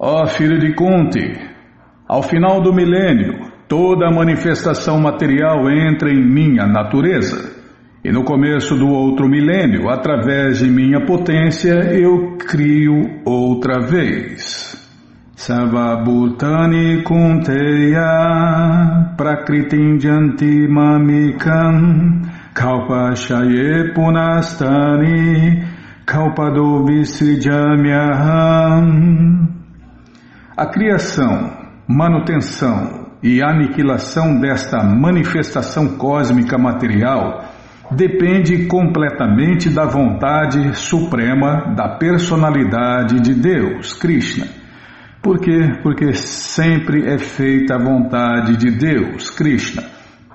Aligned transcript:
Ó 0.00 0.26
filho 0.26 0.60
de 0.60 0.74
Kunti, 0.74 1.36
ao 2.06 2.22
final 2.22 2.62
do 2.62 2.72
milênio, 2.72 3.50
toda 3.66 4.08
manifestação 4.12 5.00
material 5.00 5.68
entra 5.68 6.08
em 6.08 6.24
minha 6.24 6.68
natureza. 6.68 7.52
E 8.04 8.12
no 8.12 8.22
começo 8.22 8.76
do 8.76 8.86
outro 8.86 9.28
milênio, 9.28 9.90
através 9.90 10.60
de 10.60 10.68
minha 10.70 11.04
potência, 11.04 11.74
eu 11.98 12.36
crio 12.38 13.22
outra 13.24 13.80
vez. 13.80 14.76
Savabhutani 15.34 17.02
kunteya 17.02 18.04
prakritim 19.16 19.98
janti 19.98 20.68
mamikam 20.68 22.22
kalpashaye 22.54 23.92
punastani 23.94 25.64
kalpado 26.06 26.84
A 30.58 30.66
criação, 30.66 31.52
manutenção 31.86 33.12
e 33.22 33.40
aniquilação 33.40 34.40
desta 34.40 34.82
manifestação 34.82 35.96
cósmica 35.96 36.58
material 36.58 37.44
depende 37.92 38.66
completamente 38.66 39.70
da 39.70 39.84
vontade 39.84 40.76
suprema 40.76 41.76
da 41.76 41.90
personalidade 41.96 43.20
de 43.20 43.34
Deus, 43.34 43.92
Krishna. 43.92 44.48
Por 45.22 45.38
quê? 45.38 45.78
Porque 45.80 46.12
sempre 46.14 47.06
é 47.06 47.18
feita 47.18 47.76
a 47.76 47.78
vontade 47.78 48.56
de 48.56 48.72
Deus, 48.72 49.30
Krishna, 49.30 49.84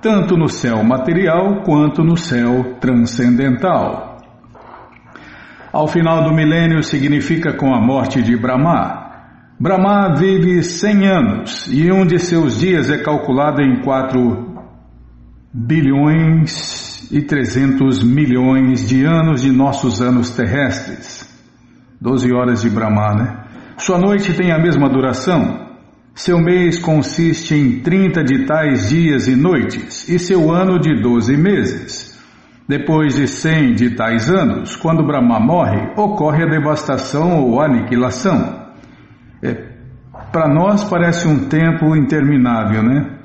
tanto 0.01 0.37
no 0.37 0.47
céu 0.47 0.81
material 0.85 1.63
quanto 1.65 2.01
no 2.01 2.15
céu 2.15 2.77
transcendental. 2.79 4.19
Ao 5.73 5.85
final 5.85 6.23
do 6.23 6.33
milênio 6.33 6.81
significa 6.81 7.51
com 7.51 7.75
a 7.75 7.81
morte 7.81 8.21
de 8.21 8.37
Brahma. 8.37 9.02
Brahma 9.59 10.15
vive 10.15 10.63
100 10.63 11.07
anos 11.07 11.67
e 11.67 11.91
um 11.91 12.05
de 12.05 12.17
seus 12.17 12.59
dias 12.59 12.89
é 12.89 12.97
calculado 12.97 13.61
em 13.61 13.81
4 13.81 14.51
bilhões 15.53 17.07
e 17.11 17.21
300 17.21 18.03
milhões 18.03 18.87
de 18.87 19.05
anos 19.05 19.43
de 19.43 19.51
nossos 19.51 20.01
anos 20.01 20.31
terrestres. 20.31 21.29
12 22.01 22.33
horas 22.33 22.63
de 22.63 22.69
Brahma, 22.69 23.13
né? 23.13 23.43
Sua 23.77 23.99
noite 23.99 24.33
tem 24.33 24.51
a 24.51 24.57
mesma 24.57 24.89
duração. 24.89 25.71
Seu 26.15 26.39
mês 26.39 26.79
consiste 26.79 27.53
em 27.53 27.79
30 27.81 28.23
de 28.23 28.45
tais 28.45 28.89
dias 28.89 29.27
e 29.27 29.35
noites, 29.35 30.09
e 30.09 30.17
seu 30.17 30.51
ano 30.51 30.79
de 30.79 30.99
12 31.01 31.37
meses. 31.37 32.19
Depois 32.67 33.15
de 33.15 33.27
100 33.27 33.73
de 33.73 33.95
tais 33.95 34.29
anos, 34.29 34.75
quando 34.75 35.05
Brahma 35.05 35.39
morre, 35.39 35.93
ocorre 35.95 36.43
a 36.43 36.49
devastação 36.49 37.43
ou 37.43 37.61
aniquilação. 37.61 38.62
Para 40.33 40.51
nós 40.51 40.83
parece 40.83 41.27
um 41.27 41.47
tempo 41.47 41.95
interminável, 41.95 42.81
né? 42.81 43.19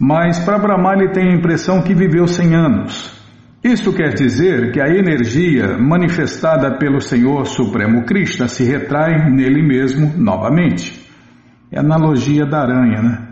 Mas 0.00 0.38
para 0.38 0.58
Brahma 0.58 0.94
ele 0.94 1.10
tem 1.10 1.28
a 1.30 1.36
impressão 1.36 1.82
que 1.82 1.92
viveu 1.92 2.26
100 2.26 2.54
anos. 2.54 3.18
Isto 3.62 3.92
quer 3.92 4.14
dizer 4.14 4.72
que 4.72 4.80
a 4.80 4.88
energia 4.88 5.76
manifestada 5.76 6.78
pelo 6.78 6.98
Senhor 6.98 7.44
Supremo 7.44 8.06
Krishna 8.06 8.48
se 8.48 8.64
retrai 8.64 9.30
nele 9.30 9.62
mesmo 9.62 10.14
novamente. 10.16 11.06
É 11.70 11.78
analogia 11.78 12.46
da 12.46 12.62
aranha, 12.62 13.02
né? 13.02 13.28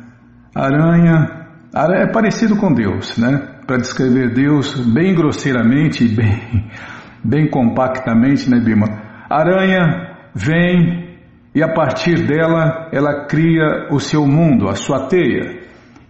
Aranha, 0.55 1.47
aranha 1.73 2.03
é 2.03 2.13
parecido 2.13 2.57
com 2.57 2.75
Deus, 2.75 3.17
né? 3.17 3.39
Para 3.67 3.79
descrever 3.79 4.35
Deus 4.35 4.79
bem 4.93 5.15
grosseiramente, 5.15 6.07
bem, 6.07 6.69
bem 7.25 7.49
compactamente, 7.49 8.51
né, 8.51 8.61
Bima? 8.61 8.87
Aranha 9.31 10.15
vem 10.35 11.06
e 11.57 11.63
a 11.63 11.73
partir 11.73 12.27
dela 12.27 12.91
ela 12.93 13.25
cria 13.25 13.89
o 13.91 13.99
seu 13.99 14.27
mundo, 14.27 14.69
a 14.69 14.75
sua 14.75 15.09
teia. 15.09 15.63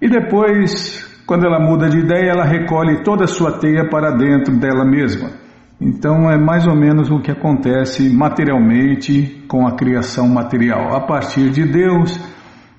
E 0.02 0.08
depois 0.08 1.06
quando 1.26 1.44
ela 1.44 1.58
muda 1.58 1.88
de 1.88 1.98
ideia, 1.98 2.30
ela 2.30 2.44
recolhe 2.44 3.02
toda 3.02 3.24
a 3.24 3.26
sua 3.26 3.58
teia 3.58 3.88
para 3.88 4.12
dentro 4.12 4.56
dela 4.56 4.84
mesma. 4.84 5.30
Então 5.80 6.30
é 6.30 6.38
mais 6.38 6.66
ou 6.66 6.74
menos 6.74 7.10
o 7.10 7.20
que 7.20 7.32
acontece 7.32 8.08
materialmente 8.08 9.44
com 9.48 9.66
a 9.66 9.76
criação 9.76 10.28
material. 10.28 10.94
A 10.94 11.00
partir 11.00 11.50
de 11.50 11.64
Deus, 11.64 12.18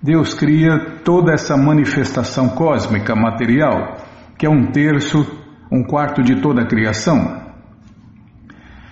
Deus 0.01 0.33
cria 0.33 0.79
toda 1.03 1.33
essa 1.33 1.57
manifestação 1.57 2.49
cósmica 2.49 3.13
material, 3.15 3.97
que 4.37 4.45
é 4.45 4.49
um 4.49 4.71
terço, 4.71 5.25
um 5.71 5.83
quarto 5.83 6.23
de 6.23 6.41
toda 6.41 6.61
a 6.61 6.67
criação. 6.67 7.45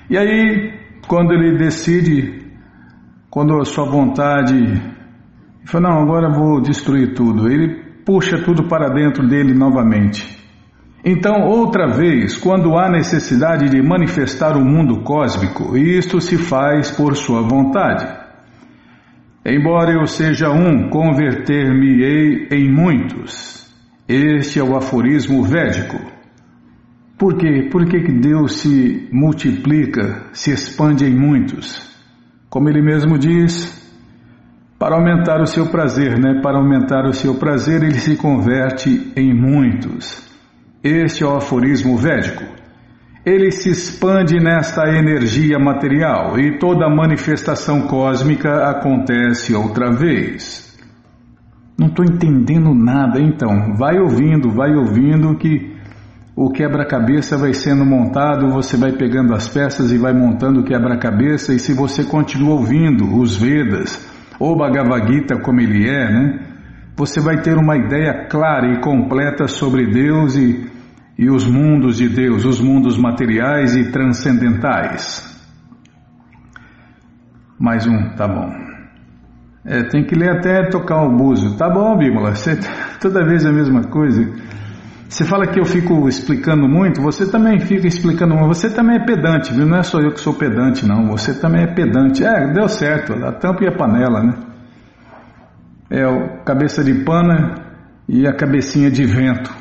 E 0.09 0.17
aí, 0.17 0.73
quando 1.07 1.33
ele 1.33 1.57
decide, 1.57 2.44
quando 3.35 3.59
a 3.59 3.65
sua 3.65 3.83
vontade, 3.83 4.55
fala, 5.65 5.89
não, 5.89 6.03
agora 6.03 6.31
vou 6.31 6.61
destruir 6.61 7.13
tudo, 7.13 7.51
ele 7.51 7.83
puxa 8.05 8.41
tudo 8.41 8.69
para 8.69 8.87
dentro 8.87 9.27
dele 9.27 9.53
novamente. 9.53 10.25
Então, 11.03 11.41
outra 11.41 11.85
vez, 11.85 12.37
quando 12.37 12.77
há 12.77 12.89
necessidade 12.89 13.69
de 13.69 13.81
manifestar 13.81 14.55
o 14.55 14.63
mundo 14.63 15.01
cósmico, 15.01 15.75
isto 15.75 16.21
se 16.21 16.37
faz 16.37 16.89
por 16.91 17.13
sua 17.17 17.41
vontade. 17.41 18.07
Embora 19.45 19.91
eu 19.91 20.07
seja 20.07 20.49
um, 20.49 20.89
converter-me-ei 20.89 22.47
em 22.51 22.71
muitos. 22.71 23.69
Este 24.07 24.59
é 24.59 24.63
o 24.63 24.77
aforismo 24.77 25.43
védico. 25.43 25.97
Por 27.17 27.35
quê? 27.35 27.67
Por 27.69 27.85
que 27.85 27.99
Deus 28.13 28.61
se 28.61 29.09
multiplica, 29.11 30.29
se 30.31 30.51
expande 30.51 31.03
em 31.03 31.13
muitos? 31.13 31.94
Como 32.55 32.69
ele 32.69 32.81
mesmo 32.81 33.17
diz, 33.19 33.85
para 34.79 34.95
aumentar 34.95 35.41
o 35.41 35.45
seu 35.45 35.65
prazer, 35.65 36.17
né? 36.17 36.39
Para 36.41 36.57
aumentar 36.57 37.05
o 37.05 37.11
seu 37.11 37.35
prazer, 37.35 37.83
ele 37.83 37.99
se 37.99 38.15
converte 38.15 39.11
em 39.13 39.33
muitos. 39.33 40.25
Este 40.81 41.21
é 41.21 41.27
o 41.27 41.35
aforismo 41.35 41.97
védico. 41.97 42.45
Ele 43.25 43.51
se 43.51 43.71
expande 43.71 44.39
nesta 44.39 44.87
energia 44.87 45.59
material 45.59 46.39
e 46.39 46.57
toda 46.57 46.89
manifestação 46.89 47.87
cósmica 47.87 48.69
acontece 48.69 49.53
outra 49.53 49.91
vez. 49.91 50.79
Não 51.77 51.87
estou 51.87 52.05
entendendo 52.05 52.73
nada, 52.73 53.19
então. 53.19 53.75
Vai 53.75 53.99
ouvindo, 53.99 54.49
vai 54.49 54.73
ouvindo 54.73 55.35
que 55.35 55.74
o 56.35 56.49
quebra-cabeça 56.49 57.37
vai 57.37 57.53
sendo 57.53 57.85
montado, 57.85 58.49
você 58.49 58.75
vai 58.75 58.91
pegando 58.91 59.33
as 59.33 59.47
peças 59.47 59.91
e 59.91 59.97
vai 59.97 60.11
montando 60.11 60.59
o 60.59 60.63
quebra-cabeça, 60.65 61.53
e 61.53 61.59
se 61.59 61.73
você 61.73 62.03
continua 62.03 62.55
ouvindo 62.55 63.17
os 63.17 63.37
Vedas, 63.37 64.05
ou 64.37 64.57
Bhagavad 64.57 65.07
Gita 65.07 65.39
como 65.39 65.61
ele 65.61 65.87
é, 65.87 66.11
né? 66.11 66.39
Você 66.97 67.21
vai 67.21 67.41
ter 67.41 67.57
uma 67.57 67.77
ideia 67.77 68.27
clara 68.29 68.67
e 68.73 68.81
completa 68.81 69.47
sobre 69.47 69.85
Deus 69.85 70.35
e, 70.35 70.69
e 71.17 71.29
os 71.29 71.45
mundos 71.45 71.97
de 71.97 72.09
Deus, 72.09 72.45
os 72.45 72.59
mundos 72.59 72.97
materiais 72.97 73.75
e 73.75 73.91
transcendentais. 73.91 75.33
Mais 77.57 77.87
um, 77.87 78.09
tá 78.15 78.27
bom. 78.27 78.49
É, 79.65 79.83
tem 79.83 80.05
que 80.05 80.15
ler 80.15 80.37
até 80.37 80.69
tocar 80.69 81.03
o 81.03 81.17
buzo. 81.17 81.57
Tá 81.57 81.69
bom, 81.69 81.97
Bímola, 81.97 82.35
você, 82.35 82.57
toda 83.01 83.25
vez 83.25 83.45
a 83.45 83.51
mesma 83.51 83.83
coisa. 83.83 84.21
Você 85.07 85.23
fala 85.23 85.45
que 85.45 85.59
eu 85.59 85.65
fico 85.65 86.07
explicando 86.07 86.67
muito, 86.67 87.01
você 87.01 87.29
também 87.29 87.59
fica 87.59 87.87
explicando 87.87 88.33
muito. 88.33 88.47
Você 88.47 88.69
também 88.69 88.97
é 88.97 89.05
pedante, 89.05 89.53
viu? 89.53 89.65
Não 89.65 89.77
é 89.77 89.83
só 89.83 89.99
eu 89.99 90.11
que 90.11 90.19
sou 90.19 90.33
pedante, 90.33 90.85
não. 90.85 91.07
Você 91.09 91.33
também 91.39 91.63
é 91.63 91.67
pedante. 91.67 92.25
É, 92.25 92.51
deu 92.51 92.67
certo, 92.67 93.13
a 93.23 93.31
tampa 93.31 93.63
e 93.63 93.67
a 93.67 93.71
panela, 93.71 94.23
né? 94.23 94.33
É 95.89 96.07
o 96.07 96.43
cabeça 96.43 96.83
de 96.83 96.93
pana 97.03 97.55
e 98.09 98.27
a 98.27 98.33
cabecinha 98.33 98.89
de 98.89 99.05
vento. 99.05 99.53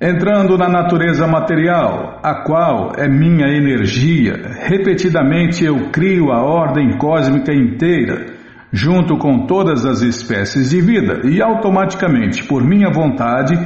Entrando 0.00 0.56
na 0.56 0.68
natureza 0.68 1.26
material, 1.26 2.20
a 2.22 2.42
qual 2.44 2.92
é 2.96 3.08
minha 3.08 3.48
energia, 3.48 4.34
repetidamente 4.60 5.64
eu 5.64 5.90
crio 5.90 6.30
a 6.30 6.42
ordem 6.42 6.98
cósmica 6.98 7.52
inteira 7.52 8.36
junto 8.72 9.16
com 9.16 9.46
todas 9.46 9.86
as 9.86 10.02
espécies 10.02 10.70
de 10.70 10.80
vida, 10.80 11.22
e 11.24 11.40
automaticamente, 11.40 12.44
por 12.44 12.62
minha 12.62 12.90
vontade, 12.90 13.56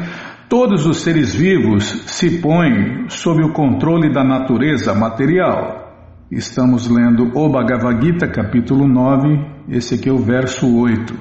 Todos 0.50 0.84
os 0.84 1.02
seres 1.02 1.32
vivos 1.32 1.84
se 2.08 2.40
põem 2.40 3.08
sob 3.08 3.40
o 3.40 3.52
controle 3.52 4.12
da 4.12 4.24
natureza 4.24 4.92
material. 4.92 6.26
Estamos 6.28 6.88
lendo 6.88 7.30
o 7.38 7.48
Bhagavad 7.48 8.04
Gita, 8.04 8.26
capítulo 8.26 8.88
9, 8.88 9.28
esse 9.68 9.94
aqui 9.94 10.08
é 10.08 10.12
o 10.12 10.18
verso 10.18 10.66
8. 10.76 11.14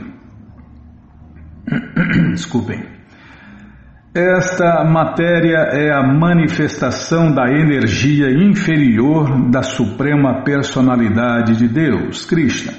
Desculpem. 2.33 2.83
Esta 4.15 4.83
matéria 4.83 5.59
é 5.73 5.93
a 5.93 6.01
manifestação 6.01 7.31
da 7.31 7.51
energia 7.51 8.31
inferior 8.31 9.47
da 9.51 9.61
Suprema 9.61 10.41
Personalidade 10.41 11.55
de 11.55 11.67
Deus, 11.67 12.25
Krishna. 12.25 12.73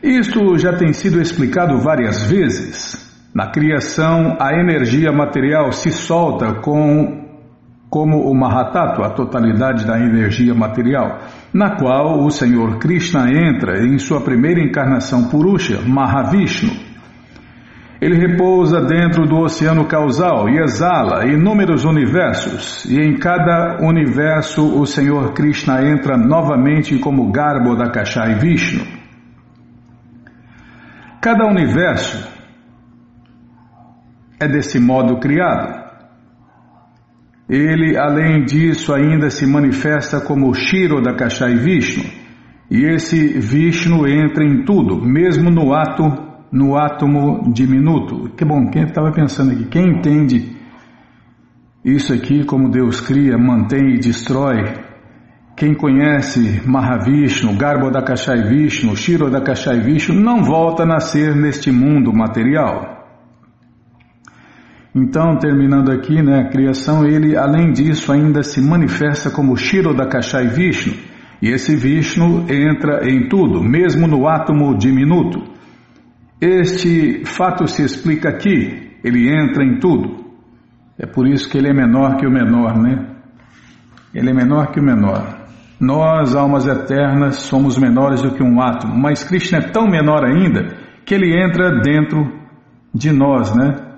Isto 0.00 0.56
já 0.56 0.72
tem 0.72 0.92
sido 0.92 1.20
explicado 1.20 1.78
várias 1.78 2.30
vezes. 2.30 3.09
Na 3.32 3.46
criação, 3.46 4.36
a 4.40 4.52
energia 4.58 5.12
material 5.12 5.70
se 5.70 5.92
solta 5.92 6.54
com, 6.54 7.28
como 7.88 8.28
o 8.28 8.34
Mahatattva, 8.34 9.06
a 9.06 9.10
totalidade 9.10 9.86
da 9.86 9.98
energia 10.00 10.52
material. 10.52 11.20
na 11.52 11.76
qual 11.76 12.24
o 12.24 12.30
Senhor 12.30 12.78
Krishna 12.78 13.28
entra 13.28 13.84
em 13.84 13.98
sua 13.98 14.20
primeira 14.20 14.60
encarnação 14.60 15.28
Purusha, 15.28 15.80
Mahavishnu. 15.80 16.70
Ele 18.00 18.16
repousa 18.16 18.80
dentro 18.80 19.26
do 19.26 19.36
oceano 19.40 19.84
causal 19.84 20.48
e 20.48 20.58
exala 20.58 21.26
inúmeros 21.26 21.84
universos, 21.84 22.84
e 22.86 22.98
em 22.98 23.16
cada 23.16 23.78
universo 23.82 24.80
o 24.80 24.86
Senhor 24.86 25.32
Krishna 25.34 25.84
entra 25.84 26.16
novamente 26.16 26.98
como 26.98 27.30
Garbo 27.30 27.76
da 27.76 27.90
Kashai 27.90 28.36
Vishnu. 28.36 28.84
Cada 31.20 31.46
universo 31.46 32.39
é 34.40 34.48
desse 34.48 34.80
modo 34.80 35.18
criado. 35.18 35.78
Ele, 37.48 37.96
além 37.98 38.44
disso, 38.44 38.94
ainda 38.94 39.28
se 39.28 39.46
manifesta 39.46 40.20
como 40.20 40.54
Shiro 40.54 41.02
da 41.02 41.14
Kashai 41.14 41.56
Vishnu. 41.56 42.04
E 42.70 42.84
esse 42.84 43.38
Vishnu 43.38 44.06
entra 44.06 44.44
em 44.44 44.64
tudo, 44.64 45.04
mesmo 45.04 45.50
no 45.50 45.74
ato, 45.74 46.04
no 46.52 46.76
átomo 46.76 47.52
diminuto. 47.52 48.30
Que 48.36 48.44
bom, 48.44 48.70
quem 48.70 48.84
estava 48.84 49.10
pensando 49.10 49.50
aqui, 49.50 49.64
quem 49.64 49.98
entende 49.98 50.56
isso 51.84 52.12
aqui, 52.12 52.44
como 52.44 52.70
Deus 52.70 53.00
cria, 53.00 53.36
mantém 53.36 53.94
e 53.94 53.98
destrói, 53.98 54.74
quem 55.56 55.74
conhece 55.74 56.62
Mahavishnu, 56.66 57.56
Garbo 57.56 57.90
da 57.90 58.02
Kashai 58.02 58.44
Vishnu, 58.44 58.96
Shiro 58.96 59.28
da 59.28 59.40
Kashai 59.40 59.80
Vishnu, 59.80 60.14
não 60.14 60.44
volta 60.44 60.84
a 60.84 60.86
nascer 60.86 61.34
neste 61.34 61.72
mundo 61.72 62.12
material. 62.12 62.99
Então, 64.94 65.36
terminando 65.38 65.92
aqui, 65.92 66.20
né, 66.20 66.40
a 66.40 66.48
criação, 66.48 67.06
ele, 67.06 67.36
além 67.36 67.70
disso, 67.70 68.10
ainda 68.12 68.42
se 68.42 68.60
manifesta 68.60 69.30
como 69.30 69.56
Shiro 69.56 69.94
da 69.94 70.06
Kashai 70.06 70.48
Vishnu. 70.48 70.94
E 71.40 71.48
esse 71.48 71.76
Vishnu 71.76 72.46
entra 72.50 73.08
em 73.08 73.28
tudo, 73.28 73.62
mesmo 73.62 74.08
no 74.08 74.28
átomo 74.28 74.76
diminuto. 74.76 75.42
Este 76.40 77.24
fato 77.24 77.68
se 77.68 77.82
explica 77.82 78.30
aqui, 78.30 78.96
ele 79.04 79.28
entra 79.28 79.64
em 79.64 79.78
tudo. 79.78 80.24
É 80.98 81.06
por 81.06 81.26
isso 81.26 81.48
que 81.48 81.56
ele 81.56 81.68
é 81.68 81.72
menor 81.72 82.16
que 82.16 82.26
o 82.26 82.30
menor, 82.30 82.76
né? 82.76 83.06
Ele 84.12 84.30
é 84.30 84.34
menor 84.34 84.72
que 84.72 84.80
o 84.80 84.82
menor. 84.82 85.38
Nós, 85.80 86.34
almas 86.34 86.66
eternas, 86.66 87.36
somos 87.36 87.78
menores 87.78 88.20
do 88.22 88.32
que 88.32 88.42
um 88.42 88.60
átomo, 88.60 88.98
mas 88.98 89.24
Krishna 89.24 89.58
é 89.58 89.70
tão 89.70 89.86
menor 89.86 90.24
ainda 90.24 90.76
que 91.06 91.14
ele 91.14 91.32
entra 91.42 91.80
dentro 91.80 92.30
de 92.92 93.12
nós, 93.12 93.54
né? 93.54 93.89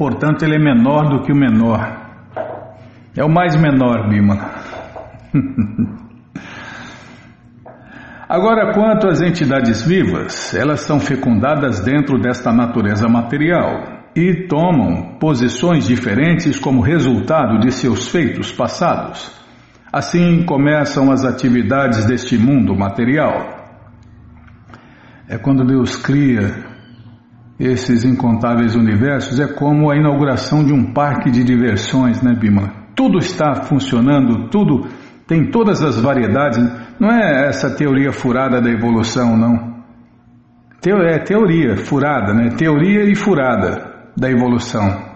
Portanto, 0.00 0.42
ele 0.46 0.56
é 0.56 0.58
menor 0.58 1.10
do 1.10 1.20
que 1.20 1.30
o 1.30 1.36
menor. 1.36 1.78
É 3.14 3.22
o 3.22 3.28
mais 3.28 3.54
menor, 3.54 4.08
Bimala. 4.08 4.50
Agora, 8.26 8.72
quanto 8.72 9.08
às 9.08 9.20
entidades 9.20 9.86
vivas, 9.86 10.54
elas 10.54 10.80
são 10.80 10.98
fecundadas 10.98 11.80
dentro 11.80 12.18
desta 12.18 12.50
natureza 12.50 13.10
material 13.10 14.06
e 14.16 14.46
tomam 14.48 15.18
posições 15.18 15.86
diferentes 15.86 16.58
como 16.58 16.80
resultado 16.80 17.58
de 17.58 17.70
seus 17.70 18.08
feitos 18.08 18.50
passados. 18.50 19.30
Assim 19.92 20.46
começam 20.46 21.12
as 21.12 21.26
atividades 21.26 22.06
deste 22.06 22.38
mundo 22.38 22.74
material. 22.74 23.68
É 25.28 25.36
quando 25.36 25.62
Deus 25.62 25.94
cria 25.96 26.69
esses 27.60 28.04
incontáveis 28.04 28.74
universos 28.74 29.38
é 29.38 29.46
como 29.46 29.90
a 29.90 29.96
inauguração 29.96 30.64
de 30.64 30.72
um 30.72 30.94
parque 30.94 31.30
de 31.30 31.44
diversões, 31.44 32.22
né, 32.22 32.34
Bima? 32.34 32.72
Tudo 32.96 33.18
está 33.18 33.54
funcionando, 33.64 34.48
tudo 34.48 34.88
tem 35.26 35.50
todas 35.50 35.82
as 35.82 36.00
variedades. 36.00 36.58
Não 36.98 37.10
é 37.10 37.48
essa 37.48 37.70
teoria 37.70 38.12
furada 38.12 38.62
da 38.62 38.70
evolução, 38.70 39.36
não. 39.36 39.78
É 40.82 41.18
teoria 41.18 41.76
furada, 41.76 42.32
né? 42.32 42.48
Teoria 42.56 43.04
e 43.04 43.14
furada 43.14 44.08
da 44.16 44.30
evolução. 44.30 45.10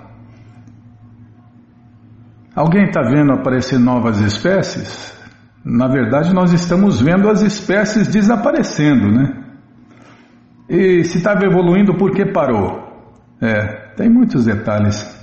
Alguém 2.54 2.84
está 2.84 3.00
vendo 3.02 3.32
aparecer 3.32 3.78
novas 3.78 4.20
espécies? 4.20 5.14
Na 5.64 5.88
verdade, 5.88 6.34
nós 6.34 6.52
estamos 6.52 7.00
vendo 7.00 7.28
as 7.30 7.40
espécies 7.40 8.06
desaparecendo, 8.06 9.10
né? 9.10 9.43
E 10.74 11.04
se 11.04 11.18
estava 11.18 11.44
evoluindo, 11.44 11.94
por 11.94 12.10
que 12.10 12.26
parou? 12.26 12.82
É, 13.40 13.92
tem 13.96 14.10
muitos 14.10 14.44
detalhes. 14.44 15.14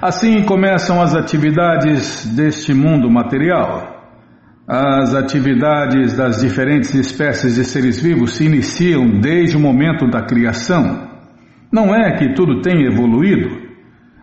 Assim 0.00 0.42
começam 0.44 1.02
as 1.02 1.14
atividades 1.14 2.24
deste 2.34 2.72
mundo 2.72 3.10
material. 3.10 3.94
As 4.66 5.14
atividades 5.14 6.16
das 6.16 6.40
diferentes 6.40 6.94
espécies 6.94 7.56
de 7.56 7.64
seres 7.64 8.00
vivos 8.00 8.36
se 8.36 8.46
iniciam 8.46 9.20
desde 9.20 9.58
o 9.58 9.60
momento 9.60 10.08
da 10.08 10.22
criação. 10.22 11.08
Não 11.70 11.94
é 11.94 12.16
que 12.16 12.32
tudo 12.32 12.62
tenha 12.62 12.86
evoluído. 12.86 13.66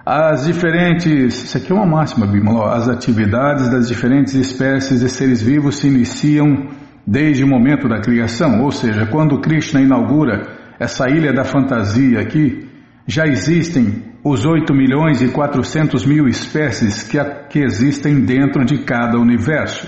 As 0.04 0.46
diferentes. 0.46 1.44
Isso 1.44 1.58
aqui 1.58 1.72
é 1.72 1.76
uma 1.76 1.86
máxima, 1.86 2.26
Bimala. 2.26 2.76
As 2.76 2.90
atividades 2.90 3.70
das 3.70 3.88
diferentes 3.88 4.34
espécies 4.34 5.02
de 5.02 5.10
seres 5.10 5.44
vivos 5.44 5.78
se 5.78 5.88
iniciam 5.88 6.70
desde 7.06 7.44
o 7.44 7.48
momento 7.48 7.88
da 7.88 8.00
criação, 8.00 8.62
ou 8.64 8.72
seja, 8.72 9.06
quando 9.06 9.40
Krishna 9.42 9.82
inaugura 9.82 10.48
essa 10.80 11.10
ilha 11.10 11.34
da 11.34 11.44
fantasia 11.44 12.20
aqui, 12.20 12.68
já 13.06 13.26
existem 13.26 14.14
os 14.24 14.46
8 14.46 14.74
milhões 14.74 15.22
e 15.22 15.30
400 15.30 16.06
mil 16.06 16.28
espécies 16.28 17.04
que, 17.04 17.18
que 17.50 17.60
existem 17.60 18.22
dentro 18.22 18.64
de 18.64 18.84
cada 18.84 19.20
universo. 19.20 19.88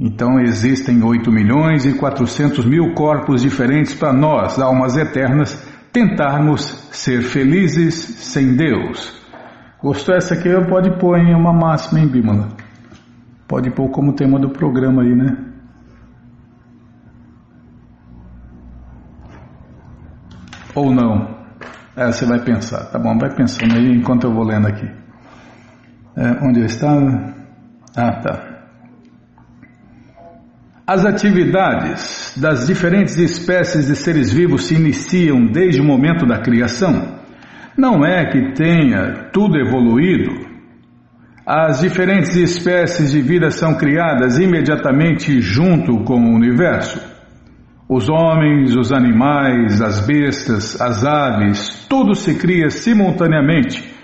Então 0.00 0.40
existem 0.40 1.02
8 1.04 1.30
milhões 1.30 1.84
e 1.84 1.92
400 1.92 2.64
mil 2.64 2.94
corpos 2.94 3.42
diferentes 3.42 3.94
para 3.94 4.12
nós, 4.12 4.58
almas 4.58 4.96
eternas, 4.96 5.54
tentarmos 5.92 6.88
ser 6.90 7.22
felizes 7.22 7.94
sem 7.94 8.56
Deus. 8.56 9.22
Gostou 9.80 10.14
essa 10.14 10.34
aqui? 10.34 10.48
Pode 10.68 10.98
pôr 10.98 11.18
em 11.18 11.34
uma 11.34 11.52
máxima, 11.52 12.00
em 12.00 12.08
Bímola? 12.08 12.48
Pode 13.46 13.70
pôr 13.70 13.90
como 13.90 14.14
tema 14.14 14.40
do 14.40 14.48
programa 14.48 15.02
aí, 15.02 15.14
né? 15.14 15.36
Ou 20.74 20.92
não? 20.92 21.44
É, 21.96 22.06
você 22.06 22.26
vai 22.26 22.40
pensar, 22.40 22.86
tá 22.86 22.98
bom, 22.98 23.16
vai 23.18 23.32
pensando 23.34 23.74
aí 23.76 23.92
enquanto 23.92 24.24
eu 24.24 24.34
vou 24.34 24.44
lendo 24.44 24.66
aqui. 24.66 24.86
É, 26.16 26.44
onde 26.44 26.60
eu 26.60 26.66
estava? 26.66 27.34
Ah, 27.96 28.20
tá. 28.20 28.54
As 30.86 31.04
atividades 31.06 32.36
das 32.36 32.66
diferentes 32.66 33.16
espécies 33.16 33.86
de 33.86 33.96
seres 33.96 34.32
vivos 34.32 34.66
se 34.66 34.74
iniciam 34.74 35.46
desde 35.46 35.80
o 35.80 35.84
momento 35.84 36.26
da 36.26 36.40
criação. 36.40 37.20
Não 37.76 38.04
é 38.04 38.30
que 38.30 38.52
tenha 38.52 39.30
tudo 39.32 39.56
evoluído. 39.56 40.44
As 41.46 41.80
diferentes 41.80 42.36
espécies 42.36 43.12
de 43.12 43.22
vida 43.22 43.50
são 43.50 43.76
criadas 43.76 44.38
imediatamente 44.38 45.40
junto 45.40 46.04
com 46.04 46.20
o 46.20 46.34
universo. 46.34 47.13
Os 47.88 48.08
homens, 48.08 48.74
os 48.74 48.92
animais, 48.92 49.82
as 49.82 50.06
bestas, 50.06 50.80
as 50.80 51.04
aves, 51.04 51.86
tudo 51.88 52.14
se 52.14 52.38
cria 52.38 52.70
simultaneamente, 52.70 53.94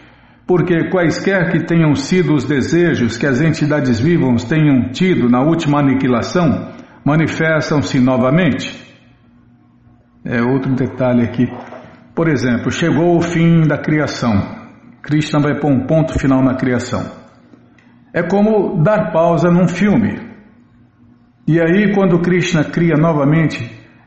porque 0.46 0.90
quaisquer 0.90 1.50
que 1.50 1.64
tenham 1.64 1.94
sido 1.94 2.34
os 2.34 2.44
desejos 2.44 3.16
que 3.16 3.26
as 3.26 3.40
entidades 3.40 3.98
vivas 3.98 4.44
tenham 4.44 4.90
tido 4.90 5.30
na 5.30 5.40
última 5.40 5.80
aniquilação, 5.80 6.72
manifestam-se 7.04 7.98
novamente. 7.98 8.78
É 10.24 10.42
outro 10.42 10.74
detalhe 10.74 11.22
aqui. 11.22 11.46
Por 12.14 12.28
exemplo, 12.28 12.70
chegou 12.70 13.16
o 13.16 13.22
fim 13.22 13.62
da 13.62 13.78
criação. 13.78 14.60
Krishna 15.02 15.40
vai 15.40 15.58
pôr 15.58 15.72
um 15.72 15.86
ponto 15.86 16.18
final 16.18 16.42
na 16.42 16.54
criação. 16.54 17.02
É 18.12 18.22
como 18.22 18.82
dar 18.82 19.10
pausa 19.10 19.50
num 19.50 19.66
filme. 19.66 20.29
E 21.50 21.60
aí, 21.60 21.92
quando 21.92 22.20
Krishna 22.20 22.62
cria 22.62 22.94
novamente 22.94 23.58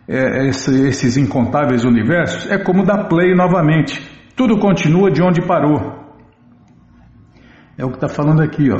é, 0.07 0.47
esse, 0.47 0.87
esses 0.87 1.17
incontáveis 1.17 1.83
universos, 1.83 2.49
é 2.49 2.57
como 2.57 2.85
dar 2.85 3.09
play 3.09 3.35
novamente. 3.35 4.01
Tudo 4.33 4.57
continua 4.59 5.11
de 5.11 5.21
onde 5.21 5.45
parou. 5.45 5.93
É 7.77 7.83
o 7.83 7.89
que 7.89 7.95
está 7.95 8.07
falando 8.07 8.41
aqui, 8.41 8.71
ó. 8.71 8.79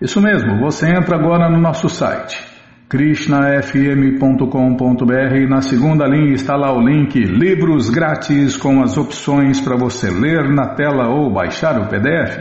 Isso 0.00 0.20
mesmo, 0.20 0.58
você 0.58 0.88
entra 0.88 1.16
agora 1.16 1.48
no 1.48 1.60
nosso 1.60 1.88
site 1.88 2.51
krishnafm.com.br 2.92 5.34
e 5.34 5.48
na 5.48 5.62
segunda 5.62 6.06
linha 6.06 6.34
está 6.34 6.56
lá 6.56 6.76
o 6.76 6.86
link 6.86 7.18
Livros 7.18 7.88
Grátis 7.88 8.54
com 8.54 8.82
as 8.82 8.98
opções 8.98 9.62
para 9.62 9.78
você 9.78 10.10
ler 10.10 10.50
na 10.50 10.74
tela 10.74 11.08
ou 11.08 11.32
baixar 11.32 11.80
o 11.80 11.88
PDF. 11.88 12.38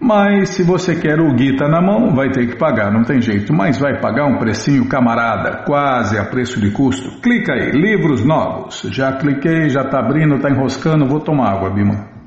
Mas 0.00 0.54
se 0.54 0.62
você 0.62 0.94
quer 0.94 1.20
o 1.20 1.36
Gita 1.36 1.68
na 1.68 1.82
mão, 1.82 2.14
vai 2.14 2.30
ter 2.30 2.48
que 2.48 2.56
pagar, 2.56 2.90
não 2.90 3.02
tem 3.02 3.20
jeito, 3.20 3.52
mas 3.52 3.78
vai 3.78 4.00
pagar 4.00 4.24
um 4.24 4.38
precinho 4.38 4.88
camarada, 4.88 5.64
quase 5.66 6.16
a 6.16 6.24
preço 6.24 6.58
de 6.58 6.70
custo. 6.70 7.20
Clica 7.20 7.52
aí, 7.52 7.70
livros 7.72 8.24
novos. 8.24 8.88
Já 8.90 9.18
cliquei, 9.18 9.68
já 9.68 9.82
está 9.82 9.98
abrindo, 9.98 10.36
está 10.36 10.48
enroscando, 10.48 11.04
vou 11.04 11.20
tomar 11.20 11.52
água, 11.52 11.68
Bima. 11.68 12.17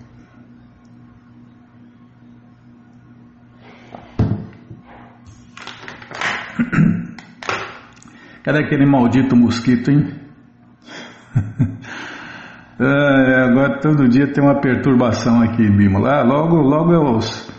Cadê 8.43 8.59
aquele 8.59 8.85
maldito 8.85 9.35
mosquito, 9.35 9.91
hein? 9.91 10.13
é, 12.79 13.43
agora 13.43 13.79
todo 13.79 14.09
dia 14.09 14.31
tem 14.31 14.43
uma 14.43 14.59
perturbação 14.59 15.41
aqui, 15.41 15.69
Bimo. 15.69 15.99
Lá, 15.99 16.23
logo, 16.23 16.55
logo 16.57 17.17
os, 17.17 17.51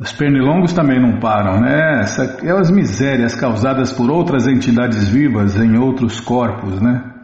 os 0.00 0.12
pernilongos 0.12 0.72
também 0.72 1.00
não 1.00 1.20
param, 1.20 1.60
né? 1.60 2.00
Essa, 2.00 2.24
aquelas 2.24 2.70
misérias 2.70 3.36
causadas 3.36 3.92
por 3.92 4.10
outras 4.10 4.48
entidades 4.48 5.08
vivas 5.08 5.56
em 5.56 5.78
outros 5.78 6.18
corpos, 6.18 6.80
né? 6.80 7.15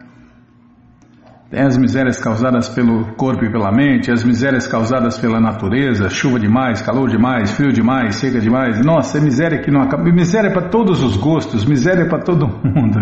Tem 1.53 1.61
as 1.61 1.77
misérias 1.77 2.19
causadas 2.19 2.67
pelo 2.67 3.13
corpo 3.13 3.45
e 3.45 3.51
pela 3.51 3.71
mente, 3.71 4.11
as 4.11 4.23
misérias 4.23 4.65
causadas 4.65 5.19
pela 5.19 5.39
natureza, 5.39 6.09
chuva 6.09 6.39
demais, 6.39 6.81
calor 6.81 7.07
demais, 7.07 7.51
frio 7.51 7.71
demais, 7.71 8.15
seca 8.15 8.39
demais. 8.39 8.83
Nossa, 8.83 9.19
é 9.19 9.21
miséria 9.21 9.61
que 9.61 9.69
não 9.69 9.79
acaba. 9.79 10.03
Miséria 10.11 10.49
para 10.49 10.69
todos 10.69 11.03
os 11.03 11.15
gostos, 11.15 11.63
miséria 11.63 12.07
para 12.09 12.23
todo 12.23 12.47
mundo. 12.65 12.99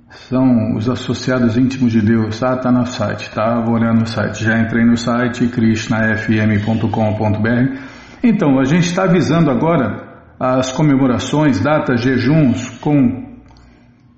São 0.10 0.76
os 0.76 0.90
associados 0.90 1.58
íntimos 1.58 1.92
de 1.92 2.02
Deus. 2.02 2.42
Ah, 2.42 2.56
está 2.56 2.72
no 2.72 2.86
site, 2.86 3.30
tá? 3.32 3.60
Vou 3.60 3.76
olhar 3.76 3.94
no 3.94 4.08
site. 4.08 4.46
Já 4.46 4.58
entrei 4.60 4.86
no 4.86 4.96
site 4.96 5.50
krishnafm.com.br. 5.50 7.82
Então, 8.24 8.58
a 8.58 8.64
gente 8.64 8.88
está 8.88 9.04
avisando 9.04 9.52
agora 9.52 10.08
as 10.40 10.72
comemorações, 10.72 11.60
datas, 11.60 12.02
jejuns 12.02 12.70
com 12.80 13.42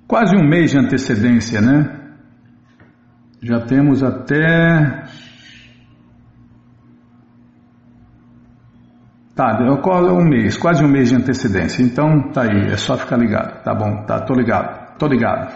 quase 0.06 0.36
um 0.36 0.48
mês 0.48 0.70
de 0.70 0.78
antecedência, 0.78 1.60
né? 1.60 1.98
Já 3.42 3.58
temos 3.60 4.04
até 4.04 4.99
Tá, 9.40 9.56
um 10.12 10.22
mês, 10.22 10.58
quase 10.58 10.84
um 10.84 10.88
mês 10.88 11.08
de 11.08 11.16
antecedência. 11.16 11.82
Então 11.82 12.30
tá 12.30 12.42
aí, 12.42 12.72
é 12.72 12.76
só 12.76 12.94
ficar 12.94 13.16
ligado. 13.16 13.62
Tá 13.62 13.74
bom, 13.74 14.04
tá, 14.04 14.20
tô 14.20 14.34
ligado, 14.34 14.98
tô 14.98 15.06
ligado. 15.06 15.50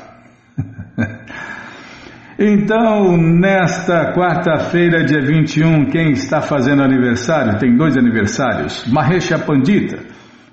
então, 2.40 3.14
nesta 3.18 4.14
quarta-feira, 4.14 5.04
dia 5.04 5.20
21, 5.20 5.90
quem 5.90 6.12
está 6.12 6.40
fazendo 6.40 6.82
aniversário, 6.82 7.58
tem 7.58 7.76
dois 7.76 7.94
aniversários. 7.94 8.90
Mahesha 8.90 9.38
Pandita, 9.38 9.98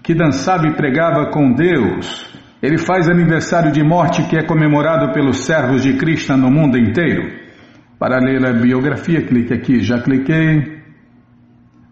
que 0.03 0.13
dançava 0.13 0.67
e 0.67 0.75
pregava 0.75 1.27
com 1.27 1.53
Deus. 1.53 2.37
Ele 2.61 2.77
faz 2.77 3.07
aniversário 3.07 3.71
de 3.71 3.81
morte 3.81 4.23
que 4.23 4.35
é 4.35 4.45
comemorado 4.45 5.13
pelos 5.13 5.45
servos 5.45 5.83
de 5.83 5.93
Krishna 5.93 6.35
no 6.35 6.51
mundo 6.51 6.77
inteiro. 6.77 7.31
Para 7.97 8.19
ler 8.19 8.45
a 8.45 8.51
biografia, 8.51 9.21
clique 9.21 9.53
aqui, 9.53 9.79
já 9.79 10.01
cliquei. 10.01 10.80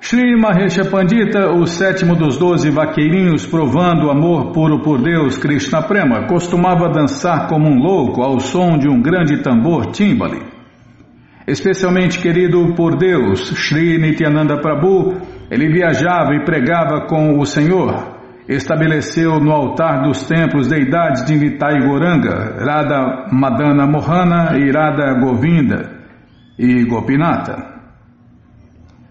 Sri 0.00 0.36
Mahesha 0.36 0.84
Pandita, 0.84 1.50
o 1.50 1.66
sétimo 1.66 2.14
dos 2.14 2.38
doze 2.38 2.70
vaqueirinhos 2.70 3.44
provando 3.44 4.08
amor 4.08 4.52
puro 4.52 4.80
por 4.80 5.02
Deus, 5.02 5.36
Krishna 5.36 5.82
Prema, 5.82 6.28
costumava 6.28 6.88
dançar 6.88 7.48
como 7.48 7.68
um 7.68 7.82
louco 7.82 8.22
ao 8.22 8.38
som 8.38 8.78
de 8.78 8.88
um 8.88 9.02
grande 9.02 9.42
tambor 9.42 9.86
timbali. 9.86 10.40
Especialmente 11.48 12.20
querido 12.20 12.74
por 12.74 12.96
Deus, 12.96 13.48
Sri 13.56 13.98
Nityananda 13.98 14.60
Prabhu, 14.60 15.16
ele 15.50 15.68
viajava 15.68 16.36
e 16.36 16.44
pregava 16.44 17.08
com 17.08 17.40
o 17.40 17.44
Senhor. 17.44 18.15
Estabeleceu 18.48 19.40
no 19.40 19.50
altar 19.50 20.02
dos 20.02 20.24
templos 20.26 20.68
deidades 20.68 21.24
de 21.24 21.36
Nitai 21.36 21.80
Goranga, 21.80 22.56
Radha 22.64 23.26
Madana 23.32 23.86
Mohana 23.86 24.56
e 24.56 24.70
Radha 24.70 25.14
Govinda 25.14 25.90
e 26.56 26.84
Gopinata. 26.84 27.74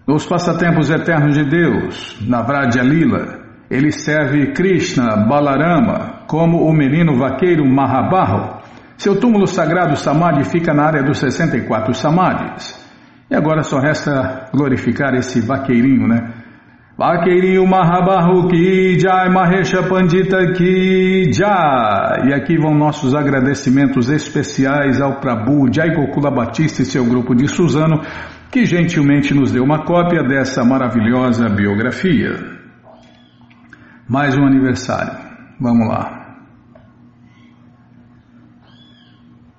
Nos 0.06 0.24
passatempos 0.24 0.88
eternos 0.90 1.34
de 1.34 1.44
Deus, 1.44 2.16
na 2.26 2.40
Vradya 2.40 2.82
Lila, 2.82 3.40
ele 3.68 3.90
serve 3.90 4.52
Krishna 4.52 5.16
Balarama 5.28 6.22
como 6.26 6.66
o 6.66 6.72
menino 6.72 7.18
vaqueiro 7.18 7.68
Mahabahu. 7.68 8.62
Seu 8.96 9.20
túmulo 9.20 9.46
sagrado 9.46 9.96
Samadhi 9.96 10.44
fica 10.44 10.72
na 10.72 10.84
área 10.84 11.02
dos 11.02 11.18
64 11.18 11.92
Samadhis. 11.92 12.86
E 13.30 13.34
agora 13.34 13.62
só 13.62 13.78
resta 13.78 14.48
glorificar 14.54 15.14
esse 15.14 15.40
vaqueirinho, 15.40 16.06
né? 16.06 16.32
Vaqueirinho 16.96 17.66
Mahabahu 17.66 18.48
Ki 18.48 18.98
Jai 18.98 19.28
Mahesha 19.28 19.82
Pandita 19.82 20.54
Ki 20.54 21.30
Jai. 21.30 22.28
E 22.28 22.32
aqui 22.32 22.56
vão 22.56 22.74
nossos 22.74 23.14
agradecimentos 23.14 24.08
especiais 24.08 24.98
ao 24.98 25.20
Prabhu 25.20 25.70
Jai 25.70 25.94
Gokula 25.94 26.30
Batista 26.30 26.80
e 26.80 26.86
seu 26.86 27.04
grupo 27.04 27.34
de 27.34 27.48
Suzano 27.48 28.00
que 28.50 28.64
gentilmente 28.64 29.34
nos 29.34 29.52
deu 29.52 29.62
uma 29.62 29.84
cópia 29.84 30.22
dessa 30.22 30.64
maravilhosa 30.64 31.50
biografia. 31.50 32.34
Mais 34.08 34.34
um 34.38 34.46
aniversário. 34.46 35.12
Vamos 35.60 35.88
lá. 35.88 36.15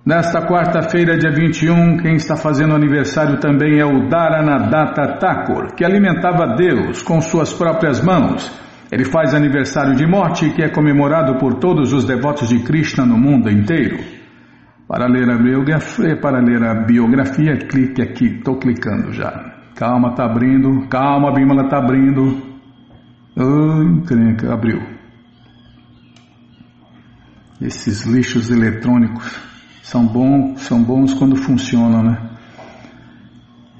Nesta 0.08 0.40
quarta-feira, 0.48 1.18
dia 1.18 1.34
21, 1.34 1.98
quem 1.98 2.16
está 2.16 2.38
fazendo 2.38 2.74
aniversário 2.74 3.42
também 3.42 3.78
é 3.78 3.86
o 3.86 4.08
Dharanadatta 4.08 5.18
Thakur, 5.20 5.76
que 5.76 5.84
alimentava 5.84 6.56
Deus 6.56 7.04
com 7.04 7.20
suas 7.20 7.52
próprias 7.52 8.02
mãos. 8.02 8.50
Ele 8.90 9.04
faz 9.04 9.34
aniversário 9.34 9.98
de 9.98 10.08
morte 10.08 10.50
que 10.52 10.64
é 10.64 10.70
comemorado 10.70 11.38
por 11.38 11.56
todos 11.56 11.92
os 11.92 12.06
devotos 12.06 12.48
de 12.48 12.60
Krishna 12.64 13.06
no 13.06 13.18
mundo 13.18 13.52
inteiro. 13.52 13.98
Para 14.88 15.08
ler 15.08 15.30
a 15.30 15.38
biografia, 15.38 16.16
para 16.16 16.40
ler 16.40 16.64
a 16.64 16.86
biografia 16.86 17.58
clique 17.58 18.02
aqui, 18.02 18.38
estou 18.38 18.58
clicando 18.58 19.12
já. 19.12 19.58
Calma, 19.76 20.16
tá 20.16 20.24
abrindo. 20.24 20.88
Calma, 20.88 21.34
Bimala 21.34 21.68
tá 21.68 21.80
abrindo. 21.80 22.42
Oh, 23.36 23.84
encrenca, 23.84 24.54
abriu. 24.54 24.82
Esses 27.60 28.06
lixos 28.06 28.50
eletrônicos 28.50 29.57
são 29.88 30.06
bons, 30.06 30.62
são 30.64 30.84
bons 30.84 31.14
quando 31.14 31.38
funcionam, 31.38 32.04
né? 32.04 32.18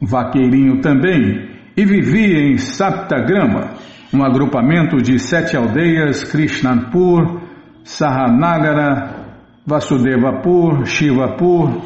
vaqueirinho 0.00 0.80
também, 0.80 1.50
e 1.76 1.84
vivia 1.84 2.50
em 2.50 2.56
Saptagrama, 2.56 3.72
um 4.14 4.24
agrupamento 4.24 4.96
de 4.96 5.18
sete 5.18 5.54
aldeias, 5.54 6.24
Krishnapur, 6.24 7.42
Sahanagara, 7.84 9.10
Vasudevapur, 9.66 10.86
Shivapur, 10.86 11.82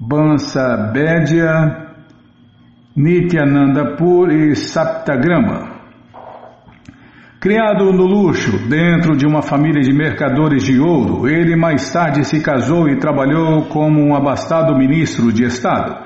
Bansabédia, 0.00 1.89
Nityanandapur 3.00 4.30
e 4.30 4.54
Saptagrama. 4.54 5.70
Criado 7.40 7.90
no 7.94 8.04
luxo, 8.04 8.68
dentro 8.68 9.16
de 9.16 9.26
uma 9.26 9.40
família 9.40 9.80
de 9.80 9.90
mercadores 9.90 10.64
de 10.64 10.78
ouro, 10.78 11.26
ele 11.26 11.56
mais 11.56 11.90
tarde 11.90 12.22
se 12.26 12.42
casou 12.42 12.90
e 12.90 12.98
trabalhou 12.98 13.62
como 13.70 14.02
um 14.02 14.14
abastado 14.14 14.76
ministro 14.76 15.32
de 15.32 15.44
Estado. 15.44 15.96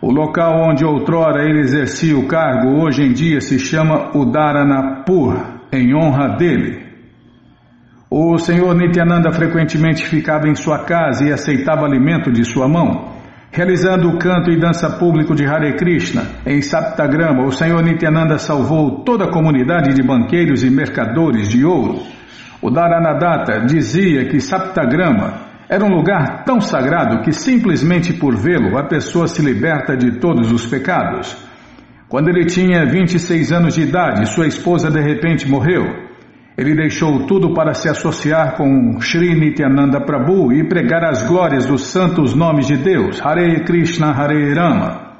O 0.00 0.10
local 0.10 0.68
onde 0.68 0.84
outrora 0.84 1.48
ele 1.48 1.60
exercia 1.60 2.18
o 2.18 2.26
cargo 2.26 2.82
hoje 2.82 3.04
em 3.04 3.12
dia 3.12 3.40
se 3.40 3.60
chama 3.60 4.10
Udaranapur, 4.12 5.36
em 5.72 5.94
honra 5.94 6.36
dele. 6.36 6.82
O 8.10 8.36
senhor 8.36 8.74
Nityananda 8.74 9.30
frequentemente 9.30 10.04
ficava 10.04 10.48
em 10.48 10.56
sua 10.56 10.80
casa 10.80 11.24
e 11.24 11.32
aceitava 11.32 11.86
alimento 11.86 12.32
de 12.32 12.44
sua 12.44 12.66
mão. 12.66 13.11
Realizando 13.54 14.08
o 14.08 14.18
canto 14.18 14.50
e 14.50 14.58
dança 14.58 14.88
público 14.88 15.34
de 15.34 15.44
Hare 15.44 15.76
Krishna 15.76 16.22
em 16.46 16.62
Saptagrama, 16.62 17.44
o 17.44 17.52
senhor 17.52 17.82
Nityananda 17.82 18.38
salvou 18.38 19.04
toda 19.04 19.26
a 19.26 19.30
comunidade 19.30 19.92
de 19.92 20.02
banqueiros 20.02 20.64
e 20.64 20.70
mercadores 20.70 21.50
de 21.50 21.62
ouro. 21.62 21.98
O 22.62 22.70
Dharanadatta 22.70 23.66
dizia 23.66 24.24
que 24.24 24.40
Saptagrama 24.40 25.34
era 25.68 25.84
um 25.84 25.94
lugar 25.94 26.44
tão 26.44 26.62
sagrado 26.62 27.22
que 27.22 27.30
simplesmente 27.30 28.14
por 28.14 28.34
vê-lo 28.34 28.78
a 28.78 28.84
pessoa 28.84 29.28
se 29.28 29.42
liberta 29.42 29.94
de 29.94 30.12
todos 30.18 30.50
os 30.50 30.64
pecados. 30.64 31.36
Quando 32.08 32.30
ele 32.30 32.46
tinha 32.46 32.86
26 32.86 33.52
anos 33.52 33.74
de 33.74 33.82
idade, 33.82 34.32
sua 34.32 34.46
esposa 34.46 34.90
de 34.90 35.02
repente 35.02 35.46
morreu. 35.46 36.11
Ele 36.56 36.74
deixou 36.74 37.26
tudo 37.26 37.54
para 37.54 37.72
se 37.72 37.88
associar 37.88 38.56
com 38.56 39.00
Sri 39.00 39.34
Nityananda 39.34 40.00
Prabhu 40.00 40.52
e 40.52 40.62
pregar 40.68 41.02
as 41.04 41.26
glórias 41.26 41.64
dos 41.64 41.86
santos 41.86 42.34
nomes 42.34 42.66
de 42.66 42.76
Deus, 42.76 43.20
Hare 43.24 43.64
Krishna, 43.64 44.10
Hare 44.10 44.52
Rama. 44.52 45.12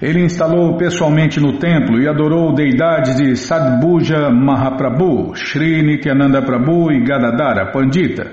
Ele 0.00 0.22
instalou 0.22 0.76
pessoalmente 0.76 1.40
no 1.40 1.58
templo 1.58 2.00
e 2.00 2.08
adorou 2.08 2.54
deidades 2.54 3.16
de 3.16 3.34
Sadbuja 3.36 4.30
Mahaprabhu, 4.30 5.34
Sri 5.34 5.82
Nityananda 5.82 6.42
Prabhu 6.42 6.90
e 6.90 7.02
Gadadara 7.02 7.70
Pandita. 7.70 8.30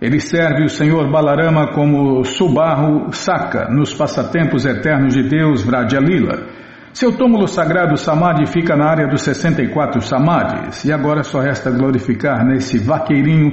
Ele 0.00 0.20
serve 0.20 0.64
o 0.64 0.68
Senhor 0.68 1.10
Balarama 1.10 1.72
como 1.72 2.24
Subarro 2.24 3.12
Saka 3.12 3.68
nos 3.70 3.94
passatempos 3.94 4.66
eternos 4.66 5.14
de 5.14 5.22
Deus 5.22 5.64
Vradyalila. 5.64 6.65
Seu 6.96 7.12
túmulo 7.12 7.46
sagrado 7.46 7.94
Samadhi 7.98 8.46
fica 8.46 8.74
na 8.74 8.86
área 8.86 9.06
dos 9.06 9.20
64 9.20 10.00
Samadhis 10.00 10.82
e 10.82 10.90
agora 10.90 11.22
só 11.22 11.40
resta 11.40 11.70
glorificar 11.70 12.42
nesse 12.42 12.78
vaqueirinho 12.78 13.52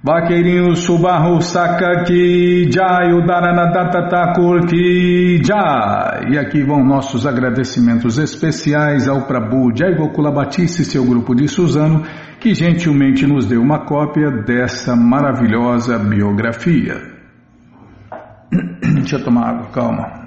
Vaqueirinho 0.00 0.76
Subarro 0.76 1.42
Saka 1.42 2.04
Ki 2.04 2.70
Jai 2.70 3.12
Udaranadatta 3.12 4.08
Thakur 4.08 4.68
Ki 4.68 5.42
Jai. 5.44 6.30
E 6.30 6.38
aqui 6.38 6.62
vão 6.62 6.84
nossos 6.84 7.26
agradecimentos 7.26 8.18
especiais 8.18 9.08
ao 9.08 9.22
Prabhu 9.22 9.76
Jai 9.76 9.96
Gokula 9.96 10.30
Batista 10.30 10.82
e 10.82 10.84
seu 10.84 11.04
grupo 11.04 11.34
de 11.34 11.48
Suzano, 11.48 12.04
que 12.38 12.54
gentilmente 12.54 13.26
nos 13.26 13.46
deu 13.46 13.60
uma 13.60 13.84
cópia 13.84 14.30
dessa 14.30 14.94
maravilhosa 14.94 15.98
biografia. 15.98 17.02
Deixa 18.94 19.16
eu 19.16 19.24
tomar 19.24 19.48
água, 19.48 19.66
calma. 19.72 20.19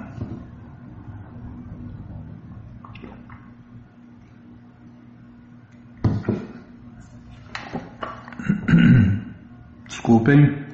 Desculpem. 9.88 10.64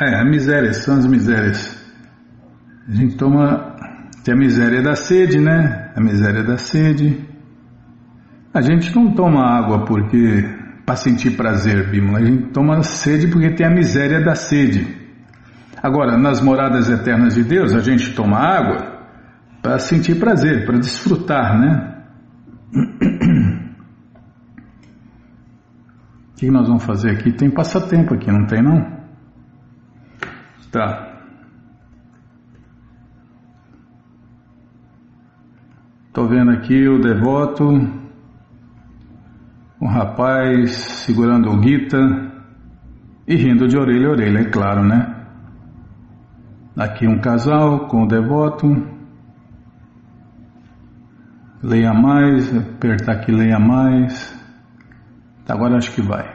É, 0.00 0.20
a 0.20 0.24
miséria, 0.24 0.72
são 0.72 0.96
as 0.96 1.06
misérias. 1.06 1.84
A 2.88 2.92
gente 2.92 3.16
toma. 3.16 3.74
Tem 4.24 4.34
a 4.34 4.36
miséria 4.36 4.82
da 4.82 4.94
sede, 4.94 5.38
né? 5.38 5.92
A 5.94 6.00
miséria 6.00 6.42
da 6.42 6.56
sede. 6.56 7.28
A 8.52 8.60
gente 8.60 8.94
não 8.94 9.12
toma 9.14 9.44
água 9.44 9.84
porque. 9.84 10.44
para 10.84 10.96
sentir 10.96 11.36
prazer, 11.36 11.90
Bímola. 11.90 12.18
A 12.18 12.24
gente 12.24 12.52
toma 12.52 12.82
sede 12.82 13.28
porque 13.28 13.54
tem 13.54 13.66
a 13.66 13.70
miséria 13.70 14.20
da 14.20 14.34
sede. 14.34 15.02
Agora, 15.82 16.16
nas 16.16 16.40
moradas 16.40 16.88
eternas 16.88 17.34
de 17.34 17.44
Deus, 17.44 17.74
a 17.74 17.80
gente 17.80 18.14
toma 18.14 18.38
água 18.38 18.94
para 19.60 19.78
sentir 19.78 20.18
prazer, 20.18 20.64
para 20.66 20.78
desfrutar, 20.78 21.58
né? 21.58 21.94
O 26.33 26.33
que 26.44 26.50
nós 26.50 26.66
vamos 26.66 26.84
fazer 26.84 27.10
aqui? 27.10 27.32
Tem 27.32 27.50
passatempo 27.50 28.14
aqui, 28.14 28.30
não 28.30 28.46
tem 28.46 28.62
não? 28.62 29.02
Tá. 30.70 31.14
Estou 36.08 36.28
vendo 36.28 36.50
aqui 36.50 36.88
o 36.88 37.00
devoto, 37.00 37.64
um 39.80 39.86
rapaz 39.86 40.76
segurando 41.06 41.50
o 41.50 41.60
guita 41.60 41.98
e 43.26 43.36
rindo 43.36 43.66
de 43.66 43.76
orelha 43.76 44.08
a 44.08 44.10
orelha, 44.10 44.38
é 44.40 44.50
claro, 44.50 44.84
né? 44.84 45.26
Aqui 46.76 47.06
um 47.06 47.20
casal 47.20 47.88
com 47.88 48.04
o 48.04 48.08
devoto. 48.08 48.66
Leia 51.62 51.94
mais, 51.94 52.54
apertar 52.54 53.12
aqui, 53.12 53.32
leia 53.32 53.58
mais. 53.58 54.34
Agora 55.48 55.76
acho 55.76 55.92
que 55.92 56.02
vai. 56.02 56.33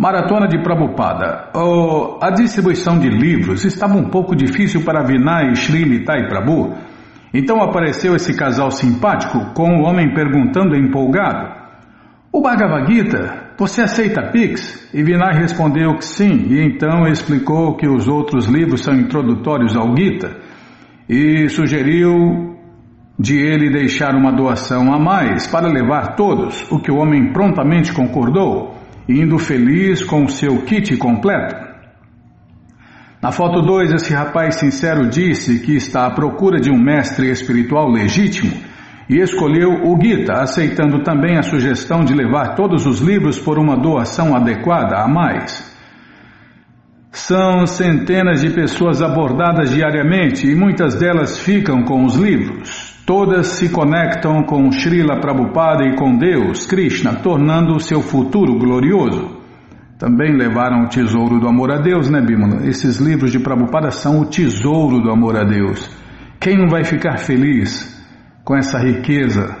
Maratona 0.00 0.48
de 0.48 0.56
Prabhupada. 0.62 1.50
Oh, 1.54 2.16
a 2.22 2.30
distribuição 2.30 2.98
de 2.98 3.10
livros 3.10 3.66
estava 3.66 3.98
um 3.98 4.08
pouco 4.08 4.34
difícil 4.34 4.82
para 4.82 5.04
Vinay, 5.04 5.54
Sri 5.54 5.82
e 5.82 6.26
Prabhu. 6.26 6.74
Então 7.34 7.62
apareceu 7.62 8.16
esse 8.16 8.34
casal 8.34 8.70
simpático 8.70 9.52
com 9.52 9.76
o 9.76 9.82
homem 9.82 10.14
perguntando 10.14 10.74
empolgado: 10.74 11.54
O 12.32 12.40
Bhagavad 12.40 12.90
Gita, 12.90 13.50
você 13.58 13.82
aceita 13.82 14.30
Pix? 14.32 14.88
E 14.94 15.02
Vinay 15.02 15.38
respondeu 15.38 15.94
que 15.96 16.06
sim, 16.06 16.46
e 16.48 16.62
então 16.62 17.06
explicou 17.06 17.76
que 17.76 17.86
os 17.86 18.08
outros 18.08 18.46
livros 18.46 18.82
são 18.82 18.94
introdutórios 18.94 19.76
ao 19.76 19.94
Gita 19.94 20.34
e 21.06 21.46
sugeriu 21.50 22.56
de 23.18 23.36
ele 23.38 23.68
deixar 23.68 24.14
uma 24.14 24.32
doação 24.32 24.94
a 24.94 24.98
mais 24.98 25.46
para 25.46 25.68
levar 25.68 26.16
todos, 26.16 26.66
o 26.72 26.80
que 26.80 26.90
o 26.90 26.96
homem 26.96 27.34
prontamente 27.34 27.92
concordou 27.92 28.79
indo 29.08 29.38
feliz 29.38 30.02
com 30.04 30.28
seu 30.28 30.62
kit 30.62 30.96
completo. 30.96 31.70
Na 33.22 33.30
foto 33.30 33.60
2, 33.60 33.92
esse 33.92 34.14
rapaz 34.14 34.56
sincero 34.56 35.08
disse 35.08 35.58
que 35.58 35.76
está 35.76 36.06
à 36.06 36.10
procura 36.10 36.58
de 36.58 36.70
um 36.70 36.78
mestre 36.78 37.30
espiritual 37.30 37.90
legítimo 37.90 38.50
e 39.10 39.18
escolheu 39.20 39.70
o 39.84 40.00
Gita, 40.00 40.34
aceitando 40.40 41.02
também 41.02 41.36
a 41.36 41.42
sugestão 41.42 42.04
de 42.04 42.14
levar 42.14 42.54
todos 42.54 42.86
os 42.86 43.00
livros 43.00 43.38
por 43.38 43.58
uma 43.58 43.76
doação 43.76 44.34
adequada 44.34 45.02
a 45.02 45.08
mais. 45.08 45.68
São 47.12 47.66
centenas 47.66 48.40
de 48.40 48.50
pessoas 48.50 49.02
abordadas 49.02 49.70
diariamente 49.70 50.46
e 50.46 50.54
muitas 50.54 50.94
delas 50.94 51.38
ficam 51.38 51.82
com 51.82 52.04
os 52.04 52.14
livros. 52.14 52.89
Todas 53.06 53.46
se 53.48 53.68
conectam 53.70 54.42
com 54.44 54.70
Srila 54.70 55.20
Prabhupada 55.20 55.84
e 55.84 55.96
com 55.96 56.16
Deus, 56.16 56.66
Krishna, 56.66 57.14
tornando 57.16 57.74
o 57.74 57.80
seu 57.80 58.00
futuro 58.00 58.58
glorioso. 58.58 59.40
Também 59.98 60.34
levaram 60.36 60.84
o 60.84 60.88
tesouro 60.88 61.38
do 61.38 61.48
amor 61.48 61.72
a 61.72 61.78
Deus, 61.78 62.08
né, 62.08 62.20
Bimala? 62.20 62.66
Esses 62.66 62.98
livros 62.98 63.32
de 63.32 63.38
Prabhupada 63.38 63.90
são 63.90 64.20
o 64.20 64.26
tesouro 64.26 65.00
do 65.00 65.10
amor 65.10 65.36
a 65.36 65.44
Deus. 65.44 65.90
Quem 66.38 66.56
não 66.56 66.68
vai 66.68 66.84
ficar 66.84 67.18
feliz 67.18 68.00
com 68.44 68.56
essa 68.56 68.78
riqueza? 68.78 69.54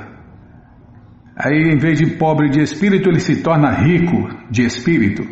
Aí, 1.36 1.72
em 1.72 1.78
vez 1.78 1.98
de 1.98 2.16
pobre 2.16 2.48
de 2.48 2.60
espírito, 2.60 3.08
ele 3.08 3.20
se 3.20 3.42
torna 3.42 3.70
rico 3.70 4.28
de 4.50 4.62
espírito. 4.62 5.22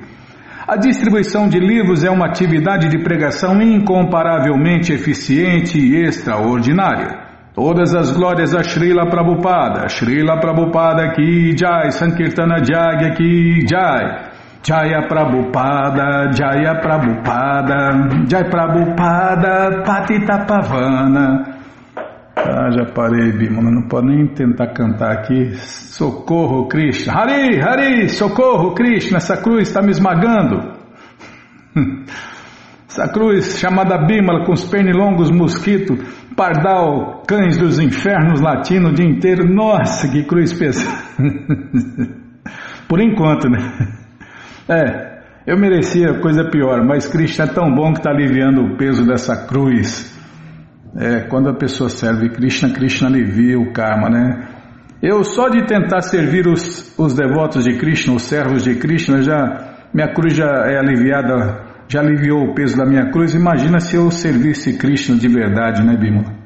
A 0.67 0.77
distribuição 0.77 1.49
de 1.49 1.59
livros 1.59 2.05
é 2.05 2.11
uma 2.11 2.27
atividade 2.27 2.89
de 2.89 2.99
pregação 3.03 3.63
incomparavelmente 3.63 4.93
eficiente 4.93 5.79
e 5.79 6.03
extraordinária. 6.03 7.28
Todas 7.59 7.93
as 7.93 8.13
glórias 8.13 8.55
a 8.55 8.63
Srila 8.63 9.11
Prabhupada, 9.11 9.89
Srila 9.89 10.39
Prabhupada 10.39 11.13
ki 11.13 11.57
Jai, 11.57 11.91
Sankirtana 11.91 12.63
Jagya 12.63 13.17
ki 13.17 13.67
Jai, 13.67 14.31
Jaya 14.63 15.09
Prabhupada, 15.09 16.31
Jaya 16.31 16.81
Prabhupada, 16.81 18.29
Jai 18.29 18.45
Prabhupada, 18.49 19.83
Patita 19.83 20.47
Pavana. 20.47 21.59
Ah, 22.37 22.71
já 22.71 22.85
parei, 22.95 23.33
Bimala, 23.33 23.73
não 23.73 23.89
pode 23.89 24.07
nem 24.07 24.29
tentar 24.29 24.69
cantar 24.69 25.19
aqui. 25.19 25.57
Socorro, 25.57 26.69
Krishna. 26.69 27.13
Hari, 27.13 27.59
Hari, 27.59 28.09
socorro, 28.09 28.73
Krishna, 28.73 29.17
essa 29.17 29.37
cruz 29.37 29.63
está 29.63 29.83
me 29.83 29.91
esmagando. 29.91 30.79
Essa 32.89 33.07
cruz 33.07 33.59
chamada 33.59 33.99
Bimala 33.99 34.47
com 34.47 34.53
os 34.53 34.65
pernilongos 34.65 35.31
mosquito, 35.31 35.95
pardal, 36.35 37.23
cães 37.29 37.59
dos 37.59 37.79
infernos 37.79 38.41
latindo 38.41 38.89
o 38.89 38.95
dia 38.95 39.07
inteiro. 39.07 39.45
Nossa, 39.45 40.09
que 40.09 40.25
cruz 40.25 40.55
pesada. 40.55 41.03
Por 42.89 42.99
enquanto, 43.01 43.51
né? 43.51 43.59
É, 44.67 45.19
eu 45.47 45.59
merecia 45.59 46.19
coisa 46.21 46.49
pior, 46.51 46.83
mas 46.83 47.07
Krishna 47.07 47.45
é 47.45 47.49
tão 47.49 47.75
bom 47.75 47.93
que 47.93 47.99
está 47.99 48.11
aliviando 48.11 48.63
o 48.63 48.77
peso 48.79 49.07
dessa 49.07 49.47
cruz. 49.47 50.17
É, 50.97 51.21
quando 51.29 51.51
a 51.51 51.55
pessoa 51.55 51.91
serve 51.91 52.31
Krishna, 52.31 52.71
Krishna 52.71 53.09
alivia 53.09 53.59
o 53.59 53.71
karma, 53.71 54.09
né? 54.09 54.49
Eu 55.03 55.23
só 55.23 55.51
de 55.51 55.67
tentar 55.67 56.01
servir 56.01 56.49
os, 56.49 56.99
os 56.99 57.15
devotos 57.15 57.65
de 57.65 57.77
Krishna, 57.77 58.15
os 58.15 58.23
servos 58.23 58.65
de 58.65 58.77
Krishna, 58.77 59.23
já 59.23 59.75
minha 59.93 60.13
cruz 60.13 60.35
já 60.35 60.65
é 60.67 60.79
aliviada 60.79 61.68
já 61.89 62.01
aliviou 62.01 62.45
o 62.45 62.55
peso 62.55 62.77
da 62.77 62.85
minha 62.85 63.11
cruz, 63.11 63.35
imagina 63.35 63.81
se 63.81 63.97
eu 63.97 64.11
servisse 64.11 64.77
Krishna 64.77 65.17
de 65.17 65.27
verdade, 65.27 65.83
né, 65.83 65.97
Bimala? 65.97 66.37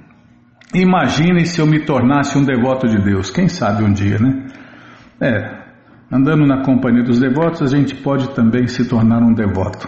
Imagine 0.73 1.45
se 1.45 1.61
eu 1.61 1.67
me 1.67 1.85
tornasse 1.85 2.37
um 2.37 2.43
devoto 2.43 2.87
de 2.87 2.97
Deus, 3.01 3.29
quem 3.29 3.47
sabe 3.47 3.83
um 3.83 3.93
dia, 3.93 4.17
né? 4.17 4.47
É, 5.21 5.63
andando 6.11 6.45
na 6.45 6.63
companhia 6.65 7.03
dos 7.03 7.19
devotos, 7.19 7.61
a 7.61 7.77
gente 7.77 7.95
pode 7.95 8.33
também 8.35 8.67
se 8.67 8.89
tornar 8.89 9.21
um 9.21 9.33
devoto. 9.33 9.87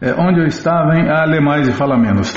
É, 0.00 0.12
onde 0.14 0.40
eu 0.40 0.46
estava, 0.46 0.96
hein? 0.96 1.08
Ah, 1.08 1.24
lê 1.24 1.40
mais 1.40 1.66
e 1.66 1.72
fala 1.72 1.96
menos. 1.96 2.34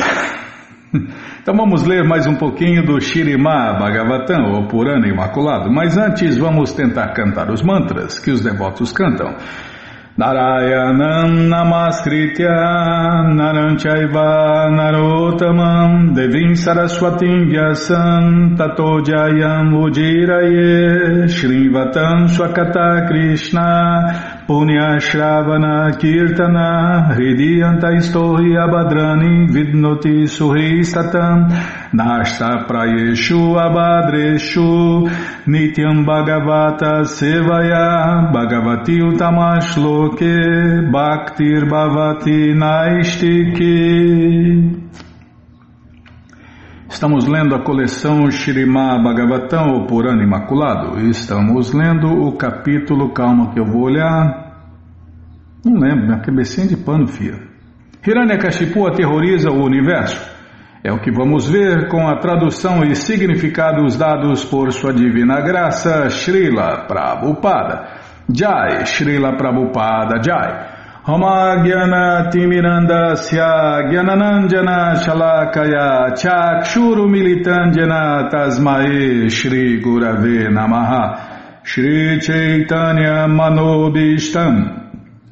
Então 1.41 1.56
vamos 1.56 1.84
ler 1.88 2.04
mais 2.04 2.27
um 2.27 2.36
pouquinho 2.36 2.86
do 2.86 3.01
Shirimá 3.01 3.73
Bhagavatam, 3.73 4.51
ou 4.54 4.67
Purana 4.67 5.08
Imaculado, 5.08 5.71
mas 5.71 5.97
antes 5.97 6.38
vamos 6.38 6.71
tentar 6.71 7.13
cantar 7.13 7.49
os 7.49 7.63
mantras 7.63 8.19
que 8.19 8.30
os 8.30 8.41
devotos 8.41 8.91
cantam. 8.91 9.36
Narayanam 10.15 11.47
Namaskritya 11.49 12.51
Naranchaiva 13.34 14.69
Narotamam 14.69 16.13
Devim 16.13 16.54
Saraswatim 16.54 17.47
Vyasam 17.47 18.56
Tato 18.56 19.01
Jayam 19.04 19.73
Ujiraye 19.82 21.27
Shrivatam 21.27 22.27
Swakata 22.27 23.08
Krishna 23.08 24.40
Punya 24.47 24.99
Shravana 24.99 25.91
Kirtana 25.99 27.13
Hridiyanta 27.15 27.91
Istohi 27.97 28.58
Abadrani 28.58 29.47
Vidnoti 29.47 30.27
Suhi 30.27 30.82
Satam 30.84 31.49
Nashta 31.93 32.65
Prayeshu 32.67 33.56
Abadreshu 33.56 35.08
Nityam 35.45 36.06
Bhagavata 36.06 37.06
Sevaya 37.06 38.32
Bhagavati 38.34 38.99
Utamashloke 39.10 40.36
Bhaktir 40.91 41.69
Bhavati 41.69 42.54
Naistiki 42.58 43.77
Estamos 46.91 47.25
lendo 47.25 47.56
a 47.56 47.63
coleção 47.63 48.30
Shirimá 48.30 49.01
Bhagavatam, 49.01 49.75
ou 49.75 49.88
Purana 49.88 50.21
Imaculado. 50.21 50.99
Estamos 51.10 51.71
lendo 51.71 52.06
o 52.06 52.34
capítulo, 52.34 53.13
calma 53.13 53.54
que 53.54 53.60
eu 53.62 53.65
vou 53.65 53.84
olhar. 53.84 54.67
Não 55.63 55.80
lembro, 55.80 56.08
minha 56.08 56.19
cabecinha 56.19 56.67
de 56.67 56.75
pano, 56.75 57.08
fia. 57.08 57.39
Hiranyakashipu 58.06 58.86
aterroriza 58.86 59.49
o 59.49 59.63
universo. 59.63 60.21
É 60.84 60.91
o 60.91 60.99
que 60.99 61.10
vamos 61.10 61.49
ver 61.49 61.88
com 61.88 62.10
a 62.10 62.17
tradução 62.17 62.84
e 62.84 62.93
significados 62.93 63.97
dados 63.97 64.43
por 64.43 64.71
sua 64.73 64.93
divina 64.93 65.39
graça, 65.39 66.10
Srila 66.10 66.88
Prabhupada. 66.88 67.88
Jai, 68.30 68.86
Srila 68.86 69.38
Prabhupada 69.38 70.21
Jai. 70.21 70.70
Gyananandjana 73.90 75.02
Shalakaya 75.02 76.14
Chakshuru 76.14 77.10
Militandjana 77.10 78.30
Tasmae 78.30 79.28
Shri 79.32 79.82
Gurave 79.82 80.48
Namaha. 80.54 81.64
Shri 81.64 82.20
Chaitanya 82.20 83.26
Manobishtam 83.28 84.54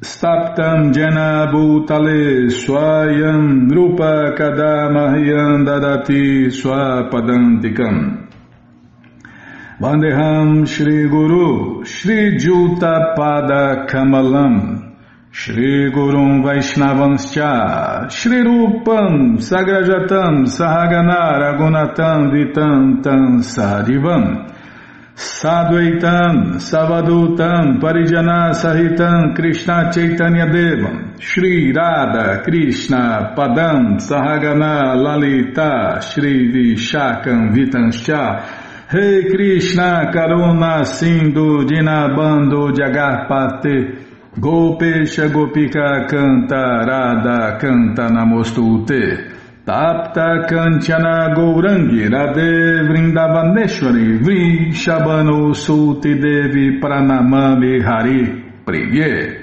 Staptam 0.00 0.92
Jena 0.92 1.46
Bhutale 1.52 2.50
Swayam 2.50 3.70
Rupa 3.70 4.34
Kadamahyam 4.36 5.64
Dadati 5.64 6.50
Swapadantikam. 6.50 8.26
Vandeham 9.78 10.66
Shri 15.32 15.92
Gurum 15.92 16.42
Vaishnavanscha 16.42 18.10
Shri 18.10 18.42
Rupam 18.42 19.38
Sagrajatam 19.38 20.44
Sahagana 20.44 21.38
Ragunatam 21.38 22.32
Vitantam 22.32 23.38
Sadivam 23.38 24.52
Sadvaitam 25.14 26.56
Savadutam 26.58 27.80
Parijana 27.80 28.50
Sahitam 28.52 29.36
Krishna 29.36 29.92
Chaitanya 29.94 30.46
Devam 30.46 31.20
Shri 31.20 31.72
Radha 31.72 32.42
Krishna 32.42 33.32
Padam 33.36 34.00
Sahagana 34.00 34.96
Lalita 34.96 36.00
Shri 36.02 36.50
Vishakam 36.52 37.54
Vitanscha 37.54 38.92
Rei 38.92 39.30
Krishna 39.30 40.10
Karuna 40.12 40.84
Sindhu 40.84 41.64
Dinabando 41.64 42.72
Jagarpate 42.72 44.09
Gopesha 44.38 45.28
Gopika 45.28 46.06
Canta 46.08 46.84
Radha 46.86 47.58
Canta 47.58 48.08
Namostute 48.08 49.34
Tapta 49.66 50.46
Kanchana 50.48 51.34
Gourangi 51.34 52.08
Radhe 52.08 52.86
Vrindavaneshwari 52.86 54.22
Vri 54.22 54.72
Shabano 54.72 55.52
Suti 55.52 56.14
Devi 56.14 56.78
Pranamami 56.78 57.82
Hari 57.82 58.62
Priye 58.64 59.40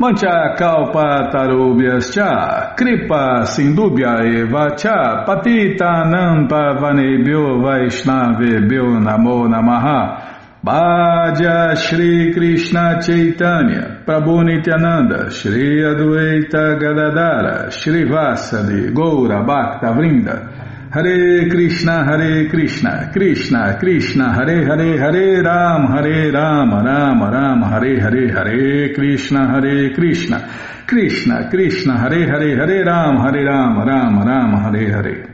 Mancha 0.00 0.56
kalpa 0.58 1.30
tarubhyascha, 1.30 2.74
kripa 2.74 3.46
sindubhya 3.46 4.24
eva 4.24 4.74
cha, 4.76 5.22
patita 5.24 6.02
nampa 6.10 6.74
vanebhyo 6.74 7.62
vaishnavebhyo 7.62 8.98
namo 8.98 9.46
namaha. 9.46 10.31
Bhaja 10.64 11.76
Shri 11.76 12.32
Krishna 12.32 13.00
Chaitanya, 13.02 14.04
Prabhu 14.06 14.44
Nityananda, 14.44 15.28
Shri 15.28 15.82
Adwaita 15.82 16.78
Gadadara, 16.78 17.68
Shri 17.72 18.04
Vasadi, 18.04 18.94
Goura 18.94 19.44
Bhakta 19.44 19.92
Vrinda, 19.92 20.88
Hare 20.92 21.48
Krishna, 21.50 22.04
Hare 22.04 22.48
Krishna, 22.48 23.10
Krishna, 23.12 23.76
Krishna, 23.80 24.32
Hare 24.34 24.64
Hare, 24.64 24.98
Hare 24.98 25.42
Ram, 25.42 25.86
Hare 25.88 26.30
Ram, 26.30 26.70
Ram 26.70 27.22
Ram, 27.24 27.62
Hare 27.62 28.00
Hare, 28.00 28.32
Hare 28.32 28.94
Krishna, 28.94 29.48
Hare 29.48 29.92
Krishna, 29.94 30.48
Krishna, 30.86 31.50
Krishna, 31.50 31.98
Hare 31.98 32.24
Hare, 32.24 32.56
Hare 32.56 32.84
Ram, 32.84 33.16
Hare 33.16 33.44
Ram, 33.44 33.78
Ram 33.84 34.22
Ram, 34.22 34.62
Hare 34.62 34.92
Hare. 34.92 35.28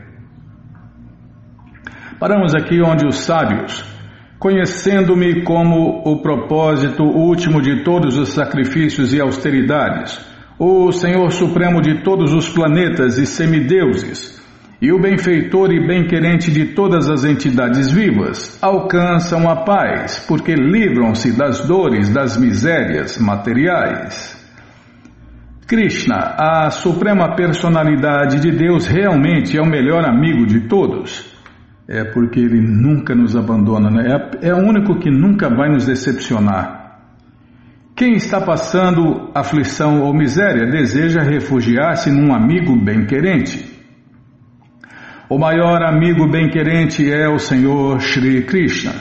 Paramos 2.19 2.55
aqui 2.55 2.81
onde 2.81 3.05
os 3.05 3.19
sábios, 3.19 3.98
conhecendo-me 4.39 5.43
como 5.43 6.01
o 6.05 6.21
propósito 6.21 7.03
último 7.03 7.61
de 7.61 7.83
todos 7.83 8.17
os 8.17 8.29
sacrifícios 8.29 9.13
e 9.13 9.19
austeridades, 9.19 10.17
o 10.57 10.91
Senhor 10.91 11.29
Supremo 11.31 11.81
de 11.81 12.01
todos 12.03 12.33
os 12.33 12.49
planetas 12.49 13.17
e 13.17 13.25
semideuses, 13.25 14.39
e 14.81 14.93
o 14.93 14.99
benfeitor 14.99 15.73
e 15.73 15.85
bem-querente 15.85 16.49
de 16.51 16.67
todas 16.67 17.09
as 17.09 17.25
entidades 17.25 17.91
vivas 17.91 18.57
alcançam 18.61 19.49
a 19.49 19.57
paz, 19.57 20.23
porque 20.25 20.55
livram-se 20.55 21.37
das 21.37 21.67
dores 21.67 22.09
das 22.09 22.37
misérias 22.37 23.17
materiais. 23.17 24.39
Krishna, 25.67 26.35
a 26.37 26.71
suprema 26.71 27.35
personalidade 27.35 28.39
de 28.39 28.51
Deus, 28.51 28.87
realmente 28.87 29.57
é 29.57 29.61
o 29.61 29.69
melhor 29.69 30.03
amigo 30.03 30.45
de 30.45 30.61
todos. 30.61 31.38
É 31.91 32.03
porque 32.03 32.39
ele 32.39 32.61
nunca 32.61 33.15
nos 33.15 33.35
abandona, 33.35 33.89
né? 33.89 34.29
é, 34.43 34.49
é 34.49 34.53
o 34.53 34.59
único 34.59 34.99
que 34.99 35.09
nunca 35.09 35.49
vai 35.49 35.69
nos 35.69 35.87
decepcionar. 35.87 36.99
Quem 37.95 38.13
está 38.13 38.39
passando 38.39 39.31
aflição 39.33 40.03
ou 40.03 40.13
miséria 40.13 40.67
deseja 40.67 41.23
refugiar-se 41.23 42.11
num 42.11 42.31
amigo 42.31 42.75
bem-querente. 42.79 43.67
O 45.27 45.39
maior 45.39 45.81
amigo 45.81 46.29
bem-querente 46.29 47.11
é 47.11 47.27
o 47.27 47.39
Senhor 47.39 47.99
Shri 47.99 48.43
Krishna. 48.43 48.93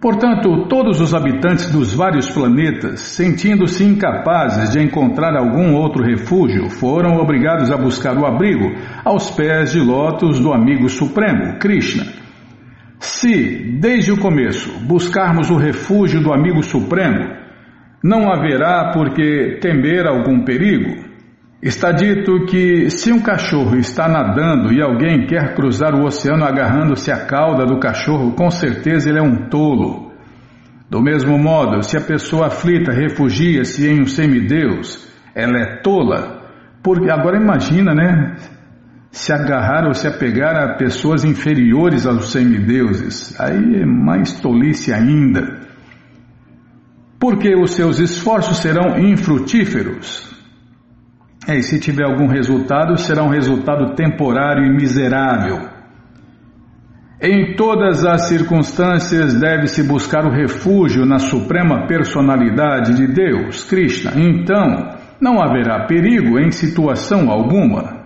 Portanto, 0.00 0.66
todos 0.68 1.02
os 1.02 1.12
habitantes 1.14 1.70
dos 1.70 1.92
vários 1.92 2.30
planetas, 2.30 3.00
sentindo-se 3.00 3.84
incapazes 3.84 4.72
de 4.72 4.82
encontrar 4.82 5.36
algum 5.36 5.74
outro 5.74 6.02
refúgio, 6.02 6.70
foram 6.70 7.18
obrigados 7.18 7.70
a 7.70 7.76
buscar 7.76 8.16
o 8.16 8.24
abrigo 8.24 8.72
aos 9.04 9.30
pés 9.30 9.72
de 9.72 9.80
lótus 9.80 10.40
do 10.40 10.50
amigo 10.50 10.88
supremo, 10.88 11.58
Krishna. 11.58 12.21
Se, 13.02 13.78
desde 13.80 14.12
o 14.12 14.18
começo, 14.18 14.72
buscarmos 14.86 15.50
o 15.50 15.56
refúgio 15.56 16.22
do 16.22 16.32
amigo 16.32 16.62
supremo, 16.62 17.36
não 18.02 18.32
haverá 18.32 18.92
por 18.92 19.12
que 19.12 19.58
temer 19.60 20.06
algum 20.06 20.44
perigo, 20.44 21.12
Está 21.62 21.92
dito 21.92 22.44
que 22.46 22.90
se 22.90 23.12
um 23.12 23.20
cachorro 23.20 23.76
está 23.76 24.08
nadando 24.08 24.72
e 24.72 24.82
alguém 24.82 25.28
quer 25.28 25.54
cruzar 25.54 25.94
o 25.94 26.04
oceano 26.04 26.44
agarrando-se 26.44 27.12
à 27.12 27.24
cauda 27.24 27.64
do 27.64 27.78
cachorro, 27.78 28.32
com 28.32 28.50
certeza 28.50 29.08
ele 29.08 29.20
é 29.20 29.22
um 29.22 29.48
tolo. 29.48 30.10
Do 30.90 31.00
mesmo 31.00 31.38
modo, 31.38 31.80
se 31.84 31.96
a 31.96 32.00
pessoa 32.00 32.48
aflita 32.48 32.90
refugia-se 32.90 33.88
em 33.88 34.02
um 34.02 34.06
semideus, 34.06 35.08
ela 35.36 35.56
é 35.56 35.76
tola. 35.82 36.42
Porque 36.82 37.08
agora 37.08 37.40
imagina, 37.40 37.94
né? 37.94 38.34
Se 39.12 39.30
agarrar 39.30 39.86
ou 39.86 39.92
se 39.92 40.08
apegar 40.08 40.56
a 40.56 40.74
pessoas 40.76 41.22
inferiores 41.22 42.06
aos 42.06 42.32
semideuses, 42.32 43.38
aí 43.38 43.82
é 43.82 43.84
mais 43.84 44.40
tolice 44.40 44.90
ainda. 44.90 45.60
Porque 47.20 47.54
os 47.54 47.72
seus 47.72 47.98
esforços 47.98 48.56
serão 48.56 48.98
infrutíferos. 48.98 50.32
É, 51.46 51.58
e 51.58 51.62
se 51.62 51.78
tiver 51.78 52.04
algum 52.04 52.26
resultado, 52.26 52.96
será 52.96 53.22
um 53.22 53.28
resultado 53.28 53.94
temporário 53.94 54.64
e 54.64 54.74
miserável. 54.74 55.68
Em 57.20 57.54
todas 57.54 58.06
as 58.06 58.28
circunstâncias 58.28 59.38
deve-se 59.38 59.82
buscar 59.86 60.24
o 60.24 60.32
refúgio 60.32 61.04
na 61.04 61.18
suprema 61.18 61.86
personalidade 61.86 62.94
de 62.94 63.06
Deus, 63.06 63.62
Krishna. 63.64 64.12
Então, 64.16 64.96
não 65.20 65.40
haverá 65.40 65.86
perigo 65.86 66.38
em 66.38 66.50
situação 66.50 67.30
alguma. 67.30 68.01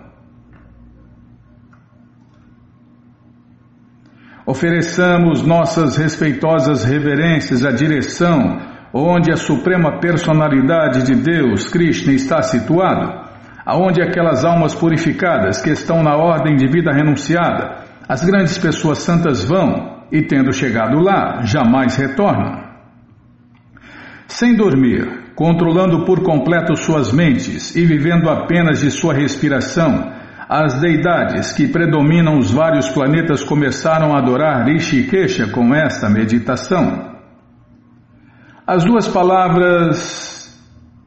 Ofereçamos 4.47 5.43
nossas 5.43 5.97
respeitosas 5.97 6.85
reverências 6.85 7.65
à 7.65 7.73
direção 7.73 8.59
onde 8.95 9.33
a 9.33 9.37
suprema 9.37 9.99
personalidade 10.01 11.05
de 11.05 11.15
Deus, 11.17 11.69
Krishna, 11.69 12.13
está 12.13 12.41
situado 12.43 13.27
aonde 13.67 14.01
aquelas 14.01 14.45
almas 14.45 14.73
purificadas 14.73 15.61
que 15.61 15.71
estão 15.71 16.01
na 16.01 16.15
ordem 16.15 16.55
de 16.55 16.69
vida 16.69 16.93
renunciada, 16.93 17.85
as 18.09 18.25
grandes 18.25 18.57
pessoas 18.57 18.99
santas 18.99 19.43
vão 19.43 20.05
e, 20.13 20.23
tendo 20.23 20.53
chegado 20.53 21.01
lá, 21.01 21.43
jamais 21.43 21.97
retornam. 21.97 22.65
Sem 24.29 24.55
dormir, 24.55 25.33
controlando 25.35 26.05
por 26.05 26.23
completo 26.23 26.77
suas 26.77 27.13
mentes 27.13 27.75
e 27.75 27.85
vivendo 27.85 28.31
apenas 28.31 28.81
de 28.81 28.91
sua 28.93 29.13
respiração, 29.13 30.13
as 30.49 30.81
deidades 30.81 31.53
que 31.53 31.67
predominam 31.67 32.39
os 32.39 32.53
vários 32.53 32.89
planetas 32.89 33.43
começaram 33.43 34.15
a 34.15 34.19
adorar 34.19 34.65
Rishikesha 34.67 35.49
com 35.49 35.75
esta 35.75 36.09
meditação. 36.09 37.17
As 38.67 38.85
duas 38.85 39.09
palavras 39.09 40.37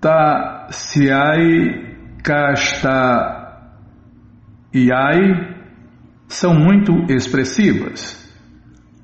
Tasyai 0.01 1.87
Kasta 2.23 3.37
Iai 4.73 5.55
são 6.27 6.53
muito 6.53 7.05
expressivas. 7.09 8.19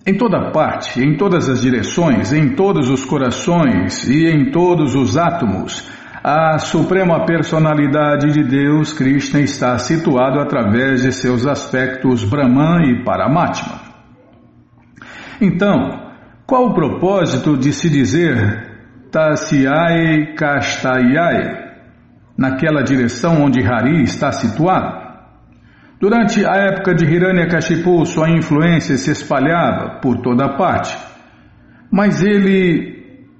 Em 0.08 0.16
toda 0.16 0.52
parte, 0.52 1.02
em 1.02 1.18
todas 1.18 1.50
as 1.50 1.62
direções, 1.62 2.32
em 2.32 2.56
todos 2.56 2.90
os 2.90 3.04
corações 3.04 4.08
e 4.08 4.28
em 4.28 4.52
todos 4.52 4.94
os 4.96 5.18
átomos, 5.18 5.90
a 6.28 6.58
suprema 6.58 7.24
personalidade 7.24 8.32
de 8.32 8.44
Deus, 8.44 8.92
Krishna, 8.94 9.42
está 9.42 9.78
situado 9.78 10.40
através 10.40 11.04
de 11.04 11.12
seus 11.12 11.46
aspectos 11.46 12.24
Brahman 12.24 12.82
e 12.90 13.04
Paramatma. 13.04 13.80
Então, 15.40 16.14
qual 16.48 16.70
o 16.70 16.74
propósito 16.74 17.56
de 17.56 17.72
se 17.72 17.92
dizer 17.92 19.08
Tasyai 19.12 20.34
Kastayai? 20.36 21.64
naquela 22.36 22.82
direção 22.82 23.44
onde 23.44 23.64
Hari 23.64 24.02
está 24.02 24.32
situado. 24.32 25.06
Durante 26.02 26.44
a 26.44 26.56
época 26.56 26.96
de 26.96 27.06
Hiranyakashipu, 27.06 28.04
sua 28.06 28.32
influência 28.32 28.98
se 28.98 29.12
espalhava 29.12 30.00
por 30.02 30.18
toda 30.22 30.58
parte, 30.58 30.98
mas 31.92 32.22
ele 32.22 32.95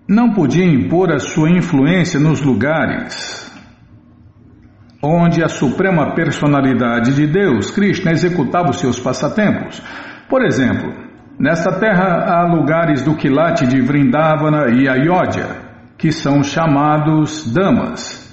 não 0.08 0.34
podia 0.34 0.66
impor 0.66 1.12
a 1.12 1.20
sua 1.20 1.50
influência 1.50 2.20
nos 2.20 2.42
lugares 2.42 3.46
onde 5.06 5.44
a 5.44 5.48
suprema 5.48 6.16
personalidade 6.16 7.16
de 7.16 7.28
Deus, 7.28 7.70
Krishna, 7.70 8.12
executava 8.12 8.72
os 8.72 8.80
seus 8.80 9.00
passatempos. 9.00 9.82
Por 10.28 10.44
exemplo, 10.44 10.92
nesta 11.40 11.72
terra 11.80 12.26
há 12.28 12.44
lugares 12.48 13.04
do 13.04 13.16
quilate 13.16 13.68
de 13.68 13.82
Vrindavana 13.82 14.70
e 14.72 14.90
Ayodhya, 14.90 15.48
que 15.98 16.12
são 16.12 16.44
chamados 16.44 17.52
Damas. 17.54 18.24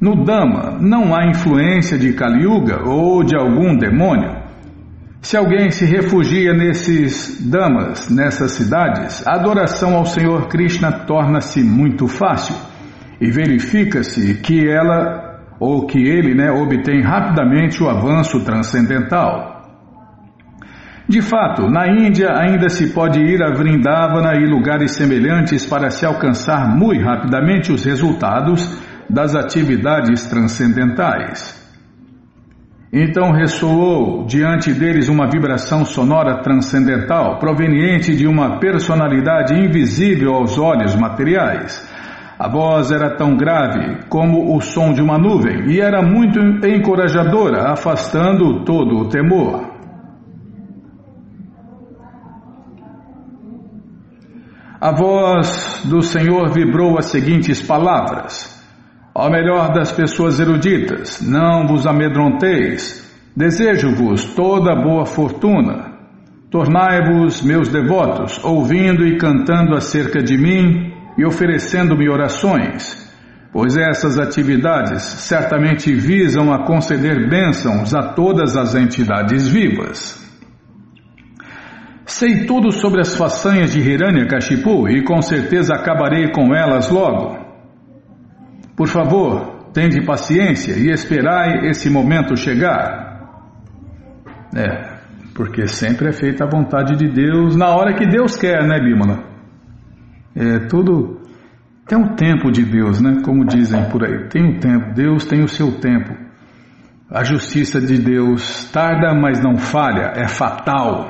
No 0.00 0.24
Dhamma 0.24 0.78
não 0.80 1.14
há 1.14 1.26
influência 1.26 1.98
de 1.98 2.12
Kali 2.14 2.44
Yuga 2.44 2.88
ou 2.88 3.22
de 3.22 3.36
algum 3.36 3.76
demônio. 3.76 4.39
Se 5.22 5.36
alguém 5.36 5.70
se 5.70 5.84
refugia 5.84 6.54
nesses 6.54 7.38
Dhammas, 7.50 8.08
nessas 8.08 8.52
cidades, 8.52 9.26
a 9.26 9.34
adoração 9.34 9.94
ao 9.94 10.06
Senhor 10.06 10.48
Krishna 10.48 10.90
torna-se 11.06 11.62
muito 11.62 12.08
fácil 12.08 12.56
e 13.20 13.30
verifica-se 13.30 14.40
que 14.40 14.66
ela 14.66 15.28
ou 15.60 15.86
que 15.86 15.98
ele 15.98 16.34
né, 16.34 16.50
obtém 16.50 17.02
rapidamente 17.02 17.82
o 17.82 17.88
avanço 17.88 18.42
transcendental. 18.44 19.60
De 21.06 21.20
fato, 21.20 21.68
na 21.68 21.86
Índia 21.88 22.32
ainda 22.34 22.70
se 22.70 22.94
pode 22.94 23.20
ir 23.20 23.42
a 23.42 23.52
Vrindavana 23.52 24.36
e 24.36 24.46
lugares 24.46 24.92
semelhantes 24.92 25.66
para 25.66 25.90
se 25.90 26.06
alcançar 26.06 26.66
muito 26.74 27.04
rapidamente 27.04 27.70
os 27.70 27.84
resultados 27.84 28.80
das 29.08 29.34
atividades 29.34 30.24
transcendentais. 30.30 31.59
Então 32.92 33.30
ressoou 33.30 34.24
diante 34.26 34.72
deles 34.72 35.08
uma 35.08 35.30
vibração 35.30 35.84
sonora 35.84 36.42
transcendental 36.42 37.38
proveniente 37.38 38.16
de 38.16 38.26
uma 38.26 38.58
personalidade 38.58 39.54
invisível 39.54 40.34
aos 40.34 40.58
olhos 40.58 40.96
materiais. 40.96 41.88
A 42.36 42.48
voz 42.48 42.90
era 42.90 43.16
tão 43.16 43.36
grave 43.36 44.08
como 44.08 44.56
o 44.56 44.60
som 44.60 44.92
de 44.92 45.00
uma 45.00 45.18
nuvem 45.18 45.70
e 45.70 45.80
era 45.80 46.02
muito 46.02 46.40
encorajadora, 46.66 47.70
afastando 47.70 48.64
todo 48.64 48.96
o 48.96 49.08
temor. 49.08 49.70
A 54.80 54.90
voz 54.90 55.82
do 55.84 56.02
Senhor 56.02 56.48
vibrou 56.48 56.98
as 56.98 57.04
seguintes 57.04 57.62
palavras. 57.62 58.59
Ó 59.14 59.28
melhor 59.28 59.72
das 59.72 59.90
pessoas 59.90 60.38
eruditas, 60.38 61.20
não 61.20 61.66
vos 61.66 61.86
amedronteis, 61.86 63.10
desejo-vos 63.36 64.24
toda 64.34 64.74
boa 64.74 65.04
fortuna. 65.04 65.90
Tornai-vos 66.50 67.42
meus 67.42 67.68
devotos, 67.68 68.42
ouvindo 68.44 69.06
e 69.06 69.18
cantando 69.18 69.74
acerca 69.74 70.22
de 70.22 70.36
mim 70.36 70.92
e 71.18 71.24
oferecendo-me 71.24 72.08
orações, 72.08 73.08
pois 73.52 73.76
essas 73.76 74.18
atividades 74.18 75.02
certamente 75.02 75.94
visam 75.94 76.52
a 76.52 76.64
conceder 76.64 77.28
bênçãos 77.28 77.94
a 77.94 78.12
todas 78.14 78.56
as 78.56 78.74
entidades 78.74 79.48
vivas. 79.48 80.18
Sei 82.06 82.44
tudo 82.46 82.72
sobre 82.72 83.00
as 83.00 83.14
façanhas 83.16 83.72
de 83.72 83.80
Hiranyakashipu 83.80 84.88
e 84.88 85.02
com 85.04 85.22
certeza 85.22 85.74
acabarei 85.74 86.32
com 86.32 86.54
elas 86.54 86.90
logo. 86.90 87.49
Por 88.80 88.88
favor, 88.88 89.72
tende 89.74 90.02
paciência 90.06 90.72
e 90.72 90.90
esperai 90.90 91.68
esse 91.68 91.90
momento 91.90 92.34
chegar. 92.34 93.28
É, 94.56 94.96
porque 95.34 95.66
sempre 95.66 96.08
é 96.08 96.12
feita 96.12 96.44
a 96.44 96.48
vontade 96.48 96.96
de 96.96 97.06
Deus 97.12 97.54
na 97.54 97.68
hora 97.68 97.94
que 97.94 98.06
Deus 98.06 98.38
quer, 98.38 98.66
né, 98.66 98.80
Bímola? 98.80 99.22
É 100.34 100.60
tudo. 100.60 101.20
Tem 101.86 101.98
um 101.98 102.14
tempo 102.14 102.50
de 102.50 102.64
Deus, 102.64 103.02
né? 103.02 103.20
Como 103.22 103.44
dizem 103.44 103.84
por 103.90 104.02
aí. 104.02 104.30
Tem 104.30 104.42
um 104.42 104.58
tempo. 104.58 104.94
Deus 104.94 105.26
tem 105.26 105.42
o 105.42 105.48
seu 105.48 105.72
tempo. 105.78 106.16
A 107.10 107.22
justiça 107.22 107.82
de 107.82 107.98
Deus 107.98 108.64
tarda, 108.72 109.12
mas 109.12 109.42
não 109.42 109.58
falha. 109.58 110.14
É 110.16 110.26
fatal. 110.26 111.06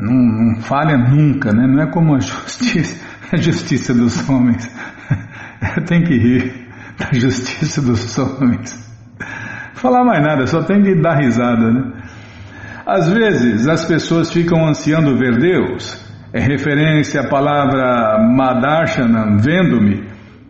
Não, 0.00 0.14
não 0.14 0.60
falha 0.62 0.96
nunca, 0.96 1.52
né? 1.52 1.66
Não 1.66 1.82
é 1.82 1.90
como 1.90 2.14
a 2.14 2.20
justiça, 2.24 3.06
a 3.30 3.36
justiça 3.36 3.92
dos 3.92 4.26
homens. 4.30 4.66
Tem 5.86 6.02
que 6.02 6.16
rir 6.16 6.65
da 6.98 7.10
justiça 7.12 7.82
dos 7.82 8.18
homens. 8.18 8.74
Falar 9.74 10.04
mais 10.04 10.22
nada, 10.22 10.46
só 10.46 10.62
tem 10.62 10.82
que 10.82 10.94
dar 10.94 11.16
risada, 11.16 11.70
né? 11.70 11.92
Às 12.86 13.12
vezes 13.12 13.68
as 13.68 13.84
pessoas 13.84 14.32
ficam 14.32 14.66
ansiando 14.66 15.18
ver 15.18 15.38
Deus. 15.38 16.02
É 16.32 16.40
referência 16.40 17.20
à 17.22 17.28
palavra 17.28 18.18
Madarshana, 18.18 19.36
vendo-me, 19.38 20.04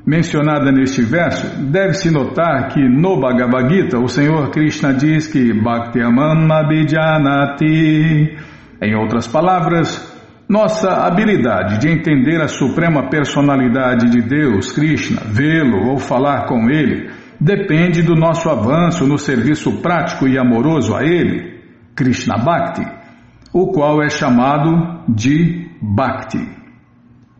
mencionada 0.06 0.70
neste 0.70 1.02
verso. 1.02 1.46
Deve-se 1.70 2.10
notar 2.10 2.68
que 2.68 2.80
no 2.80 3.20
Bhagavad 3.20 3.72
Gita 3.72 3.98
o 3.98 4.08
Senhor 4.08 4.50
Krishna 4.50 4.92
diz 4.92 5.26
que 5.26 5.52
Bhakti 5.52 6.00
Amanabijanati. 6.00 8.36
Em 8.82 8.94
outras 8.94 9.26
palavras, 9.26 10.15
nossa 10.48 11.04
habilidade 11.04 11.78
de 11.78 11.88
entender 11.88 12.40
a 12.40 12.46
suprema 12.46 13.10
personalidade 13.10 14.08
de 14.08 14.22
Deus, 14.22 14.70
Krishna, 14.70 15.22
vê-lo 15.26 15.88
ou 15.88 15.98
falar 15.98 16.46
com 16.46 16.70
ele, 16.70 17.10
depende 17.40 18.00
do 18.02 18.14
nosso 18.14 18.48
avanço 18.48 19.06
no 19.06 19.18
serviço 19.18 19.82
prático 19.82 20.28
e 20.28 20.38
amoroso 20.38 20.94
a 20.94 21.02
ele, 21.02 21.60
Krishna 21.96 22.38
Bhakti, 22.38 22.86
o 23.52 23.72
qual 23.72 24.00
é 24.02 24.08
chamado 24.08 25.02
de 25.08 25.68
Bhakti, 25.82 26.48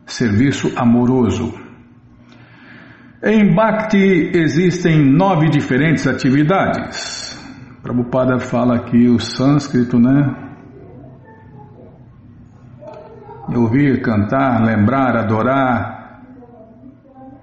serviço 0.05 0.73
amoroso. 0.77 1.55
Em 3.23 3.55
Bhakti 3.55 4.33
existem 4.35 5.05
nove 5.05 5.49
diferentes 5.49 6.07
atividades. 6.09 7.37
Prabhupada 7.83 8.41
fala 8.41 8.77
aqui 8.77 9.09
o 9.09 9.21
sânscrito, 9.21 9.99
né? 9.99 10.46
Ouvir, 13.55 14.01
cantar, 14.03 14.65
lembrar, 14.65 15.17
adorar, 15.17 16.23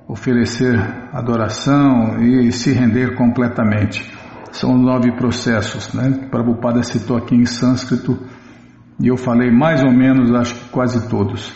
oferecer 0.08 0.78
adoração 1.14 2.22
e 2.22 2.52
se 2.52 2.74
render 2.74 3.16
completamente. 3.16 4.12
São 4.52 4.78
nove 4.78 5.12
processos, 5.14 5.94
né? 5.94 6.28
Prabhupada 6.30 6.84
citou 6.84 7.18
aqui 7.18 7.36
em 7.36 7.46
sânscrito 7.46 8.20
e 9.00 9.08
eu 9.08 9.18
falei 9.18 9.50
mais 9.50 9.84
ou 9.84 9.92
menos, 9.92 10.34
acho 10.34 10.56
que 10.56 10.70
quase 10.70 11.10
todos. 11.10 11.54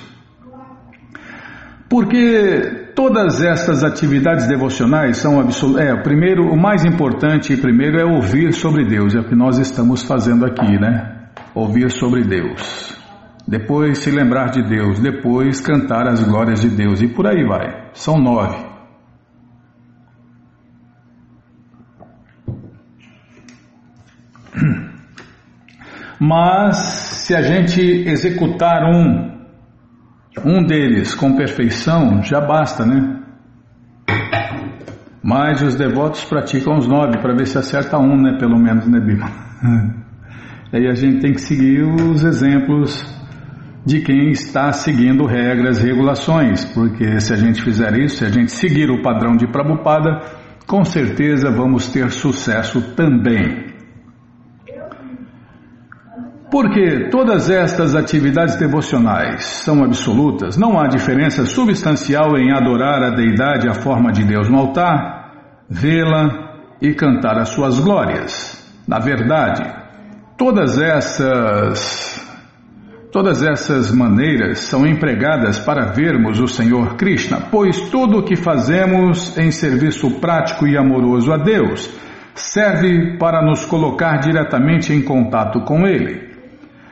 Porque 1.90 2.92
todas 2.96 3.42
estas 3.42 3.84
atividades 3.84 4.48
devocionais 4.48 5.18
são 5.18 5.40
absolutas. 5.40 5.86
É, 5.86 5.94
o 5.94 6.04
primeiro, 6.04 6.44
o 6.52 6.60
mais 6.60 6.84
importante 6.84 7.56
primeiro 7.56 8.00
é 8.00 8.06
ouvir 8.06 8.54
sobre 8.54 8.86
Deus, 8.86 9.16
é 9.16 9.20
o 9.20 9.26
que 9.26 9.36
nós 9.36 9.60
estamos 9.60 10.04
fazendo 10.04 10.46
aqui, 10.46 10.80
né? 10.80 11.30
Ouvir 11.54 11.92
sobre 11.92 12.24
Deus 12.24 12.98
depois 13.48 14.00
se 14.00 14.12
lembrar 14.12 14.50
de 14.50 14.62
Deus, 14.62 15.00
depois 15.00 15.62
cantar 15.62 16.06
as 16.06 16.22
glórias 16.22 16.62
de 16.62 16.70
Deus 16.70 17.02
e 17.02 17.08
por 17.08 17.26
aí 17.26 17.46
vai. 17.46 17.90
São 17.94 18.18
nove. 18.18 18.68
Mas 26.20 26.78
se 26.78 27.36
a 27.36 27.42
gente 27.42 27.80
executar 27.80 28.84
um, 28.84 29.38
um 30.44 30.66
deles 30.66 31.16
com 31.16 31.38
perfeição, 31.38 32.22
já 32.24 32.42
basta, 32.42 32.86
né? 32.86 33.24
Mas 35.24 35.62
os 35.62 35.76
devotos 35.76 36.26
praticam 36.26 36.78
os 36.78 36.88
nove 36.88 37.20
para 37.22 37.34
ver 37.34 37.46
se 37.46 37.58
acerta 37.58 37.98
um, 37.98 38.20
né? 38.22 38.38
Pelo 38.38 38.58
menos, 38.60 38.88
né, 38.88 39.00
Bima? 39.00 39.30
Aí 40.74 40.86
a 40.86 40.94
gente 40.94 41.22
tem 41.22 41.32
que 41.34 41.42
seguir 41.42 41.84
os 41.84 42.24
exemplos 42.26 43.17
de 43.88 44.02
quem 44.02 44.32
está 44.32 44.74
seguindo 44.74 45.26
regras, 45.26 45.80
regulações, 45.82 46.66
porque 46.66 47.22
se 47.22 47.32
a 47.32 47.38
gente 47.38 47.64
fizer 47.64 47.98
isso, 47.98 48.18
se 48.18 48.26
a 48.26 48.30
gente 48.30 48.52
seguir 48.52 48.92
o 48.92 49.02
padrão 49.02 49.38
de 49.38 49.48
Prabhupada, 49.48 50.24
com 50.68 50.84
certeza 50.84 51.50
vamos 51.50 51.88
ter 51.88 52.12
sucesso 52.12 52.82
também. 52.98 53.66
Porque 56.52 57.08
todas 57.10 57.50
estas 57.50 57.96
atividades 57.96 58.58
devocionais 58.58 59.46
são 59.46 59.82
absolutas, 59.86 60.58
não 60.58 60.78
há 60.78 60.90
diferença 60.90 61.46
substancial 61.46 62.38
em 62.38 62.52
adorar 62.52 63.02
a 63.02 63.16
deidade 63.16 63.70
à 63.70 63.74
forma 63.74 64.12
de 64.12 64.26
Deus 64.26 64.50
no 64.50 64.58
altar, 64.58 65.32
vê-la 65.70 66.76
e 66.82 66.94
cantar 66.94 67.38
as 67.38 67.50
suas 67.50 67.80
glórias. 67.80 68.70
Na 68.86 69.00
verdade, 69.00 69.64
todas 70.38 70.78
essas 70.78 72.27
Todas 73.18 73.42
essas 73.42 73.92
maneiras 73.92 74.60
são 74.60 74.86
empregadas 74.86 75.58
para 75.58 75.92
vermos 75.92 76.40
o 76.40 76.48
Senhor 76.48 76.98
Krishna, 76.98 77.48
pois 77.50 77.90
tudo 77.90 78.20
o 78.20 78.24
que 78.24 78.36
fazemos 78.36 79.36
em 79.40 79.50
serviço 79.50 80.20
prático 80.20 80.68
e 80.68 80.78
amoroso 80.78 81.34
a 81.34 81.38
Deus 81.38 81.90
serve 82.36 83.18
para 83.18 83.44
nos 83.44 83.66
colocar 83.66 84.18
diretamente 84.18 84.94
em 84.94 85.02
contato 85.02 85.62
com 85.62 85.88
Ele. 85.88 86.30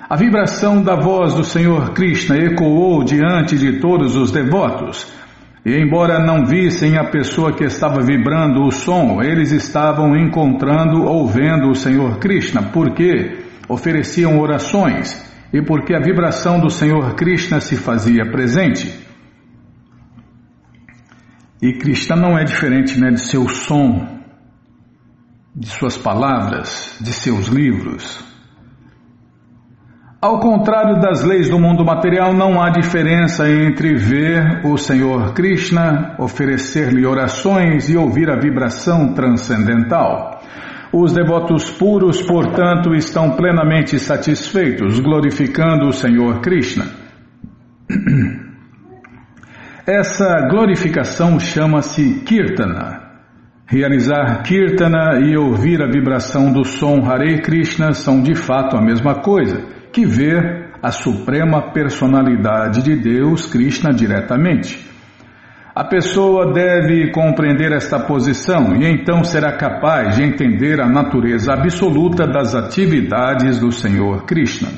A 0.09 0.15
vibração 0.15 0.82
da 0.82 0.95
voz 0.95 1.36
do 1.36 1.43
Senhor 1.43 1.91
Krishna 1.91 2.39
ecoou 2.39 3.03
diante 3.03 3.55
de 3.55 3.80
todos 3.80 4.15
os 4.15 4.32
devotos, 4.32 5.05
e 5.63 5.78
embora 5.78 6.17
não 6.17 6.43
vissem 6.43 6.97
a 6.97 7.03
pessoa 7.03 7.53
que 7.53 7.65
estava 7.65 8.01
vibrando 8.01 8.63
o 8.63 8.71
som, 8.71 9.21
eles 9.21 9.51
estavam 9.51 10.17
encontrando 10.17 11.03
ou 11.03 11.28
vendo 11.28 11.69
o 11.69 11.76
Senhor 11.76 12.17
Krishna, 12.17 12.63
porque 12.73 13.43
ofereciam 13.69 14.39
orações 14.39 15.34
e 15.55 15.61
porque 15.61 15.95
a 15.95 16.01
vibração 16.01 16.59
do 16.59 16.69
Senhor 16.69 17.15
Krishna 17.15 17.61
se 17.61 17.77
fazia 17.77 18.29
presente. 18.29 18.93
E 21.61 21.71
Krishna 21.77 22.13
não 22.17 22.37
é 22.37 22.43
diferente 22.43 22.99
né, 22.99 23.11
de 23.11 23.21
seu 23.21 23.47
som, 23.47 24.05
de 25.55 25.67
suas 25.67 25.97
palavras, 25.97 26.97
de 26.99 27.13
seus 27.13 27.47
livros. 27.47 28.21
Ao 30.21 30.41
contrário 30.41 30.99
das 30.99 31.23
leis 31.23 31.49
do 31.49 31.57
mundo 31.57 31.85
material, 31.85 32.33
não 32.33 32.61
há 32.61 32.69
diferença 32.69 33.49
entre 33.49 33.95
ver 33.95 34.65
o 34.65 34.77
Senhor 34.77 35.33
Krishna, 35.33 36.17
oferecer-lhe 36.19 37.05
orações 37.05 37.87
e 37.87 37.95
ouvir 37.95 38.29
a 38.29 38.37
vibração 38.37 39.13
transcendental. 39.13 40.34
Os 40.97 41.11
devotos 41.11 41.69
puros, 41.71 42.21
portanto, 42.21 42.95
estão 42.95 43.31
plenamente 43.31 43.99
satisfeitos, 43.99 44.97
glorificando 45.01 45.87
o 45.87 45.91
Senhor 45.91 46.39
Krishna. 46.39 46.85
Essa 49.85 50.47
glorificação 50.49 51.37
chama-se 51.37 52.21
Kirtana. 52.21 53.11
Realizar 53.67 54.41
Kirtana 54.43 55.19
e 55.19 55.35
ouvir 55.35 55.81
a 55.81 55.91
vibração 55.91 56.53
do 56.53 56.63
som 56.63 57.05
Hare 57.05 57.41
Krishna 57.41 57.91
são 57.91 58.23
de 58.23 58.33
fato 58.33 58.77
a 58.77 58.81
mesma 58.81 59.15
coisa 59.15 59.65
que 59.91 60.05
ver 60.05 60.69
a 60.81 60.91
suprema 60.91 61.73
personalidade 61.73 62.81
de 62.81 62.95
Deus, 62.95 63.45
Krishna, 63.47 63.91
diretamente. 63.91 64.94
A 65.76 65.84
pessoa 65.84 66.53
deve 66.53 67.11
compreender 67.11 67.73
esta 67.73 67.99
posição 67.99 68.73
e 68.78 68.86
então 68.89 69.26
será 69.26 69.57
capaz 69.57 70.15
de 70.15 70.23
entender 70.23 70.80
a 70.80 70.88
natureza 70.88 71.51
absoluta 71.51 72.26
das 72.26 72.55
atividades 72.55 73.59
do 73.59 73.73
Senhor 73.73 74.23
Krishna. 74.23 74.69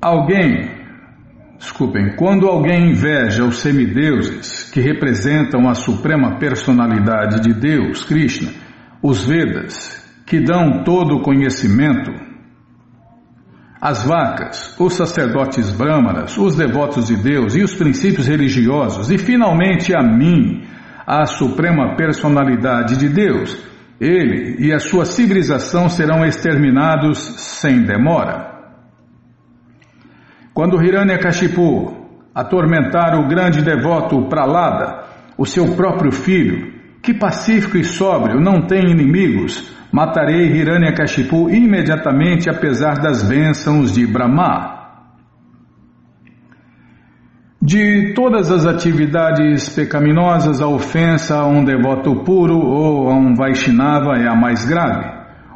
Alguém, 0.00 0.70
desculpem, 1.58 2.16
quando 2.16 2.46
alguém 2.46 2.92
inveja 2.92 3.44
os 3.44 3.58
semideuses 3.58 4.70
que 4.70 4.80
representam 4.80 5.68
a 5.68 5.74
suprema 5.74 6.38
personalidade 6.38 7.42
de 7.42 7.52
Deus, 7.52 8.04
Krishna, 8.04 8.52
os 9.02 9.26
Vedas, 9.26 10.02
que 10.24 10.40
dão 10.40 10.82
todo 10.82 11.16
o 11.16 11.22
conhecimento, 11.22 12.25
as 13.88 14.04
vacas, 14.04 14.74
os 14.80 14.94
sacerdotes 14.94 15.70
brâmanas, 15.70 16.36
os 16.36 16.56
devotos 16.56 17.06
de 17.06 17.14
Deus 17.14 17.54
e 17.54 17.62
os 17.62 17.72
princípios 17.76 18.26
religiosos, 18.26 19.12
e 19.12 19.16
finalmente 19.16 19.96
a 19.96 20.02
mim, 20.02 20.66
a 21.06 21.24
suprema 21.24 21.94
personalidade 21.94 22.96
de 22.96 23.08
Deus, 23.08 23.64
ele 24.00 24.56
e 24.58 24.72
a 24.72 24.80
sua 24.80 25.04
civilização 25.04 25.88
serão 25.88 26.24
exterminados 26.24 27.16
sem 27.36 27.84
demora. 27.84 28.56
Quando 30.52 30.82
Hiranyakashipu 30.82 32.08
atormentar 32.34 33.16
o 33.20 33.28
grande 33.28 33.62
devoto 33.62 34.28
Pralada, 34.28 35.04
o 35.38 35.46
seu 35.46 35.76
próprio 35.76 36.10
filho, 36.10 36.75
que 37.06 37.14
pacífico 37.14 37.78
e 37.78 37.84
sóbrio 37.84 38.40
não 38.40 38.62
tem 38.62 38.90
inimigos, 38.90 39.72
matarei 39.92 40.56
Hiranyakashipu 40.56 41.48
imediatamente 41.48 42.50
apesar 42.50 42.98
das 42.98 43.22
bênçãos 43.22 43.92
de 43.92 44.04
Brahma. 44.04 44.74
De 47.62 48.12
todas 48.12 48.50
as 48.50 48.66
atividades 48.66 49.68
pecaminosas, 49.68 50.60
a 50.60 50.66
ofensa 50.66 51.36
a 51.36 51.46
um 51.46 51.64
devoto 51.64 52.24
puro 52.24 52.58
ou 52.58 53.08
a 53.08 53.14
um 53.14 53.36
Vaishnava 53.36 54.16
é 54.16 54.26
a 54.26 54.34
mais 54.34 54.64
grave. 54.64 55.06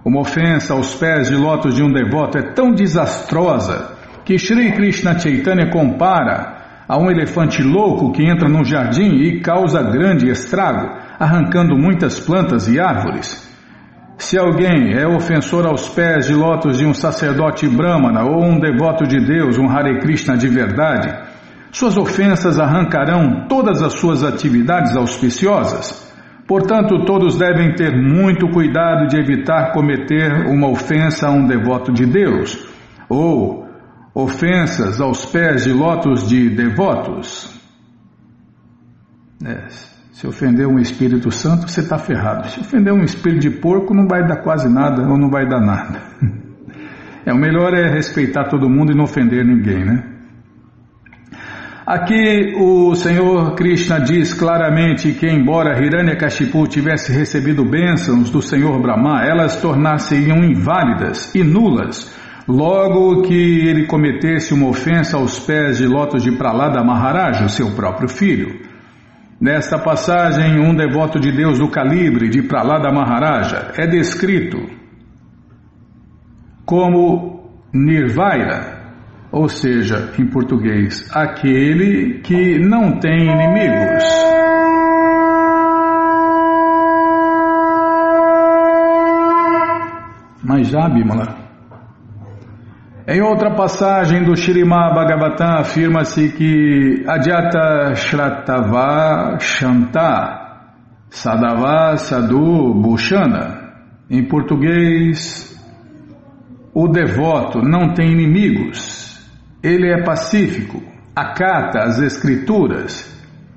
Uma 0.05 0.21
ofensa 0.21 0.73
aos 0.73 0.95
pés 0.95 1.29
de 1.29 1.35
lótus 1.35 1.75
de 1.75 1.83
um 1.83 1.91
devoto 1.91 2.39
é 2.39 2.43
tão 2.53 2.73
desastrosa 2.73 3.97
que 4.25 4.39
Sri 4.39 4.71
Krishna 4.71 5.19
Chaitanya 5.19 5.69
compara 5.69 6.61
a 6.89 6.97
um 6.97 7.11
elefante 7.11 7.61
louco 7.61 8.13
que 8.13 8.25
entra 8.25 8.49
num 8.49 8.65
jardim 8.65 9.17
e 9.17 9.41
causa 9.41 9.83
grande 9.83 10.29
estrago, 10.29 11.00
arrancando 11.21 11.77
muitas 11.77 12.19
plantas 12.19 12.67
e 12.67 12.81
árvores. 12.81 13.47
Se 14.17 14.39
alguém 14.39 14.95
é 14.95 15.07
ofensor 15.07 15.67
aos 15.67 15.87
pés 15.91 16.27
de 16.27 16.35
lótus 16.35 16.79
de 16.79 16.87
um 16.87 16.95
sacerdote 16.95 17.69
brahmana 17.69 18.25
ou 18.25 18.43
um 18.43 18.59
devoto 18.59 19.07
de 19.07 19.21
Deus, 19.23 19.59
um 19.59 19.69
Hare 19.69 20.01
Krishna 20.01 20.39
de 20.39 20.49
verdade, 20.49 21.15
suas 21.73 21.99
ofensas 21.99 22.59
arrancarão 22.59 23.47
todas 23.49 23.83
as 23.83 23.99
suas 23.99 24.25
atividades 24.25 24.97
auspiciosas. 24.97 26.09
Portanto, 26.49 27.05
todos 27.05 27.39
devem 27.39 27.75
ter 27.75 27.95
muito 27.95 28.49
cuidado 28.49 29.07
de 29.07 29.19
evitar 29.19 29.73
cometer 29.73 30.47
uma 30.47 30.69
ofensa 30.69 31.29
a 31.29 31.31
um 31.31 31.47
devoto 31.47 31.93
de 31.93 32.07
Deus 32.07 32.59
ou 33.09 33.69
ofensas 34.15 35.01
aos 35.01 35.27
pés 35.27 35.65
de 35.65 35.73
lótus 35.73 36.27
de 36.27 36.49
devotos. 36.49 37.61
Se 40.21 40.27
ofender 40.27 40.67
um 40.67 40.79
Espírito 40.79 41.31
Santo, 41.31 41.67
você 41.67 41.81
está 41.81 41.97
ferrado. 41.97 42.47
Se 42.51 42.61
ofender 42.61 42.93
um 42.93 43.03
espírito 43.03 43.41
de 43.41 43.51
porco, 43.59 43.95
não 43.95 44.07
vai 44.07 44.23
dar 44.23 44.43
quase 44.43 44.69
nada 44.69 45.09
ou 45.09 45.17
não 45.17 45.31
vai 45.31 45.49
dar 45.49 45.61
nada. 45.61 45.99
É, 47.23 47.35
o 47.35 47.37
melhor 47.37 47.75
é 47.75 47.87
respeitar 47.87 48.49
todo 48.49 48.67
mundo 48.67 48.93
e 48.93 48.95
não 48.95 49.05
ofender 49.05 49.45
ninguém, 49.45 49.85
né? 49.85 50.03
Aqui 51.87 52.55
o 52.57 52.95
Senhor 52.95 53.55
Krishna 53.55 54.01
diz 54.01 54.33
claramente 54.33 55.13
que, 55.13 55.27
embora 55.27 55.85
Hiranyakashipu 55.85 56.67
tivesse 56.67 57.13
recebido 57.13 57.63
bênçãos 57.63 58.31
do 58.31 58.41
Senhor 58.41 58.81
Brahma, 58.81 59.23
elas 59.23 59.61
tornar-se-iam 59.61 60.43
inválidas 60.43 61.35
e 61.35 61.45
nulas 61.45 62.11
logo 62.49 63.21
que 63.21 63.69
ele 63.69 63.87
cometesse 63.87 64.55
uma 64.55 64.69
ofensa 64.69 65.19
aos 65.19 65.39
pés 65.39 65.77
de 65.77 65.87
lotos 65.87 66.23
de 66.23 66.33
Pralada 66.33 66.83
Maharaj, 66.83 67.45
o 67.45 67.51
seu 67.51 67.71
próprio 67.73 68.09
filho. 68.09 68.70
Nesta 69.41 69.79
passagem, 69.79 70.61
um 70.61 70.75
devoto 70.75 71.19
de 71.19 71.33
Deus 71.33 71.59
do 71.59 71.71
calibre 71.71 72.29
de 72.29 72.43
Pralada 72.43 72.93
Maharaja 72.93 73.73
é 73.79 73.87
descrito 73.87 74.59
como 76.67 77.51
Nirvaira, 77.73 78.93
ou 79.33 79.49
seja, 79.49 80.13
em 80.19 80.27
português, 80.27 81.09
aquele 81.17 82.21
que 82.21 82.59
não 82.59 83.01
tem 83.01 83.31
inimigos. 83.31 84.05
Mas 90.45 90.69
já, 90.69 90.87
Bimala, 90.87 91.50
em 93.13 93.21
outra 93.21 93.51
passagem 93.57 94.23
do 94.23 94.37
Shirimá 94.37 94.95
Bhagavatam 94.95 95.59
afirma-se 95.59 96.29
que 96.29 97.03
Adyata 97.09 97.93
Shratava 97.97 99.37
Shanta 99.41 100.41
Sadava 101.11 101.97
Sadhu 101.97 102.73
Bhushana. 102.73 103.73
Em 104.09 104.29
português, 104.29 105.61
o 106.73 106.87
devoto 106.87 107.61
não 107.61 107.95
tem 107.95 108.13
inimigos, 108.13 109.21
ele 109.61 109.91
é 109.91 110.05
pacífico, 110.05 110.81
acata 111.15 111.81
as 111.81 111.99
escrituras 111.99 113.11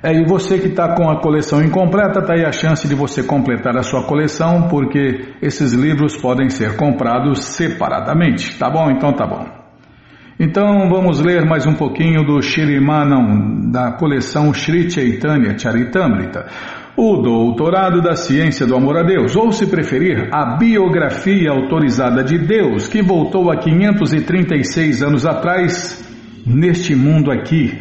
É, 0.00 0.12
e 0.12 0.24
você 0.24 0.60
que 0.60 0.68
está 0.68 0.94
com 0.94 1.10
a 1.10 1.20
coleção 1.20 1.60
incompleta, 1.60 2.20
está 2.20 2.34
aí 2.34 2.44
a 2.44 2.52
chance 2.52 2.86
de 2.86 2.94
você 2.94 3.24
completar 3.24 3.76
a 3.76 3.82
sua 3.82 4.04
coleção, 4.04 4.68
porque 4.68 5.34
esses 5.42 5.72
livros 5.72 6.16
podem 6.16 6.48
ser 6.48 6.76
comprados 6.76 7.46
separadamente. 7.46 8.56
Tá 8.56 8.70
bom? 8.70 8.92
Então 8.92 9.12
tá 9.12 9.26
bom. 9.26 9.48
Então 10.38 10.88
vamos 10.88 11.20
ler 11.20 11.44
mais 11.44 11.66
um 11.66 11.74
pouquinho 11.74 12.24
do 12.24 12.40
Shirimanam, 12.40 13.72
da 13.72 13.90
coleção 13.92 14.54
Sri 14.54 14.88
Chaitanya 14.88 15.58
Charitamrita, 15.58 16.46
o 16.96 17.16
Doutorado 17.16 18.00
da 18.00 18.14
Ciência 18.14 18.64
do 18.66 18.76
Amor 18.76 18.96
a 18.96 19.02
Deus, 19.02 19.34
ou 19.34 19.50
se 19.50 19.66
preferir, 19.66 20.28
a 20.32 20.56
biografia 20.56 21.50
autorizada 21.50 22.22
de 22.22 22.38
Deus, 22.38 22.86
que 22.86 23.02
voltou 23.02 23.50
há 23.50 23.56
536 23.56 25.02
anos 25.02 25.26
atrás, 25.26 26.08
neste 26.46 26.94
mundo 26.94 27.32
aqui, 27.32 27.76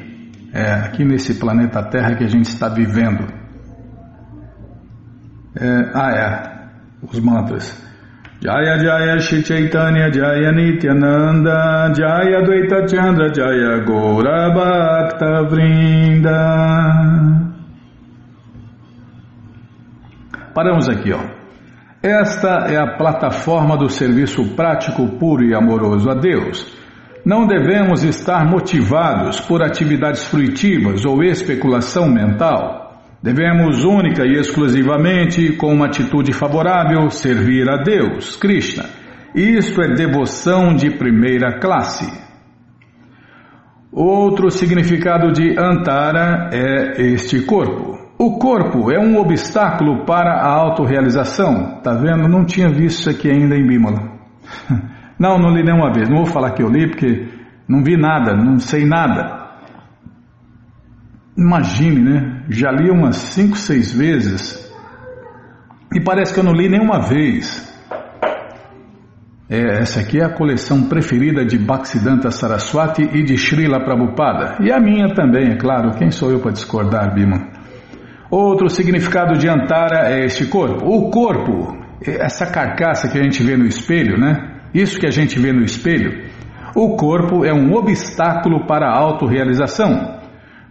é, 0.51 0.71
aqui 0.71 1.05
nesse 1.05 1.35
planeta 1.35 1.83
Terra 1.83 2.15
que 2.15 2.23
a 2.23 2.27
gente 2.27 2.45
está 2.45 2.67
vivendo. 2.69 3.27
É, 5.55 5.91
ah, 5.93 6.11
é, 6.11 7.07
os 7.07 7.19
mantras. 7.19 7.83
Jaya 8.41 8.77
Jaya 8.77 9.19
Shri 9.19 9.45
Chaitanya 9.45 10.11
Jaya 10.11 10.51
Nityananda 10.51 11.93
Jaya 11.95 12.41
Dvaita 12.41 12.87
Chandra 12.89 13.33
Jaya 13.33 13.85
Gora 13.85 14.49
Vrinda 15.49 17.52
Paramos 20.53 20.89
aqui, 20.89 21.11
ó. 21.11 21.21
Esta 22.01 22.67
é 22.69 22.77
a 22.77 22.97
plataforma 22.97 23.77
do 23.77 23.89
serviço 23.89 24.55
prático, 24.55 25.17
puro 25.17 25.43
e 25.43 25.55
amoroso 25.55 26.09
a 26.09 26.13
Deus 26.13 26.83
não 27.25 27.47
devemos 27.47 28.03
estar 28.03 28.45
motivados 28.45 29.39
por 29.39 29.63
atividades 29.63 30.25
fruitivas 30.25 31.05
ou 31.05 31.23
especulação 31.23 32.09
mental. 32.09 33.01
Devemos 33.21 33.85
única 33.85 34.25
e 34.25 34.33
exclusivamente, 34.33 35.53
com 35.53 35.73
uma 35.73 35.85
atitude 35.85 36.33
favorável, 36.33 37.09
servir 37.09 37.69
a 37.69 37.77
Deus, 37.81 38.35
Krishna. 38.35 38.83
Isto 39.33 39.81
é 39.81 39.93
devoção 39.93 40.75
de 40.75 40.91
primeira 40.97 41.59
classe. 41.59 42.05
Outro 43.89 44.51
significado 44.51 45.31
de 45.31 45.57
Antara 45.57 46.49
é 46.51 47.01
este 47.01 47.45
corpo. 47.45 48.02
O 48.23 48.37
corpo 48.39 48.89
é 48.89 48.97
um 48.97 49.17
obstáculo 49.17 50.05
para 50.05 50.31
a 50.31 50.47
autorrealização. 50.47 51.81
Tá 51.83 51.93
vendo? 51.93 52.29
Não 52.29 52.45
tinha 52.45 52.69
visto 52.69 53.01
isso 53.01 53.09
aqui 53.09 53.29
ainda 53.29 53.53
em 53.53 53.67
Bímola. 53.67 53.99
Não, 55.19 55.37
não 55.37 55.53
li 55.53 55.61
nenhuma 55.61 55.91
vez. 55.93 56.09
Não 56.09 56.23
vou 56.23 56.25
falar 56.25 56.51
que 56.51 56.63
eu 56.63 56.69
li 56.69 56.89
porque 56.89 57.29
não 57.67 57.83
vi 57.83 57.95
nada, 57.95 58.35
não 58.35 58.59
sei 58.59 58.83
nada. 58.83 59.51
Imagine, 61.37 62.01
né? 62.01 62.43
Já 62.49 62.71
li 62.71 62.89
umas 62.89 63.15
cinco, 63.15 63.55
seis 63.55 63.93
vezes 63.93 64.73
e 65.93 66.01
parece 66.01 66.33
que 66.33 66.39
eu 66.39 66.43
não 66.43 66.51
li 66.51 66.67
nenhuma 66.67 66.99
vez. 66.99 67.71
É, 69.47 69.81
essa 69.81 70.01
aqui 70.01 70.19
é 70.19 70.25
a 70.25 70.33
coleção 70.33 70.89
preferida 70.89 71.45
de 71.45 71.57
Bhaktisiddhanta 71.57 72.31
Saraswati 72.31 73.03
e 73.03 73.23
de 73.23 73.37
Srila 73.37 73.83
Prabhupada. 73.83 74.57
E 74.61 74.71
a 74.71 74.79
minha 74.79 75.13
também, 75.13 75.51
é 75.51 75.57
claro. 75.57 75.91
Quem 75.91 76.09
sou 76.09 76.31
eu 76.31 76.39
para 76.39 76.51
discordar, 76.51 77.13
Bima? 77.13 77.52
Outro 78.35 78.67
significado 78.67 79.37
de 79.37 79.47
Antara 79.47 80.09
é 80.11 80.25
este 80.25 80.47
corpo. 80.47 80.83
O 80.87 81.11
corpo, 81.11 81.77
essa 82.01 82.47
carcaça 82.47 83.07
que 83.07 83.19
a 83.19 83.21
gente 83.21 83.43
vê 83.43 83.55
no 83.55 83.67
espelho, 83.67 84.17
né? 84.19 84.63
Isso 84.73 84.99
que 84.99 85.05
a 85.05 85.11
gente 85.11 85.37
vê 85.37 85.53
no 85.53 85.63
espelho, 85.63 86.31
o 86.75 86.95
corpo 86.95 87.45
é 87.45 87.53
um 87.53 87.71
obstáculo 87.75 88.65
para 88.65 88.87
a 88.87 88.97
autorrealização, 88.97 90.19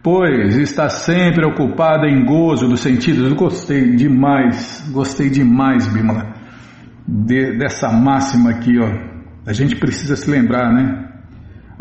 pois 0.03 0.57
está 0.57 0.89
sempre 0.89 1.47
ocupado 1.47 2.05
em 2.05 2.25
gozo 2.25 2.67
dos 2.67 2.81
sentidos. 2.81 3.33
Gostei 3.35 3.95
demais, 3.95 4.91
gostei 4.93 5.31
demais, 5.31 5.87
Bimala, 5.87 6.35
de, 7.07 7.57
dessa 7.59 7.93
máxima 7.93 8.51
aqui, 8.51 8.77
ó. 8.81 8.91
A 9.47 9.53
gente 9.53 9.77
precisa 9.77 10.17
se 10.17 10.29
lembrar, 10.29 10.73
né? 10.73 11.12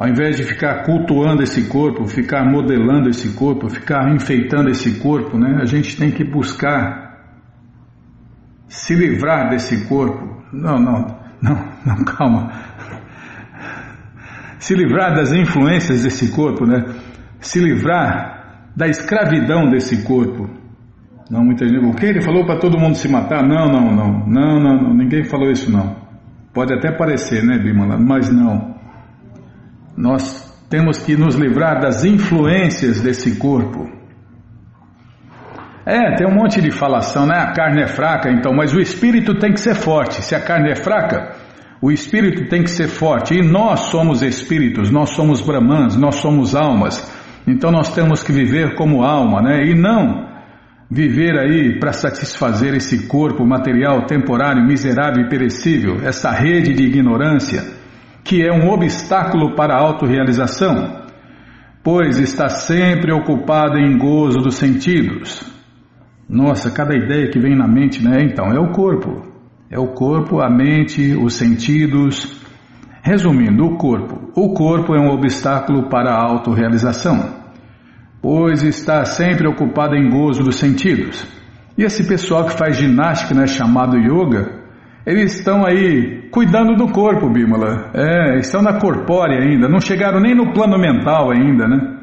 Ao 0.02 0.10
invés 0.10 0.36
de 0.36 0.44
ficar 0.44 0.84
cultuando 0.84 1.44
esse 1.44 1.68
corpo, 1.68 2.08
ficar 2.08 2.44
modelando 2.44 3.08
esse 3.08 3.36
corpo, 3.36 3.70
ficar 3.70 4.12
enfeitando 4.12 4.68
esse 4.72 5.00
corpo, 5.00 5.38
né? 5.38 5.60
A 5.62 5.66
gente 5.66 5.96
tem 5.96 6.10
que 6.10 6.24
buscar 6.24 7.20
se 8.68 8.96
livrar 8.96 9.52
desse 9.52 9.88
corpo. 9.88 10.42
Não, 10.52 10.80
não. 10.80 11.06
Não, 11.40 11.70
não, 11.86 12.04
calma. 12.04 12.52
Se 14.58 14.74
livrar 14.74 15.14
das 15.14 15.32
influências 15.34 16.02
desse 16.02 16.32
corpo, 16.32 16.66
né? 16.66 16.84
Se 17.40 17.60
livrar 17.60 18.72
da 18.76 18.88
escravidão 18.88 19.70
desse 19.70 20.02
corpo. 20.02 20.50
Não, 21.30 21.44
muita 21.44 21.68
gente. 21.68 21.86
O 21.86 21.94
que 21.94 22.08
ele 22.08 22.24
falou 22.24 22.44
para 22.44 22.58
todo 22.58 22.80
mundo 22.80 22.96
se 22.96 23.08
matar? 23.08 23.48
Não, 23.48 23.68
não, 23.68 23.96
não, 23.96 24.26
não, 24.26 24.60
não, 24.60 24.82
não, 24.82 24.94
ninguém 24.96 25.26
falou 25.26 25.52
isso 25.52 25.72
não. 25.72 25.96
Pode 26.52 26.74
até 26.74 26.92
parecer, 26.92 27.44
né, 27.44 27.60
Bimala? 27.60 28.00
Mas 28.00 28.34
não. 28.34 28.71
Nós 29.96 30.52
temos 30.70 31.00
que 31.00 31.16
nos 31.16 31.36
livrar 31.36 31.80
das 31.82 32.04
influências 32.06 33.02
desse 33.02 33.38
corpo. 33.38 33.90
É, 35.86 36.16
tem 36.16 36.28
um 36.28 36.36
monte 36.36 36.62
de 36.62 36.72
falação, 36.72 37.26
né? 37.26 37.38
A 37.38 37.52
carne 37.52 37.82
é 37.82 37.88
fraca, 37.88 38.30
então, 38.30 38.54
mas 38.54 38.74
o 38.74 38.80
espírito 38.80 39.38
tem 39.40 39.52
que 39.52 39.60
ser 39.60 39.76
forte. 39.76 40.22
Se 40.22 40.36
a 40.36 40.40
carne 40.40 40.72
é 40.72 40.76
fraca, 40.76 41.36
o 41.82 41.92
espírito 41.92 42.48
tem 42.48 42.64
que 42.64 42.70
ser 42.70 42.88
forte. 42.88 43.34
E 43.34 43.42
nós 43.42 43.82
somos 43.92 44.22
espíritos, 44.22 44.92
nós 44.92 45.10
somos 45.10 45.42
brahmans, 45.42 45.96
nós 45.98 46.16
somos 46.16 46.56
almas. 46.56 47.12
Então 47.48 47.72
nós 47.72 47.94
temos 47.94 48.24
que 48.24 48.32
viver 48.32 48.76
como 48.76 49.04
alma, 49.04 49.42
né? 49.42 49.66
E 49.66 49.74
não 49.74 50.30
viver 50.90 51.40
aí 51.40 51.80
para 51.80 51.94
satisfazer 51.94 52.76
esse 52.76 53.08
corpo 53.08 53.46
material, 53.46 54.06
temporário, 54.06 54.66
miserável 54.66 55.26
e 55.26 55.30
perecível, 55.30 56.02
essa 56.04 56.30
rede 56.32 56.74
de 56.74 56.84
ignorância, 56.84 57.64
que 58.24 58.42
é 58.42 58.52
um 58.52 58.70
obstáculo 58.70 59.56
para 59.56 59.76
a 59.76 59.80
autorrealização, 59.80 61.02
pois 61.84 62.20
está 62.20 62.50
sempre 62.50 63.12
ocupado 63.12 63.78
em 63.78 63.98
gozo 63.98 64.40
dos 64.40 64.56
sentidos. 64.56 65.42
Nossa, 66.30 66.72
cada 66.72 66.96
ideia 66.96 67.30
que 67.30 67.40
vem 67.40 67.56
na 67.56 67.68
mente, 67.68 68.04
né? 68.04 68.20
Então, 68.24 68.46
é 68.54 68.60
o 68.60 68.72
corpo. 68.72 69.28
É 69.70 69.80
o 69.80 69.88
corpo, 69.88 70.40
a 70.40 70.50
mente, 70.50 71.14
os 71.14 71.34
sentidos. 71.34 72.40
Resumindo, 73.04 73.66
o 73.66 73.78
corpo. 73.78 74.32
O 74.36 74.54
corpo 74.54 74.96
é 74.96 75.00
um 75.00 75.10
obstáculo 75.10 75.90
para 75.90 76.12
a 76.12 76.24
autorrealização, 76.24 77.36
pois 78.22 78.64
está 78.64 79.04
sempre 79.04 79.48
ocupado 79.48 79.96
em 79.96 80.10
gozo 80.10 80.44
dos 80.44 80.58
sentidos. 80.58 81.26
E 81.78 81.84
esse 81.84 82.08
pessoal 82.08 82.46
que 82.46 82.58
faz 82.58 82.78
ginástica, 82.78 83.34
né, 83.34 83.48
chamado 83.48 83.98
yoga, 83.98 84.61
eles 85.06 85.34
estão 85.34 85.66
aí 85.66 86.30
cuidando 86.30 86.76
do 86.76 86.92
corpo, 86.92 87.30
Bímola. 87.30 87.92
É, 87.94 88.38
estão 88.38 88.62
na 88.62 88.80
corpórea 88.80 89.40
ainda, 89.40 89.68
não 89.68 89.80
chegaram 89.80 90.20
nem 90.20 90.36
no 90.36 90.54
plano 90.54 90.78
mental 90.78 91.32
ainda, 91.32 91.68
né? 91.68 91.98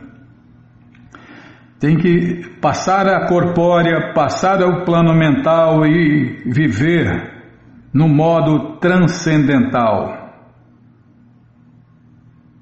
Tem 1.78 1.96
que 1.96 2.58
passar 2.60 3.06
a 3.06 3.28
corpórea, 3.28 4.12
passar 4.12 4.60
ao 4.60 4.84
plano 4.84 5.14
mental 5.14 5.86
e 5.86 6.42
viver 6.44 7.38
no 7.94 8.08
modo 8.08 8.78
transcendental. 8.78 10.18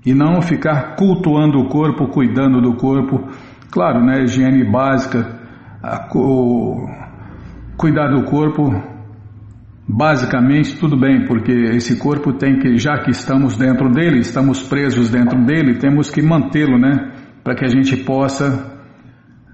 E 0.04 0.14
não 0.14 0.42
ficar 0.42 0.96
cultuando 0.96 1.58
o 1.58 1.68
corpo, 1.68 2.08
cuidando 2.08 2.60
do 2.60 2.76
corpo. 2.76 3.26
Claro, 3.70 4.04
né? 4.04 4.22
Higiene 4.22 4.70
básica, 4.70 5.40
a, 5.82 6.06
o, 6.14 6.86
cuidar 7.78 8.08
do 8.08 8.24
corpo, 8.24 8.70
basicamente 9.88 10.76
tudo 10.78 10.98
bem, 10.98 11.26
porque 11.26 11.52
esse 11.52 11.96
corpo 11.96 12.32
tem 12.32 12.58
que, 12.58 12.76
já 12.76 12.98
que 12.98 13.10
estamos 13.10 13.56
dentro 13.56 13.88
dele, 13.90 14.18
estamos 14.18 14.62
presos 14.62 15.10
dentro 15.10 15.44
dele, 15.44 15.78
temos 15.78 16.10
que 16.10 16.20
mantê-lo, 16.20 16.78
né? 16.78 17.12
Para 17.44 17.54
que 17.54 17.64
a 17.64 17.68
gente 17.68 17.96
possa 17.98 18.74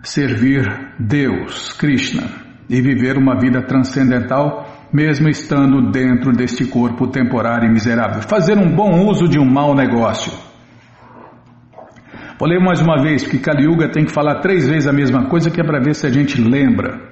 servir 0.03 0.95
Deus, 0.99 1.73
Krishna, 1.75 2.25
e 2.69 2.81
viver 2.81 3.19
uma 3.19 3.39
vida 3.39 3.63
transcendental, 3.63 4.89
mesmo 4.93 5.29
estando 5.29 5.91
dentro 5.91 6.33
deste 6.33 6.65
corpo 6.65 7.07
temporário 7.07 7.69
e 7.69 7.73
miserável. 7.73 8.23
Fazer 8.23 8.57
um 8.57 8.75
bom 8.75 9.07
uso 9.09 9.29
de 9.29 9.39
um 9.39 9.45
mau 9.45 9.75
negócio. 9.75 10.33
Vou 12.39 12.49
ler 12.49 12.59
mais 12.59 12.81
uma 12.81 13.01
vez, 13.01 13.23
porque 13.23 13.39
Kali 13.39 13.65
Yuga 13.65 13.91
tem 13.91 14.05
que 14.05 14.13
falar 14.13 14.41
três 14.41 14.67
vezes 14.67 14.89
a 14.89 14.93
mesma 14.93 15.29
coisa, 15.29 15.51
que 15.51 15.61
é 15.61 15.65
para 15.65 15.81
ver 15.81 15.95
se 15.95 16.07
a 16.07 16.11
gente 16.11 16.41
lembra. 16.41 17.12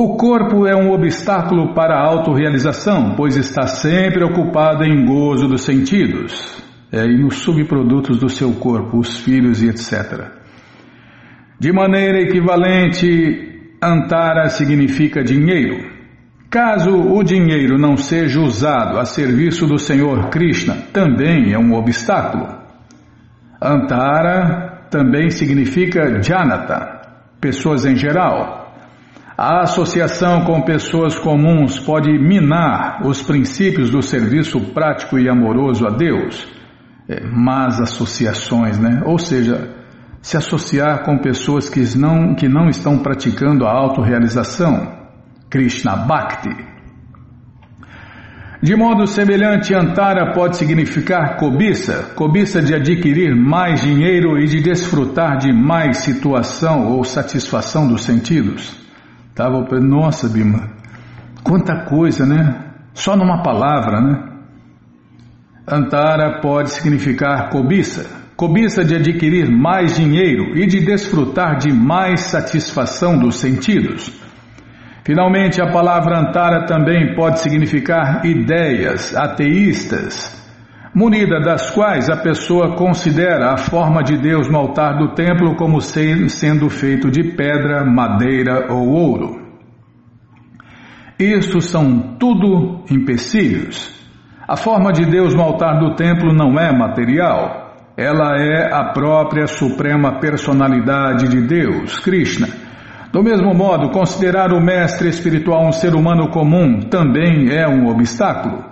O 0.00 0.16
corpo 0.16 0.64
é 0.64 0.76
um 0.76 0.92
obstáculo 0.92 1.74
para 1.74 1.96
a 1.96 2.06
autorrealização, 2.06 3.16
pois 3.16 3.34
está 3.34 3.66
sempre 3.66 4.22
ocupado 4.22 4.84
em 4.84 5.04
gozo 5.04 5.48
dos 5.48 5.62
sentidos 5.62 6.62
é, 6.92 7.04
e 7.04 7.18
nos 7.20 7.38
subprodutos 7.38 8.16
do 8.16 8.28
seu 8.28 8.52
corpo, 8.52 8.96
os 8.96 9.18
filhos 9.18 9.60
e 9.60 9.68
etc. 9.68 10.30
De 11.58 11.72
maneira 11.72 12.20
equivalente, 12.20 13.74
Antara 13.82 14.48
significa 14.50 15.24
dinheiro. 15.24 15.90
Caso 16.48 16.92
o 16.92 17.20
dinheiro 17.24 17.76
não 17.76 17.96
seja 17.96 18.38
usado 18.38 19.00
a 19.00 19.04
serviço 19.04 19.66
do 19.66 19.80
Senhor 19.80 20.28
Krishna, 20.30 20.76
também 20.92 21.52
é 21.52 21.58
um 21.58 21.74
obstáculo. 21.74 22.46
Antara 23.60 24.86
também 24.92 25.28
significa 25.28 26.22
Janata, 26.22 27.00
pessoas 27.40 27.84
em 27.84 27.96
geral. 27.96 28.57
A 29.40 29.60
associação 29.60 30.40
com 30.40 30.62
pessoas 30.62 31.16
comuns 31.16 31.78
pode 31.78 32.10
minar 32.18 33.06
os 33.06 33.22
princípios 33.22 33.88
do 33.88 34.02
serviço 34.02 34.58
prático 34.74 35.16
e 35.16 35.28
amoroso 35.28 35.86
a 35.86 35.90
Deus. 35.90 36.44
É, 37.08 37.24
más 37.24 37.80
associações, 37.80 38.80
né? 38.80 39.00
Ou 39.06 39.16
seja, 39.16 39.76
se 40.20 40.36
associar 40.36 41.04
com 41.04 41.18
pessoas 41.18 41.70
que 41.70 41.80
não, 41.96 42.34
que 42.34 42.48
não 42.48 42.68
estão 42.68 42.98
praticando 42.98 43.64
a 43.64 43.70
autorrealização, 43.70 44.92
Krishna 45.48 45.94
Bhakti. 45.94 46.50
De 48.60 48.74
modo 48.74 49.06
semelhante, 49.06 49.72
Antara 49.72 50.32
pode 50.32 50.56
significar 50.56 51.36
cobiça, 51.36 52.12
cobiça 52.16 52.60
de 52.60 52.74
adquirir 52.74 53.36
mais 53.36 53.82
dinheiro 53.82 54.36
e 54.36 54.46
de 54.46 54.60
desfrutar 54.60 55.38
de 55.38 55.52
mais 55.52 55.98
situação 55.98 56.88
ou 56.88 57.04
satisfação 57.04 57.86
dos 57.86 58.02
sentidos. 58.02 58.87
Tava, 59.38 59.64
nossa, 59.78 60.28
Bima, 60.28 60.68
quanta 61.44 61.84
coisa, 61.84 62.26
né? 62.26 62.72
Só 62.92 63.14
numa 63.14 63.40
palavra, 63.40 64.00
né? 64.00 64.32
Antara 65.64 66.40
pode 66.40 66.72
significar 66.72 67.48
cobiça, 67.48 68.04
cobiça 68.36 68.84
de 68.84 68.96
adquirir 68.96 69.48
mais 69.48 69.94
dinheiro 69.94 70.58
e 70.58 70.66
de 70.66 70.84
desfrutar 70.84 71.56
de 71.56 71.72
mais 71.72 72.22
satisfação 72.22 73.16
dos 73.16 73.36
sentidos. 73.36 74.10
Finalmente, 75.04 75.62
a 75.62 75.70
palavra 75.70 76.18
Antara 76.18 76.66
também 76.66 77.14
pode 77.14 77.38
significar 77.38 78.26
ideias 78.26 79.14
ateístas, 79.14 80.34
munida 80.94 81.40
das 81.40 81.70
quais 81.70 82.08
a 82.08 82.16
pessoa 82.16 82.76
considera 82.76 83.52
a 83.52 83.56
forma 83.56 84.02
de 84.02 84.16
Deus 84.16 84.48
no 84.48 84.58
altar 84.58 84.98
do 84.98 85.14
templo 85.14 85.54
como 85.56 85.80
sendo 85.80 86.68
feito 86.70 87.10
de 87.10 87.32
pedra, 87.34 87.84
madeira 87.84 88.72
ou 88.72 88.88
ouro. 88.88 89.48
Isto 91.18 91.60
são 91.60 92.16
tudo 92.18 92.84
empecilhos. 92.90 93.96
A 94.46 94.56
forma 94.56 94.92
de 94.92 95.04
Deus 95.04 95.34
no 95.34 95.42
altar 95.42 95.78
do 95.78 95.94
templo 95.94 96.32
não 96.32 96.58
é 96.58 96.72
material, 96.72 97.68
ela 97.96 98.36
é 98.40 98.72
a 98.72 98.92
própria 98.92 99.48
suprema 99.48 100.20
personalidade 100.20 101.28
de 101.28 101.40
Deus, 101.42 101.98
Krishna. 101.98 102.46
Do 103.12 103.22
mesmo 103.22 103.52
modo, 103.52 103.90
considerar 103.90 104.52
o 104.52 104.60
mestre 104.60 105.08
espiritual 105.08 105.66
um 105.66 105.72
ser 105.72 105.94
humano 105.94 106.30
comum 106.30 106.80
também 106.80 107.48
é 107.50 107.66
um 107.66 107.88
obstáculo. 107.88 108.67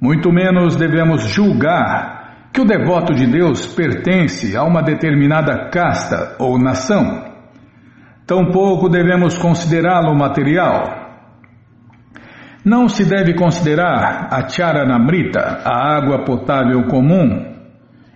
Muito 0.00 0.32
menos 0.32 0.76
devemos 0.76 1.22
julgar 1.22 2.48
que 2.52 2.60
o 2.60 2.64
devoto 2.64 3.12
de 3.12 3.26
Deus 3.26 3.66
pertence 3.66 4.56
a 4.56 4.62
uma 4.62 4.82
determinada 4.82 5.70
casta 5.70 6.36
ou 6.38 6.58
nação. 6.58 7.24
Tampouco 8.26 8.88
devemos 8.88 9.36
considerá-lo 9.36 10.16
material. 10.16 11.04
Não 12.64 12.88
se 12.88 13.04
deve 13.04 13.34
considerar 13.34 14.28
a 14.30 14.48
charanamrita, 14.48 15.62
a 15.64 15.96
água 15.96 16.24
potável 16.24 16.84
comum, 16.84 17.54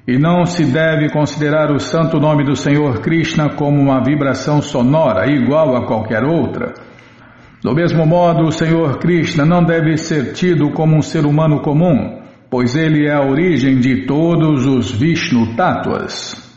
e 0.07 0.19
não 0.19 0.47
se 0.47 0.65
deve 0.65 1.11
considerar 1.11 1.71
o 1.71 1.79
santo 1.79 2.19
nome 2.19 2.45
do 2.45 2.57
Senhor 2.57 3.01
Krishna 3.01 3.51
como 3.57 3.79
uma 3.79 4.03
vibração 4.03 4.63
sonora 4.63 5.31
igual 5.31 5.77
a 5.77 5.87
qualquer 5.87 6.25
outra. 6.25 6.73
Do 7.63 7.75
mesmo 7.75 8.07
modo, 8.07 8.45
o 8.45 8.53
Senhor 8.53 8.99
Krishna 8.99 9.45
não 9.45 9.65
deve 9.65 9.97
ser 9.97 10.33
tido 10.33 10.71
como 10.71 10.97
um 10.97 11.03
ser 11.03 11.27
humano 11.27 11.61
comum, 11.61 12.21
pois 12.49 12.77
ele 12.77 13.07
é 13.07 13.13
a 13.13 13.25
origem 13.25 13.81
de 13.81 14.07
todos 14.07 14.65
os 14.65 14.93
Vishnu 14.93 15.57
Tattvas. 15.57 16.49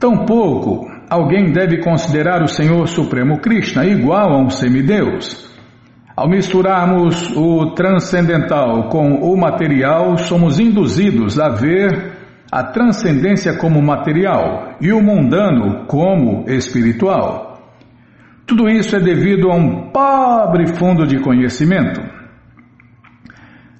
Tampouco 0.00 0.90
alguém 1.08 1.52
deve 1.52 1.78
considerar 1.78 2.42
o 2.42 2.48
Senhor 2.48 2.88
Supremo 2.88 3.38
Krishna 3.38 3.86
igual 3.86 4.32
a 4.32 4.42
um 4.42 4.50
semideus. 4.50 5.48
Ao 6.16 6.28
misturarmos 6.28 7.30
o 7.36 7.72
transcendental 7.74 8.88
com 8.88 9.14
o 9.14 9.36
material, 9.36 10.18
somos 10.18 10.58
induzidos 10.58 11.38
a 11.38 11.48
ver 11.48 12.12
a 12.50 12.64
transcendência 12.64 13.56
como 13.56 13.80
material 13.80 14.74
e 14.80 14.92
o 14.92 15.00
mundano 15.00 15.86
como 15.86 16.44
espiritual. 16.50 17.51
Tudo 18.46 18.68
isso 18.68 18.96
é 18.96 19.00
devido 19.00 19.50
a 19.50 19.54
um 19.54 19.90
pobre 19.90 20.66
fundo 20.66 21.06
de 21.06 21.18
conhecimento. 21.20 22.00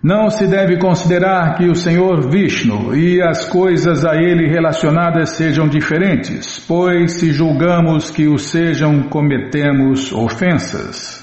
Não 0.03 0.29
se 0.31 0.49
deve 0.49 0.79
considerar 0.79 1.55
que 1.55 1.69
o 1.69 1.77
Senhor 1.77 2.29
Vishnu 2.29 2.93
e 2.97 3.23
as 3.23 3.45
coisas 3.45 4.05
a 4.05 4.17
ele 4.17 4.49
relacionadas 4.49 5.31
sejam 5.31 5.69
diferentes, 5.69 6.59
pois 6.67 7.21
se 7.21 7.33
julgamos 7.33 8.11
que 8.11 8.27
o 8.27 8.37
sejam, 8.37 9.05
cometemos 9.05 10.13
ofensas. 10.13 11.23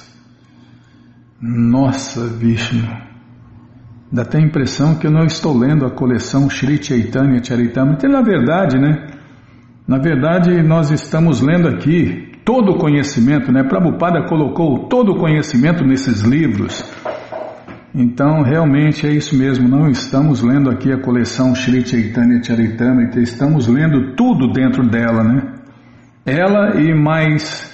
Nossa, 1.42 2.26
Vishnu. 2.26 2.88
Dá 4.10 4.22
até 4.22 4.38
a 4.38 4.42
impressão 4.42 4.96
que 4.96 5.06
eu 5.06 5.12
não 5.12 5.26
estou 5.26 5.58
lendo 5.58 5.86
a 5.86 5.92
coleção 5.92 6.50
Sri 6.50 6.82
Chaitanya 6.82 7.44
Charitamrita. 7.44 8.08
Na 8.08 8.22
verdade, 8.22 8.80
né? 8.80 9.08
Na 9.86 9.98
verdade, 9.98 10.64
nós 10.64 10.90
estamos 10.90 11.42
lendo 11.42 11.68
aqui 11.68 12.29
todo 12.50 12.72
o 12.72 12.78
conhecimento, 12.80 13.52
né? 13.52 13.62
Prabhupada 13.62 14.24
colocou 14.28 14.88
todo 14.88 15.12
o 15.12 15.18
conhecimento 15.20 15.86
nesses 15.86 16.24
livros. 16.24 16.84
Então, 17.94 18.42
realmente 18.42 19.06
é 19.06 19.12
isso 19.12 19.38
mesmo. 19.38 19.70
Não 19.70 19.88
estamos 19.88 20.42
lendo 20.42 20.68
aqui 20.68 20.92
a 20.92 21.00
coleção 21.00 21.54
Sri 21.54 21.86
Chaitanya 21.86 22.42
Charitamrita. 22.42 23.20
Estamos 23.20 23.68
lendo 23.68 24.16
tudo 24.16 24.52
dentro 24.52 24.82
dela, 24.90 25.24
né? 25.24 25.44
Ela 26.26 26.82
e 26.82 26.92
mais 26.92 27.72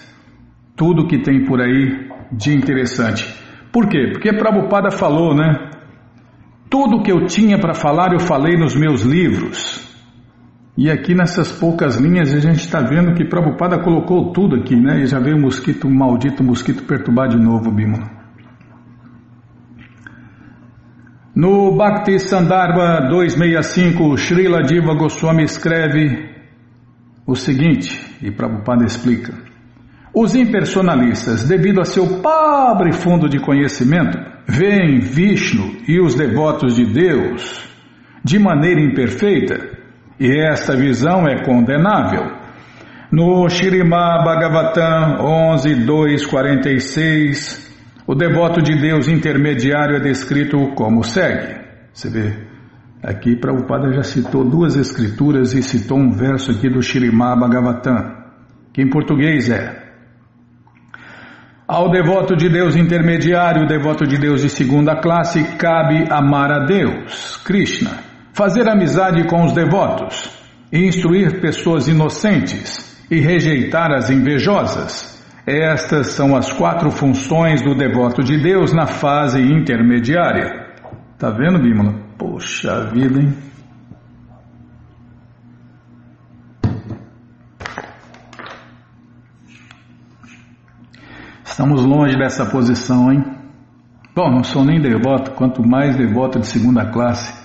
tudo 0.75 1.07
que 1.07 1.19
tem 1.21 1.45
por 1.45 1.61
aí 1.61 2.09
de 2.33 2.53
interessante. 2.53 3.33
Por 3.71 3.87
quê? 3.87 4.09
Porque 4.11 4.33
Prabhupada 4.33 4.91
falou, 4.91 5.33
né? 5.33 5.69
Tudo 6.69 7.01
que 7.01 7.13
eu 7.13 7.27
tinha 7.27 7.57
para 7.57 7.73
falar 7.73 8.11
eu 8.11 8.19
falei 8.19 8.57
nos 8.57 8.75
meus 8.75 9.03
livros. 9.03 9.94
E 10.77 10.91
aqui 10.91 11.15
nessas 11.15 11.53
poucas 11.53 11.95
linhas 11.97 12.33
a 12.33 12.39
gente 12.39 12.59
está 12.59 12.81
vendo 12.81 13.13
que 13.13 13.23
Prabhupada 13.23 13.79
colocou 13.79 14.33
tudo 14.33 14.57
aqui, 14.57 14.75
né? 14.75 15.01
E 15.01 15.07
já 15.07 15.19
veio 15.19 15.37
o 15.37 15.41
mosquito, 15.41 15.87
o 15.87 15.93
maldito 15.93 16.43
mosquito 16.43 16.83
perturbar 16.83 17.29
de 17.29 17.37
novo, 17.37 17.71
Bimala. 17.71 18.11
No 21.33 21.75
Bhakti 21.75 22.19
Sandarbha 22.19 23.07
265, 23.09 24.17
Srila 24.17 24.63
Diva 24.63 24.93
Goswami 24.93 25.43
escreve 25.43 26.29
o 27.25 27.35
seguinte, 27.35 28.17
e 28.21 28.31
Prabhupada 28.31 28.85
explica. 28.85 29.33
Os 30.13 30.33
impersonalistas, 30.33 31.45
devido 31.45 31.81
a 31.81 31.85
seu 31.85 32.21
pobre 32.21 32.93
fundo 32.93 33.27
de 33.27 33.39
conhecimento, 33.39 34.17
veem 34.47 34.99
Vishnu 34.99 35.77
e 35.87 35.99
os 35.99 36.15
devotos 36.15 36.75
de 36.75 36.85
Deus 36.85 37.65
de 38.23 38.39
maneira 38.39 38.79
imperfeita, 38.79 39.74
e 40.19 40.31
esta 40.31 40.75
visão 40.75 41.27
é 41.27 41.43
condenável. 41.43 42.31
No 43.11 43.47
Shirimá 43.49 44.23
Bhagavatam 44.23 45.17
11.2.46, 45.55 47.63
o 48.07 48.15
devoto 48.15 48.61
de 48.61 48.75
Deus 48.75 49.07
intermediário 49.07 49.95
é 49.95 49.99
descrito 49.99 50.73
como 50.75 51.03
segue. 51.03 51.63
Você 51.93 52.09
vê, 52.09 52.33
aqui 53.03 53.35
Prabhupada 53.35 53.93
já 53.93 54.03
citou 54.03 54.43
duas 54.43 54.75
escrituras 54.75 55.53
e 55.53 55.63
citou 55.63 55.97
um 55.97 56.11
verso 56.11 56.51
aqui 56.51 56.69
do 56.69 56.81
Shirimá 56.81 57.35
Bhagavatam, 57.35 58.25
que 58.73 58.81
em 58.81 58.89
português 58.89 59.49
é 59.49 59.85
ao 61.67 61.89
devoto 61.89 62.35
de 62.35 62.47
Deus 62.47 62.75
intermediário, 62.75 63.67
devoto 63.67 64.05
de 64.05 64.19
Deus 64.19 64.41
de 64.41 64.49
segunda 64.49 64.97
classe, 64.97 65.43
cabe 65.57 66.05
amar 66.11 66.51
a 66.51 66.63
Deus, 66.63 67.37
Krishna, 67.37 68.14
fazer 68.35 68.67
amizade 68.67 69.25
com 69.27 69.45
os 69.45 69.53
devotos, 69.53 70.29
instruir 70.71 71.39
pessoas 71.39 71.87
inocentes 71.87 73.01
e 73.09 73.17
rejeitar 73.17 73.93
as 73.93 74.09
invejosas. 74.09 75.15
Estas 75.47 76.07
são 76.07 76.35
as 76.35 76.51
quatro 76.51 76.91
funções 76.91 77.61
do 77.61 77.73
devoto 77.73 78.21
de 78.21 78.37
Deus 78.37 78.73
na 78.73 78.87
fase 78.87 79.39
intermediária. 79.41 80.65
Tá 81.17 81.29
vendo, 81.29 81.59
Bímola? 81.59 81.93
Poxa 82.17 82.89
vida, 82.91 83.21
hein? 83.21 83.33
Estamos 91.45 91.85
longe 91.85 92.17
dessa 92.17 92.45
posição, 92.45 93.13
hein? 93.13 93.23
Bom, 94.13 94.29
não 94.29 94.43
sou 94.43 94.65
nem 94.65 94.81
devoto, 94.81 95.31
quanto 95.31 95.65
mais 95.65 95.95
devoto 95.95 96.37
de 96.39 96.47
segunda 96.47 96.91
classe. 96.91 97.44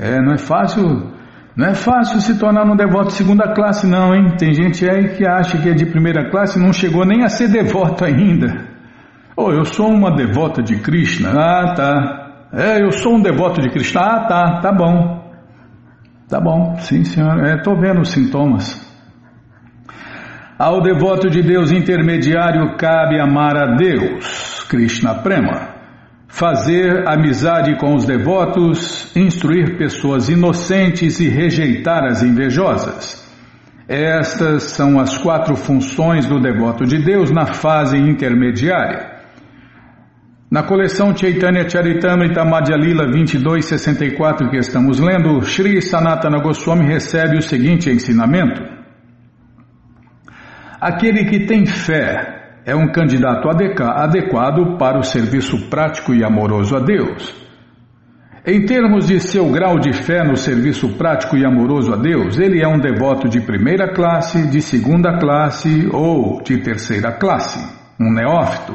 É, 0.00 0.20
não 0.20 0.32
é 0.32 0.38
fácil 0.38 1.12
Não 1.56 1.66
é 1.66 1.74
fácil 1.74 2.20
se 2.20 2.38
tornar 2.38 2.64
um 2.64 2.76
devoto 2.76 3.08
de 3.08 3.14
segunda 3.14 3.52
classe, 3.52 3.84
não, 3.86 4.14
hein? 4.14 4.36
Tem 4.38 4.54
gente 4.54 4.88
aí 4.88 5.16
que 5.16 5.26
acha 5.26 5.58
que 5.58 5.68
é 5.68 5.74
de 5.74 5.86
primeira 5.86 6.30
classe 6.30 6.58
e 6.58 6.62
não 6.62 6.72
chegou 6.72 7.04
nem 7.04 7.24
a 7.24 7.28
ser 7.28 7.48
devoto 7.48 8.04
ainda. 8.04 8.64
Oh, 9.36 9.50
eu 9.50 9.64
sou 9.64 9.88
uma 9.88 10.14
devota 10.14 10.62
de 10.62 10.76
Krishna. 10.76 11.30
Ah, 11.30 11.74
tá. 11.74 12.48
É, 12.52 12.82
eu 12.82 12.92
sou 12.92 13.16
um 13.16 13.20
devoto 13.20 13.60
de 13.60 13.70
Krishna. 13.70 14.00
Ah, 14.00 14.26
tá, 14.26 14.60
tá 14.60 14.72
bom. 14.72 15.18
Tá 16.28 16.40
bom, 16.40 16.76
sim, 16.78 17.04
senhor. 17.04 17.44
É, 17.44 17.60
tô 17.60 17.74
vendo 17.74 18.00
os 18.02 18.10
sintomas. 18.10 18.86
Ao 20.58 20.80
devoto 20.80 21.28
de 21.28 21.42
Deus 21.42 21.72
intermediário 21.72 22.76
cabe 22.76 23.20
amar 23.20 23.56
a 23.56 23.76
Deus, 23.76 24.64
Krishna 24.68 25.14
Prema 25.22 25.67
fazer 26.28 27.08
amizade 27.08 27.74
com 27.78 27.94
os 27.94 28.04
devotos, 28.04 29.10
instruir 29.16 29.76
pessoas 29.78 30.28
inocentes 30.28 31.18
e 31.18 31.28
rejeitar 31.28 32.04
as 32.04 32.22
invejosas. 32.22 33.26
Estas 33.88 34.64
são 34.64 35.00
as 35.00 35.16
quatro 35.16 35.56
funções 35.56 36.26
do 36.26 36.38
devoto 36.38 36.84
de 36.84 37.02
Deus 37.02 37.30
na 37.30 37.46
fase 37.46 37.96
intermediária. 37.96 39.16
Na 40.50 40.62
coleção 40.62 41.16
Chaitanya 41.16 41.68
Charitamrita 41.68 42.44
Madhya 42.44 42.76
Lila 42.76 43.06
2264 43.06 44.50
que 44.50 44.58
estamos 44.58 44.98
lendo, 45.00 45.42
Sri 45.42 45.80
Sanatana 45.80 46.38
Goswami 46.38 46.86
recebe 46.86 47.38
o 47.38 47.42
seguinte 47.42 47.90
ensinamento: 47.90 48.62
Aquele 50.80 51.24
que 51.24 51.46
tem 51.46 51.66
fé 51.66 52.37
é 52.68 52.76
um 52.76 52.92
candidato 52.92 53.48
adequado 53.48 54.76
para 54.76 54.98
o 54.98 55.02
serviço 55.02 55.70
prático 55.70 56.12
e 56.12 56.22
amoroso 56.22 56.76
a 56.76 56.80
Deus. 56.80 57.34
Em 58.46 58.66
termos 58.66 59.06
de 59.06 59.18
seu 59.20 59.50
grau 59.50 59.78
de 59.78 59.94
fé 59.94 60.22
no 60.22 60.36
serviço 60.36 60.90
prático 60.98 61.34
e 61.34 61.46
amoroso 61.46 61.94
a 61.94 61.96
Deus, 61.96 62.38
ele 62.38 62.62
é 62.62 62.68
um 62.68 62.78
devoto 62.78 63.26
de 63.26 63.40
primeira 63.40 63.94
classe, 63.94 64.50
de 64.50 64.60
segunda 64.60 65.18
classe 65.18 65.88
ou 65.90 66.42
de 66.42 66.58
terceira 66.58 67.10
classe, 67.10 67.58
um 67.98 68.12
neófito. 68.12 68.74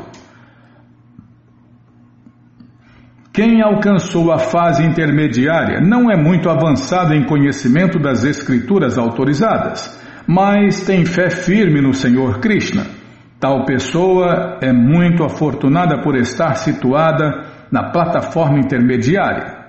Quem 3.32 3.62
alcançou 3.62 4.32
a 4.32 4.40
fase 4.40 4.84
intermediária 4.84 5.80
não 5.80 6.10
é 6.10 6.18
muito 6.18 6.50
avançado 6.50 7.14
em 7.14 7.28
conhecimento 7.28 8.00
das 8.00 8.24
escrituras 8.24 8.98
autorizadas, 8.98 10.02
mas 10.28 10.84
tem 10.84 11.06
fé 11.06 11.30
firme 11.30 11.80
no 11.80 11.94
Senhor 11.94 12.40
Krishna. 12.40 13.03
Tal 13.44 13.66
pessoa 13.66 14.58
é 14.62 14.72
muito 14.72 15.22
afortunada 15.22 16.02
por 16.02 16.16
estar 16.16 16.56
situada 16.56 17.44
na 17.70 17.92
plataforma 17.92 18.58
intermediária. 18.58 19.66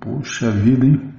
Puxa 0.00 0.50
vida, 0.50 0.84
hein? 0.84 1.14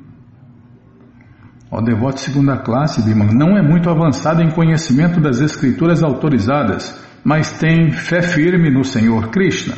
O 1.72 1.82
devoto 1.82 2.16
de 2.16 2.20
segunda 2.20 2.58
classe, 2.58 3.02
Bimala, 3.02 3.32
não 3.32 3.58
é 3.58 3.62
muito 3.62 3.90
avançado 3.90 4.42
em 4.42 4.52
conhecimento 4.52 5.22
das 5.22 5.40
escrituras 5.40 6.04
autorizadas, 6.04 7.02
mas 7.24 7.58
tem 7.58 7.92
fé 7.92 8.22
firme 8.22 8.70
no 8.70 8.84
Senhor 8.84 9.30
Krishna. 9.30 9.76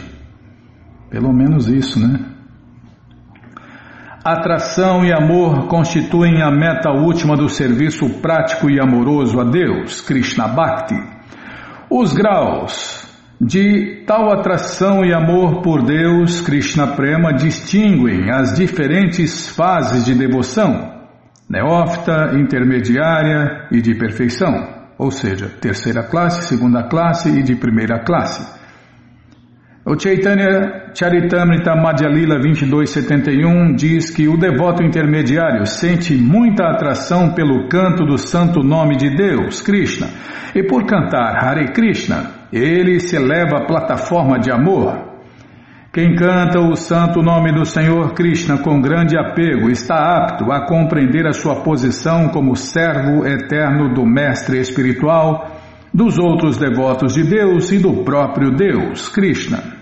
Pelo 1.12 1.32
menos 1.32 1.68
isso, 1.68 2.00
né? 2.00 2.20
Atração 4.26 5.06
e 5.06 5.14
amor 5.14 5.68
constituem 5.68 6.42
a 6.42 6.50
meta 6.50 6.90
última 6.90 7.36
do 7.38 7.48
serviço 7.48 8.10
prático 8.22 8.72
e 8.72 8.80
amoroso 8.80 9.40
a 9.40 9.44
Deus, 9.44 10.02
Krishna 10.02 10.48
Bhakti. 10.48 11.19
Os 11.92 12.14
graus 12.14 13.04
de 13.42 14.04
tal 14.06 14.32
atração 14.32 15.04
e 15.04 15.12
amor 15.12 15.64
por 15.64 15.82
Deus, 15.82 16.40
Krishna 16.40 16.96
Prema, 16.96 17.34
distinguem 17.34 18.30
as 18.30 18.54
diferentes 18.54 19.50
fases 19.50 20.06
de 20.06 20.14
devoção, 20.14 21.08
neófita, 21.50 22.36
intermediária 22.36 23.68
e 23.72 23.82
de 23.82 23.96
perfeição, 23.96 24.54
ou 25.00 25.10
seja, 25.10 25.50
terceira 25.50 26.04
classe, 26.04 26.48
segunda 26.48 26.84
classe 26.84 27.30
e 27.30 27.42
de 27.42 27.56
primeira 27.56 28.04
classe. 28.04 28.59
O 29.92 30.00
Chaitanya 30.00 30.92
Charitamrita 30.94 31.76
Madhyalila 31.76 32.38
2271 32.38 33.74
diz 33.74 34.12
que 34.12 34.28
o 34.28 34.38
devoto 34.38 34.84
intermediário 34.84 35.66
sente 35.66 36.16
muita 36.16 36.66
atração 36.66 37.34
pelo 37.34 37.68
canto 37.68 38.06
do 38.06 38.16
santo 38.16 38.60
nome 38.60 38.98
de 38.98 39.10
Deus, 39.10 39.62
Krishna, 39.62 40.06
e 40.54 40.62
por 40.62 40.86
cantar 40.86 41.44
Hare 41.44 41.74
Krishna, 41.74 42.30
ele 42.54 43.00
se 43.00 43.16
eleva 43.16 43.58
à 43.58 43.66
plataforma 43.66 44.38
de 44.38 44.52
amor. 44.52 44.96
Quem 45.92 46.16
canta 46.16 46.60
o 46.60 46.76
santo 46.76 47.24
nome 47.24 47.52
do 47.52 47.66
Senhor 47.66 48.14
Krishna 48.14 48.60
com 48.60 48.80
grande 48.80 49.18
apego 49.18 49.72
está 49.72 50.18
apto 50.18 50.52
a 50.52 50.68
compreender 50.68 51.26
a 51.26 51.34
sua 51.34 51.64
posição 51.64 52.28
como 52.28 52.56
servo 52.56 53.26
eterno 53.26 53.92
do 53.92 54.06
Mestre 54.06 54.60
Espiritual, 54.60 55.50
dos 55.92 56.20
outros 56.20 56.60
devotos 56.60 57.16
de 57.16 57.24
Deus 57.24 57.72
e 57.72 57.80
do 57.80 58.04
próprio 58.04 58.52
Deus, 58.52 59.10
Krishna. 59.10 59.79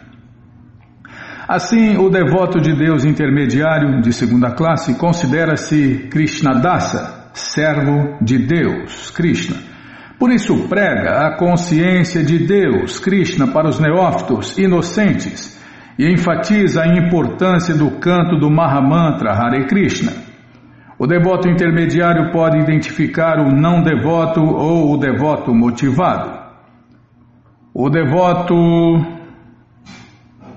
Assim, 1.47 1.95
o 1.95 2.09
devoto 2.09 2.59
de 2.59 2.73
Deus 2.75 3.05
intermediário 3.05 4.01
de 4.01 4.11
segunda 4.11 4.51
classe 4.51 4.99
considera-se 4.99 6.09
Krishnadasa, 6.11 7.29
servo 7.33 8.17
de 8.21 8.37
Deus, 8.37 9.11
Krishna. 9.11 9.55
Por 10.19 10.29
isso 10.29 10.67
prega 10.67 11.25
a 11.25 11.37
consciência 11.37 12.21
de 12.21 12.45
Deus, 12.45 12.99
Krishna, 12.99 13.47
para 13.47 13.69
os 13.69 13.79
neófitos 13.79 14.57
inocentes 14.57 15.57
e 15.97 16.11
enfatiza 16.11 16.81
a 16.81 16.97
importância 16.97 17.73
do 17.73 17.91
canto 17.91 18.37
do 18.37 18.51
Mahamantra 18.51 19.31
Hare 19.31 19.67
Krishna. 19.67 20.11
O 20.99 21.07
devoto 21.07 21.47
intermediário 21.47 22.29
pode 22.33 22.59
identificar 22.59 23.39
o 23.39 23.55
não 23.55 23.81
devoto 23.81 24.41
ou 24.41 24.91
o 24.91 24.97
devoto 24.97 25.55
motivado. 25.55 26.29
O 27.73 27.89
devoto 27.89 29.16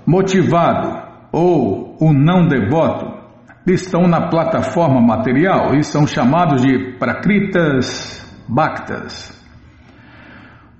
motivado 0.06 1.10
ou 1.32 1.96
o 2.00 2.12
não 2.12 2.46
devoto 2.46 3.20
estão 3.66 4.08
na 4.08 4.28
plataforma 4.28 5.00
material 5.00 5.74
e 5.74 5.84
são 5.84 6.06
chamados 6.06 6.62
de 6.62 6.96
prakritas 6.98 8.20
bhaktas. 8.48 9.38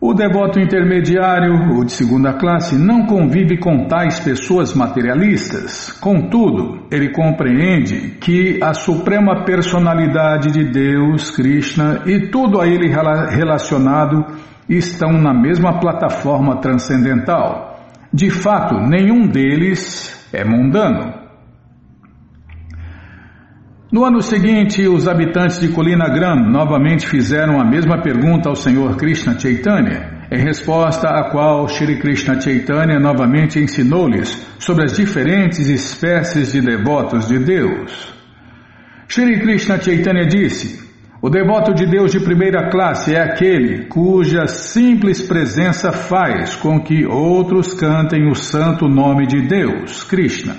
O 0.02 0.14
devoto 0.14 0.58
intermediário, 0.58 1.78
o 1.78 1.84
de 1.84 1.92
segunda 1.92 2.32
classe, 2.32 2.74
não 2.74 3.04
convive 3.04 3.58
com 3.58 3.86
tais 3.86 4.18
pessoas 4.18 4.74
materialistas. 4.74 5.92
Contudo, 6.00 6.86
ele 6.90 7.12
compreende 7.12 8.16
que 8.18 8.58
a 8.62 8.72
suprema 8.72 9.44
personalidade 9.44 10.52
de 10.52 10.64
Deus, 10.64 11.30
Krishna 11.30 12.04
e 12.06 12.30
tudo 12.30 12.62
a 12.62 12.66
ele 12.66 12.88
relacionado 12.88 14.24
estão 14.66 15.12
na 15.12 15.34
mesma 15.34 15.78
plataforma 15.78 16.62
transcendental. 16.62 17.69
De 18.12 18.28
fato, 18.28 18.74
nenhum 18.80 19.28
deles 19.28 20.28
é 20.32 20.44
mundano. 20.44 21.20
No 23.92 24.04
ano 24.04 24.20
seguinte, 24.20 24.86
os 24.86 25.08
habitantes 25.08 25.60
de 25.60 25.68
Colina 25.68 26.08
Gram 26.08 26.36
novamente 26.36 27.06
fizeram 27.06 27.60
a 27.60 27.64
mesma 27.64 28.00
pergunta 28.00 28.48
ao 28.48 28.54
Senhor 28.54 28.96
Krishna 28.96 29.38
Chaitanya, 29.38 30.26
em 30.30 30.38
resposta 30.44 31.08
à 31.08 31.30
qual 31.30 31.68
Shri 31.68 31.98
Krishna 31.98 32.40
Chaitanya 32.40 33.00
novamente 33.00 33.58
ensinou-lhes 33.58 34.46
sobre 34.60 34.84
as 34.84 34.96
diferentes 34.96 35.68
espécies 35.68 36.52
de 36.52 36.60
devotos 36.60 37.26
de 37.26 37.40
Deus. 37.40 38.14
Shri 39.08 39.40
Krishna 39.40 39.80
Chaitanya 39.80 40.24
disse: 40.24 40.89
o 41.22 41.28
devoto 41.28 41.74
de 41.74 41.84
Deus 41.84 42.12
de 42.12 42.20
primeira 42.20 42.70
classe 42.70 43.14
é 43.14 43.20
aquele 43.20 43.86
cuja 43.88 44.46
simples 44.46 45.20
presença 45.20 45.92
faz 45.92 46.56
com 46.56 46.80
que 46.80 47.04
outros 47.04 47.74
cantem 47.74 48.30
o 48.30 48.34
santo 48.34 48.88
nome 48.88 49.26
de 49.26 49.46
Deus, 49.46 50.02
Krishna. 50.02 50.56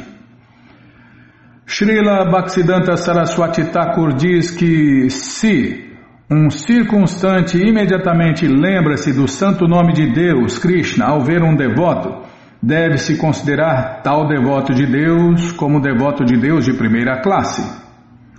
Srila 1.66 2.30
Bhaktisiddhanta 2.30 2.96
Saraswati 2.96 3.64
Thakur 3.72 4.14
diz 4.14 4.52
que 4.52 5.10
se 5.10 5.90
um 6.30 6.52
circunstante 6.52 7.58
imediatamente 7.58 8.48
lembra-se 8.48 9.14
do 9.14 9.28
santo 9.28 9.68
nome 9.68 9.94
de 9.94 10.14
Deus, 10.14 10.60
Krishna, 10.60 11.06
ao 11.06 11.22
ver 11.22 11.42
um 11.42 11.56
devoto, 11.56 12.22
deve-se 12.62 13.18
considerar 13.18 14.02
tal 14.04 14.28
devoto 14.28 14.74
de 14.74 14.86
Deus 14.86 15.52
como 15.54 15.82
devoto 15.82 16.24
de 16.24 16.38
Deus 16.38 16.66
de 16.66 16.74
primeira 16.74 17.20
classe, 17.20 17.64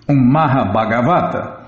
um 0.08 0.14
Mahabhagavata. 0.14 1.61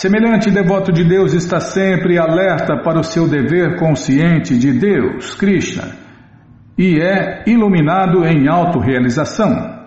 Semelhante 0.00 0.50
devoto 0.50 0.90
de 0.90 1.04
Deus 1.04 1.34
está 1.34 1.60
sempre 1.60 2.18
alerta 2.18 2.74
para 2.82 2.98
o 2.98 3.04
seu 3.04 3.28
dever 3.28 3.78
consciente 3.78 4.56
de 4.56 4.72
Deus, 4.72 5.34
Krishna, 5.34 5.94
e 6.78 6.98
é 6.98 7.44
iluminado 7.46 8.24
em 8.24 8.48
autorrealização. 8.48 9.78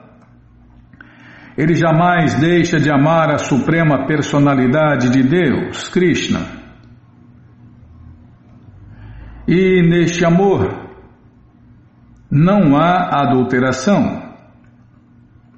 Ele 1.57 1.73
jamais 1.73 2.35
deixa 2.35 2.79
de 2.79 2.91
amar 2.91 3.31
a 3.31 3.39
suprema 3.39 4.05
personalidade 4.05 5.09
de 5.09 5.23
Deus, 5.23 5.89
Krishna. 5.89 6.41
E 9.47 9.81
neste 9.81 10.23
amor 10.23 10.91
não 12.29 12.77
há 12.77 13.23
adulteração. 13.23 14.31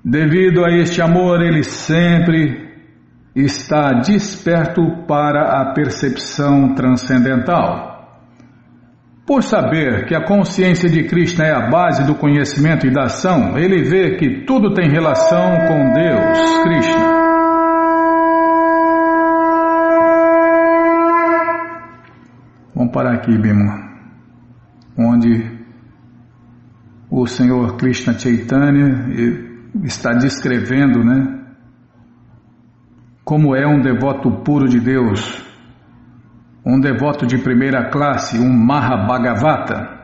Devido 0.01 0.64
a 0.64 0.72
este 0.72 1.01
amor, 1.01 1.41
ele 1.41 1.62
sempre 1.62 2.64
está 3.36 3.91
desperto 3.99 5.03
para 5.05 5.61
a 5.61 5.73
percepção 5.73 6.73
transcendental. 6.73 7.93
Por 9.27 9.43
saber 9.43 10.05
que 10.05 10.15
a 10.15 10.23
consciência 10.23 10.88
de 10.88 11.03
Krishna 11.03 11.45
é 11.45 11.51
a 11.51 11.69
base 11.69 12.05
do 12.05 12.15
conhecimento 12.15 12.88
e 12.88 12.91
da 12.91 13.03
ação, 13.05 13.57
ele 13.57 13.83
vê 13.83 14.15
que 14.17 14.45
tudo 14.45 14.73
tem 14.73 14.89
relação 14.89 15.51
com 15.67 15.93
Deus, 15.93 16.63
Krishna. 16.63 17.25
Vamos 22.73 22.93
parar 22.93 23.15
aqui, 23.15 23.38
Bima, 23.38 23.89
onde 24.97 25.55
o 27.09 27.25
Senhor 27.25 27.75
Krishna 27.77 28.17
Chaitanya 28.17 29.09
está 29.83 30.11
descrevendo, 30.13 31.03
né, 31.03 31.45
como 33.26 33.55
é 33.55 33.65
um 33.65 33.82
devoto 33.82 34.30
puro 34.43 34.69
de 34.69 34.80
Deus, 34.80 35.43
um 36.63 36.80
devoto 36.80 37.26
de 37.26 37.39
primeira 37.39 37.89
classe, 37.89 38.38
um 38.38 38.53
Mahabhagavata. 38.53 39.95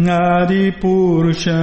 Aripurusha 0.06 1.62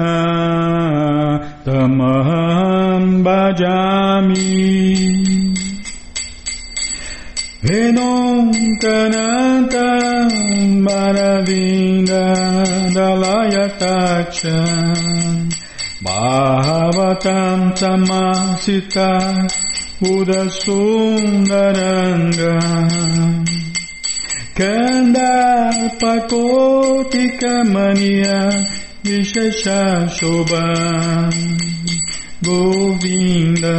Tamaham 1.63 3.23
Bhajami 3.23 4.51
Venonkananta 7.63 9.31
Maravinda 9.61 10.50
Dalayatacha 12.95 14.59
Bhavatam 16.03 17.59
Tamasita 17.77 19.11
Udasundaranga 20.01 22.57
Kandarpakotika 24.55 27.53
Mania 27.71 28.39
Vishesha 29.03 29.81
Shobha 30.09 30.65
Govinda 32.43 33.77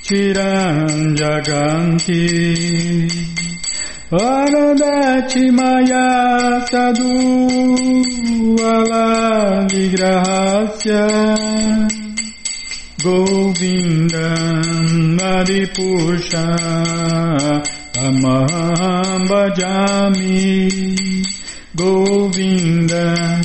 Chiran 0.02 1.14
jaganti 1.14 2.24
Govinda 13.02 14.34
Maripusha 15.16 16.46
Amaham 17.96 19.26
bhajami 19.28 20.68
Govinda 21.74 23.40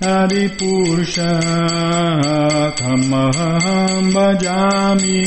Adipurusha 0.00 1.40
Kamaham 2.78 4.12
Bhajami 4.12 5.22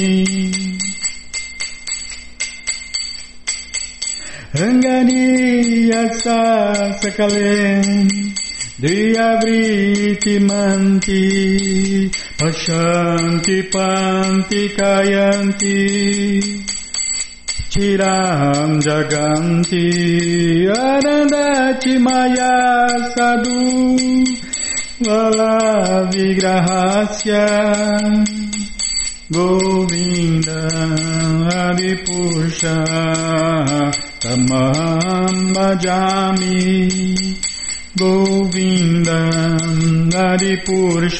Rangani 4.53 5.89
Yasa 5.91 6.93
Sakale 6.99 8.07
Diyavriti 8.79 10.39
Manti 10.47 12.11
Pashanti 12.37 13.63
Panti 13.71 14.69
Kayanti 14.77 15.81
Chiram 17.73 18.77
Jaganti 18.79 19.87
Arandati 20.69 21.97
Maya 21.97 22.87
Sadhu 23.15 24.05
Vala 25.01 26.05
Vigrahasya 26.13 27.45
Govinda 29.33 30.61
Adipusha 31.65 32.85
Tamam 34.21 35.53
Bhajami 35.55 37.46
गोविन्दम् 37.99 39.77
हरिपुरुषतमहं 40.15 41.15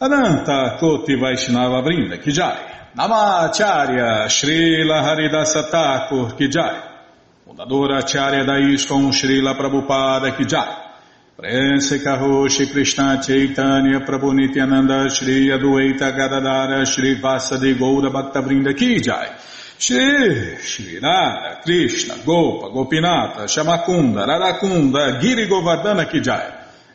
Ananta 0.00 0.76
Koti 0.78 1.16
Vaishnava 1.16 1.82
Brinda 1.82 2.18
Kijai, 2.18 2.92
Namacharya 2.94 4.26
Srila 4.28 5.02
Haridasa 5.02 5.68
Thakur 5.68 6.36
Kijai, 6.36 6.80
Fundadora 7.44 7.98
Acharya 7.98 8.44
da 8.44 8.54
Srila 8.54 9.56
Prabhupada 9.56 10.30
Kijai, 10.36 10.86
Prense 11.36 11.98
Karoshi 11.98 12.70
Krishna 12.70 13.20
Chaitanya 13.20 13.98
Prabhu 14.06 14.32
Nityananda 14.34 15.10
Shri 15.10 15.48
Adueita 15.48 16.12
Gadadara 16.12 16.86
Shri 16.86 17.16
Vasadi 17.20 17.74
Goura 17.76 18.08
Bhakta 18.08 18.40
Brinda 18.40 18.72
Kijai, 18.72 19.36
Shri 19.78 20.58
Shri 20.58 21.00
Nara 21.00 21.60
Krishna 21.60 22.18
Gopa 22.24 22.68
Gopinata 22.68 23.48
Shamakunda 23.48 24.24
Rarakunda 24.24 25.20
Giri 25.20 25.48
Govardhana 25.48 26.08
Kijai, 26.08 26.57